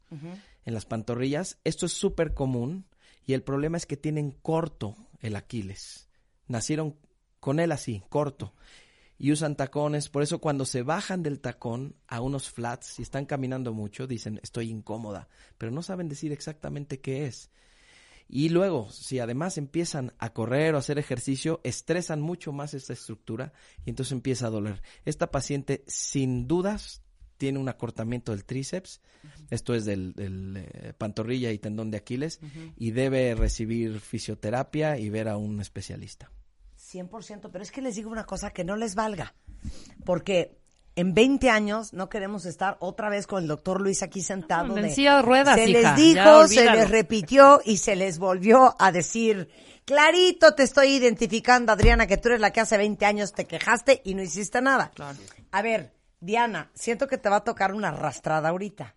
en 0.67 0.75
las 0.75 0.85
pantorrillas, 0.85 1.59
esto 1.65 1.87
es 1.87 1.93
súper 1.93 2.35
común 2.35 2.85
y 3.25 3.33
el 3.33 3.43
problema 3.43 3.77
es 3.79 3.87
que 3.87 3.97
tienen 3.97 4.33
corto 4.33 4.97
el 5.21 5.37
Aquiles. 5.37 6.09
Nacieron 6.49 6.97
con 7.41 7.61
él 7.61 7.73
así, 7.73 8.03
corto. 8.09 8.53
Y 9.19 9.33
usan 9.33 9.57
tacones, 9.57 10.11
por 10.11 10.23
eso 10.23 10.41
cuando 10.41 10.67
se 10.67 10.83
bajan 10.83 11.23
del 11.23 11.41
tacón 11.41 11.97
a 12.07 12.21
unos 12.21 12.51
flats 12.51 12.99
y 12.99 13.03
están 13.03 13.25
caminando 13.25 13.73
mucho, 13.73 14.07
dicen 14.07 14.41
estoy 14.43 14.69
incómoda, 14.69 15.29
pero 15.57 15.73
no 15.73 15.83
saben 15.83 16.09
decir 16.09 16.33
exactamente 16.33 17.01
qué 17.01 17.27
es. 17.27 17.51
Y 18.29 18.49
luego, 18.49 18.91
si 18.91 19.21
además 19.21 19.57
empiezan 19.57 20.13
a 20.19 20.33
correr 20.33 20.75
o 20.75 20.79
hacer 20.79 20.99
ejercicio, 20.99 21.61
estresan 21.63 22.21
mucho 22.21 22.53
más 22.53 22.75
esta 22.75 22.93
estructura 22.93 23.53
y 23.85 23.91
entonces 23.91 24.13
empieza 24.13 24.49
a 24.49 24.51
doler. 24.51 24.83
Esta 25.05 25.31
paciente, 25.31 25.85
sin 25.87 26.49
dudas, 26.49 27.03
tiene 27.37 27.59
un 27.59 27.69
acortamiento 27.69 28.33
del 28.33 28.45
tríceps, 28.45 29.01
esto 29.51 29.75
es 29.75 29.85
del, 29.85 30.13
del, 30.15 30.57
eh, 30.57 30.93
pantorrilla 30.97 31.53
y 31.53 31.59
tendón 31.59 31.91
de 31.91 31.99
Aquiles, 31.99 32.41
y 32.77 32.91
debe 32.91 33.35
recibir 33.35 34.01
fisioterapia 34.01 34.99
y 34.99 35.11
ver 35.11 35.29
a 35.29 35.37
un 35.37 35.61
especialista. 35.61 36.31
100%, 36.79 37.51
pero 37.51 37.63
es 37.63 37.71
que 37.71 37.83
les 37.83 37.97
digo 37.97 38.11
una 38.11 38.25
cosa 38.25 38.51
que 38.51 38.65
no 38.65 38.77
les 38.77 38.95
valga, 38.95 39.35
porque 40.05 40.59
en 40.95 41.13
20 41.15 41.51
años 41.51 41.93
no 41.93 42.09
queremos 42.09 42.47
estar 42.47 42.77
otra 42.81 43.11
vez 43.11 43.27
con 43.27 43.43
el 43.43 43.49
doctor 43.49 43.81
Luis 43.81 44.03
aquí 44.03 44.23
sentado. 44.23 44.69
No, 44.69 44.77
en 44.79 44.85
de- 44.85 44.95
silla 44.95 45.17
de 45.17 45.23
ruedas, 45.23 45.57
se 45.57 45.69
hija, 45.71 45.95
les 45.95 45.97
dijo, 45.97 46.49
se 46.49 46.65
les 46.65 46.91
repitió 46.91 47.61
y 47.65 47.77
se 47.79 47.97
les 47.97 48.19
volvió 48.19 48.75
a 48.79 48.93
decir, 48.93 49.49
clarito 49.85 50.55
te 50.55 50.63
estoy 50.63 50.89
identificando, 50.95 51.73
Adriana, 51.73 52.07
que 52.07 52.17
tú 52.17 52.29
eres 52.29 52.41
la 52.41 52.51
que 52.51 52.61
hace 52.61 52.79
20 52.79 53.05
años 53.05 53.33
te 53.33 53.45
quejaste 53.45 54.01
y 54.05 54.15
no 54.15 54.23
hiciste 54.23 54.63
nada. 54.63 54.91
A 55.51 55.63
ver, 55.63 55.93
Diana, 56.21 56.71
siento 56.75 57.09
que 57.09 57.19
te 57.19 57.29
va 57.29 57.37
a 57.37 57.45
tocar 57.45 57.75
una 57.75 57.89
arrastrada 57.89 58.49
ahorita. 58.49 58.95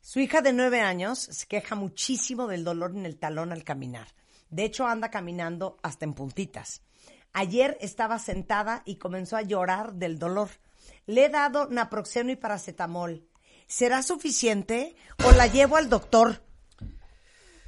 Su 0.00 0.20
hija 0.20 0.40
de 0.40 0.52
nueve 0.52 0.80
años 0.80 1.18
se 1.18 1.46
queja 1.46 1.74
muchísimo 1.74 2.46
del 2.46 2.62
dolor 2.62 2.92
en 2.92 3.06
el 3.06 3.18
talón 3.18 3.52
al 3.52 3.64
caminar. 3.64 4.08
De 4.50 4.64
hecho, 4.64 4.86
anda 4.86 5.10
caminando 5.10 5.78
hasta 5.82 6.04
en 6.04 6.14
puntitas. 6.14 6.82
Ayer 7.32 7.76
estaba 7.80 8.18
sentada 8.18 8.82
y 8.84 8.96
comenzó 8.96 9.36
a 9.36 9.42
llorar 9.42 9.94
del 9.94 10.18
dolor. 10.18 10.50
Le 11.06 11.24
he 11.24 11.28
dado 11.28 11.68
naproxeno 11.68 12.30
y 12.30 12.36
paracetamol. 12.36 13.26
¿Será 13.66 14.02
suficiente 14.02 14.94
o 15.24 15.32
la 15.32 15.48
llevo 15.48 15.76
al 15.76 15.88
doctor? 15.88 16.44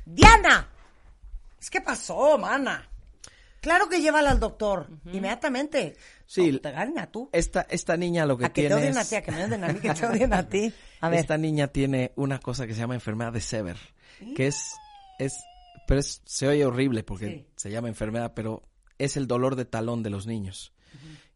Diana, 0.04 0.68
¿es 1.58 1.70
que 1.70 1.80
pasó, 1.80 2.38
mana? 2.38 2.88
Claro 3.60 3.88
que 3.88 4.00
llévala 4.00 4.30
al 4.30 4.38
doctor, 4.40 4.88
inmediatamente. 5.12 5.96
Sí, 6.26 6.54
O 6.56 6.60
te 6.60 6.70
gana 6.72 7.06
tú. 7.10 7.28
Esta, 7.32 7.62
esta 7.68 7.96
niña 7.96 8.26
lo 8.26 8.36
que 8.38 8.46
A 8.46 8.48
que 8.48 8.62
te 8.62 8.68
tiene 8.68 8.74
odien 8.82 8.96
a 8.98 9.00
es- 9.02 9.08
ti, 9.08 9.14
a 9.16 9.22
que 9.22 9.32
me 9.32 9.44
odien 9.44 9.64
a 9.64 9.68
mí, 9.68 9.80
que 9.80 9.92
te 9.94 10.06
odien 10.06 10.32
a 10.32 10.48
ti. 10.48 10.72
A 11.00 11.08
ver. 11.08 11.20
Esta 11.20 11.36
niña 11.36 11.68
tiene 11.68 12.12
una 12.16 12.38
cosa 12.38 12.66
que 12.66 12.74
se 12.74 12.80
llama 12.80 12.94
enfermedad 12.94 13.32
de 13.32 13.40
Sever, 13.40 13.76
que 14.34 14.46
es, 14.46 14.72
es, 15.18 15.34
pero 15.86 16.00
es, 16.00 16.22
se 16.24 16.48
oye 16.48 16.64
horrible 16.64 17.02
porque 17.02 17.26
Sí. 17.28 17.46
se 17.56 17.70
llama 17.70 17.88
enfermedad, 17.88 18.32
pero 18.34 18.62
es 18.98 19.16
el 19.18 19.26
dolor 19.26 19.56
de 19.56 19.66
talón 19.66 20.02
de 20.02 20.10
los 20.10 20.26
niños. 20.26 20.72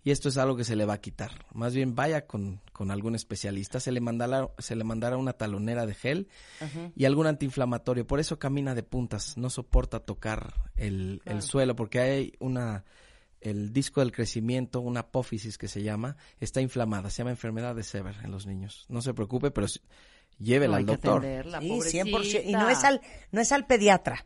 Y 0.03 0.11
esto 0.13 0.29
es 0.31 0.39
algo 0.39 0.57
que 0.57 0.65
se 0.65 0.77
le 0.77 0.87
va 0.87 0.95
a 0.95 1.01
quitar. 1.01 1.31
Más 1.53 1.75
bien 1.75 1.95
vaya 1.95 2.27
con, 2.27 2.61
con 2.73 2.91
algún 2.91 3.15
especialista, 3.15 3.81
se 3.81 3.93
le 3.93 4.01
mandará, 4.01 4.49
se 4.59 4.75
le 4.75 4.83
mandará 4.85 5.17
una 5.19 5.35
talonera 5.35 5.85
de 5.85 5.95
gel 5.95 6.29
y 6.97 7.05
algún 7.05 7.27
antiinflamatorio. 7.27 8.07
Por 8.07 8.19
eso 8.19 8.39
camina 8.39 8.75
de 8.75 8.83
puntas, 8.83 9.37
no 9.37 9.51
soporta 9.51 10.01
tocar 10.01 10.55
el, 10.77 11.21
el 11.27 11.43
suelo, 11.43 11.77
porque 11.77 12.01
hay 12.01 12.33
una, 12.39 12.85
el 13.43 13.73
disco 13.75 14.01
del 14.01 14.11
crecimiento, 14.13 14.81
una 14.81 15.01
apófisis 15.01 15.59
que 15.59 15.69
se 15.69 15.83
llama, 15.83 16.17
está 16.41 16.63
inflamada, 16.63 17.11
se 17.11 17.19
llama 17.19 17.31
enfermedad 17.33 17.75
de 17.75 17.83
Sever 17.83 18.17
en 18.25 18.31
los 18.31 18.47
niños. 18.47 18.87
No 18.89 19.03
se 19.03 19.13
preocupe, 19.13 19.51
pero 19.51 19.67
llévela 20.39 20.73
No, 20.73 20.77
al 20.79 20.87
doctor. 20.87 21.19
atenderla, 21.19 21.61
Sí, 21.61 21.69
pobrecita. 21.69 22.05
100%. 22.05 22.43
Y 22.47 22.53
no 22.53 22.71
es 22.71 22.85
al, 22.85 23.03
no 23.33 23.41
es 23.43 23.53
al 23.53 23.67
pediatra, 23.67 24.25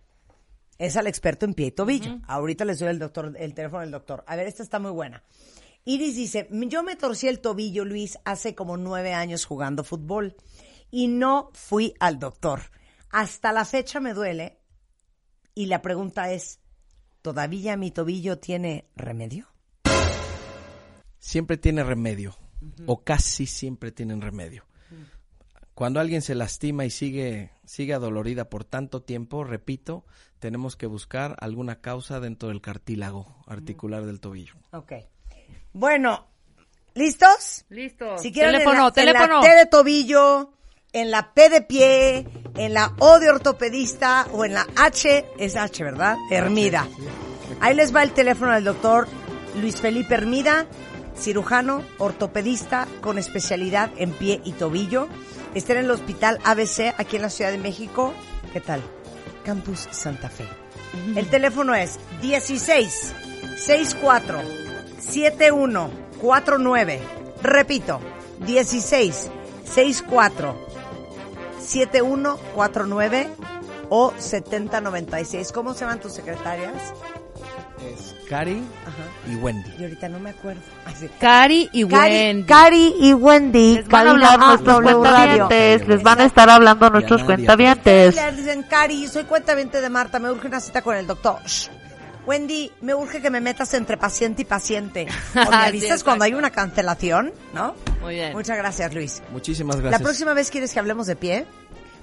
es 0.78 0.96
al 0.96 1.08
experto 1.08 1.46
en 1.46 1.54
pie 1.54 1.66
y 1.66 1.70
tobillo. 1.72 2.20
Ahorita 2.28 2.64
les 2.64 2.78
doy 2.78 2.90
el 2.90 3.00
doctor, 3.00 3.34
el 3.36 3.54
teléfono 3.54 3.80
del 3.80 3.90
doctor. 3.90 4.22
A 4.28 4.36
ver, 4.36 4.46
esta 4.46 4.62
está 4.62 4.78
muy 4.78 4.92
buena. 4.92 5.24
Iris 5.84 6.16
dice, 6.16 6.48
yo 6.50 6.82
me 6.82 6.96
torcí 6.96 7.28
el 7.28 7.40
tobillo, 7.40 7.84
Luis, 7.84 8.18
hace 8.24 8.54
como 8.54 8.76
nueve 8.76 9.12
años 9.12 9.44
jugando 9.44 9.84
fútbol 9.84 10.36
y 10.90 11.08
no 11.08 11.50
fui 11.52 11.94
al 12.00 12.18
doctor. 12.18 12.62
Hasta 13.10 13.52
la 13.52 13.64
fecha 13.64 14.00
me 14.00 14.14
duele 14.14 14.58
y 15.54 15.66
la 15.66 15.82
pregunta 15.82 16.32
es, 16.32 16.60
¿todavía 17.22 17.76
mi 17.76 17.90
tobillo 17.90 18.38
tiene 18.38 18.88
remedio? 18.96 19.54
siempre 21.24 21.56
tiene 21.56 21.82
remedio, 21.82 22.36
o 22.84 23.02
casi 23.02 23.46
siempre 23.46 23.90
tienen 23.90 24.20
remedio. 24.20 24.66
Cuando 25.72 25.98
alguien 25.98 26.20
se 26.20 26.34
lastima 26.34 26.84
y 26.84 26.90
sigue, 26.90 27.50
sigue 27.64 27.94
adolorida 27.94 28.50
por 28.50 28.64
tanto 28.64 29.02
tiempo, 29.02 29.42
repito, 29.42 30.04
tenemos 30.38 30.76
que 30.76 30.86
buscar 30.86 31.34
alguna 31.40 31.80
causa 31.80 32.20
dentro 32.20 32.50
del 32.50 32.60
cartílago 32.60 33.42
articular 33.46 34.04
del 34.04 34.20
tobillo. 34.20 34.54
Ok. 34.72 34.92
Bueno, 35.72 36.26
¿listos? 36.94 37.64
Listo. 37.68 38.18
Si 38.18 38.32
quieren 38.32 38.52
teléfono, 38.52 38.76
en 38.76 38.82
la, 38.82 38.88
en 38.88 38.94
teléfono. 38.94 39.40
la 39.40 39.48
T 39.48 39.56
de 39.56 39.66
tobillo, 39.66 40.52
en 40.92 41.10
la 41.10 41.34
P 41.34 41.48
de 41.48 41.60
pie, 41.62 42.26
en 42.56 42.72
la 42.72 42.92
O 42.98 43.18
de 43.18 43.30
ortopedista 43.30 44.26
o 44.32 44.44
en 44.44 44.54
la 44.54 44.66
H, 44.76 45.26
es 45.38 45.56
H, 45.56 45.84
¿verdad? 45.84 46.16
Hermida. 46.30 46.86
Ahí 47.60 47.74
les 47.74 47.94
va 47.94 48.02
el 48.02 48.12
teléfono 48.12 48.52
del 48.52 48.64
doctor 48.64 49.08
Luis 49.60 49.80
Felipe 49.80 50.14
Hermida, 50.14 50.66
cirujano, 51.16 51.84
ortopedista 51.98 52.86
con 53.00 53.18
especialidad 53.18 53.90
en 53.96 54.12
pie 54.12 54.40
y 54.44 54.52
tobillo. 54.52 55.08
Está 55.54 55.74
en 55.74 55.80
el 55.80 55.90
Hospital 55.90 56.38
ABC 56.44 56.94
aquí 56.96 57.16
en 57.16 57.22
la 57.22 57.30
Ciudad 57.30 57.50
de 57.50 57.58
México. 57.58 58.14
¿Qué 58.52 58.60
tal? 58.60 58.80
Campus 59.44 59.88
Santa 59.90 60.28
Fe. 60.28 60.46
El 61.16 61.28
teléfono 61.28 61.74
es 61.74 61.98
16 62.22 63.14
64 63.56 64.63
7149. 65.08 67.00
Repito, 67.42 68.00
16 68.40 69.30
64 69.64 70.56
7149 71.60 73.28
o 73.90 74.12
7096. 74.16 75.52
¿Cómo 75.52 75.74
se 75.74 75.80
llaman 75.80 76.00
tus 76.00 76.12
secretarias? 76.12 76.72
Es 77.92 78.14
Cari 78.28 78.62
y 79.30 79.36
Wendy. 79.36 79.70
Y 79.78 79.82
ahorita 79.82 80.08
no 80.08 80.18
me 80.18 80.30
acuerdo. 80.30 80.62
Sí. 80.98 81.08
Cari 81.18 81.68
y 81.72 81.86
Cari, 81.86 82.14
Wendy. 82.14 82.44
Cari 82.44 82.94
y 82.98 83.12
Wendy. 83.12 83.74
Les 83.76 83.88
van 83.88 84.06
a 84.06 84.10
hablar 84.12 84.38
nuestros 84.38 84.82
Radio. 84.82 85.00
cuentavientes, 85.00 85.88
les 85.88 86.02
van 86.02 86.20
a 86.20 86.24
estar 86.24 86.48
hablando 86.48 86.88
nuestros 86.90 87.24
cuentavientes. 87.24 88.14
Le 88.14 88.32
dicen, 88.32 88.62
Cari, 88.62 89.06
soy 89.08 89.24
cuentamente 89.24 89.80
de 89.80 89.90
Marta, 89.90 90.18
me 90.18 90.30
urge 90.30 90.46
una 90.46 90.60
cita 90.60 90.80
con 90.82 90.96
el 90.96 91.06
doctor. 91.06 91.42
Shh. 91.44 91.68
Wendy, 92.26 92.72
me 92.80 92.94
urge 92.94 93.20
que 93.20 93.30
me 93.30 93.40
metas 93.40 93.74
entre 93.74 93.96
paciente 93.96 94.42
y 94.42 94.44
paciente. 94.44 95.06
O 95.46 95.50
me 95.50 95.56
avisas 95.56 96.02
cuando 96.04 96.24
hay 96.24 96.34
una 96.34 96.50
cancelación, 96.50 97.32
¿no? 97.52 97.74
Muy 98.00 98.14
bien. 98.14 98.32
Muchas 98.32 98.56
gracias, 98.56 98.94
Luis. 98.94 99.22
Muchísimas 99.30 99.76
gracias. 99.76 100.00
La 100.00 100.04
próxima 100.04 100.34
vez 100.34 100.50
quieres 100.50 100.72
que 100.72 100.78
hablemos 100.78 101.06
de 101.06 101.16
pie. 101.16 101.46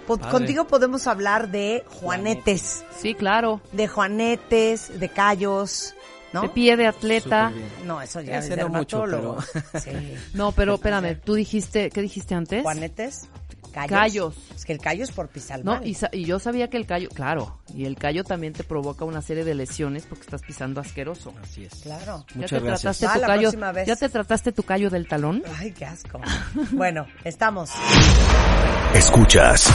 Po- 0.07 0.17
Padre. 0.17 0.31
Contigo 0.31 0.67
podemos 0.67 1.07
hablar 1.07 1.49
de 1.49 1.83
juanetes, 1.87 2.83
Sí, 2.99 3.13
claro. 3.13 3.61
de 3.71 3.87
juanetes, 3.87 4.99
de 4.99 5.09
callos, 5.09 5.93
¿no? 6.33 6.41
De 6.43 6.49
pie 6.49 6.75
de 6.77 6.87
atleta. 6.87 7.51
No, 7.85 8.01
eso 8.01 8.19
ya 8.21 8.39
es 8.39 8.49
no 8.49 8.69
mucho, 8.69 9.01
dermatólogo. 9.01 9.37
pero- 9.53 9.79
Sí. 9.83 9.91
No, 10.33 10.51
pero 10.53 10.75
espérame, 10.75 11.19
tú 11.23 11.35
dijiste, 11.35 11.89
¿qué 11.91 12.01
dijiste 12.01 12.33
antes? 12.35 12.63
Juanetes, 12.63 13.27
callos. 13.71 13.89
Callos. 13.99 14.35
Es 14.55 14.65
que 14.65 14.73
el 14.73 14.79
callo 14.79 15.03
es 15.03 15.11
por 15.11 15.29
pisar 15.29 15.63
No, 15.63 15.75
mal. 15.75 15.87
y, 15.87 15.93
sa- 15.93 16.09
y 16.11 16.25
yo 16.25 16.39
sabía 16.39 16.69
que 16.69 16.77
el 16.77 16.85
callo, 16.85 17.09
claro, 17.09 17.57
y 17.73 17.85
el 17.85 17.95
callo 17.97 18.23
también 18.23 18.53
te 18.53 18.63
provoca 18.63 19.05
una 19.05 19.21
serie 19.21 19.43
de 19.43 19.55
lesiones 19.55 20.05
porque 20.05 20.23
estás 20.23 20.41
pisando 20.41 20.81
asqueroso. 20.81 21.33
Así 21.41 21.63
es. 21.65 21.73
Claro. 21.81 22.25
¿Ya 22.29 22.35
Muchas 22.35 22.49
te 22.61 22.65
gracias. 22.65 22.97
trataste 22.99 23.07
tu 23.15 23.21
la 23.21 23.27
callo? 23.27 23.41
próxima 23.41 23.71
vez. 23.71 23.87
¿Ya 23.87 23.95
te 23.95 24.09
trataste 24.09 24.51
tu 24.51 24.63
callo 24.63 24.89
del 24.89 25.07
talón? 25.07 25.43
Ay, 25.57 25.71
qué 25.71 25.85
asco. 25.85 26.19
bueno, 26.73 27.05
estamos. 27.23 27.69
Escuchas 28.93 29.73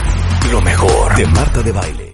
lo 0.51 0.61
mejor 0.61 1.15
de 1.15 1.25
Marta 1.27 1.61
de 1.63 1.71
Baile. 1.71 2.13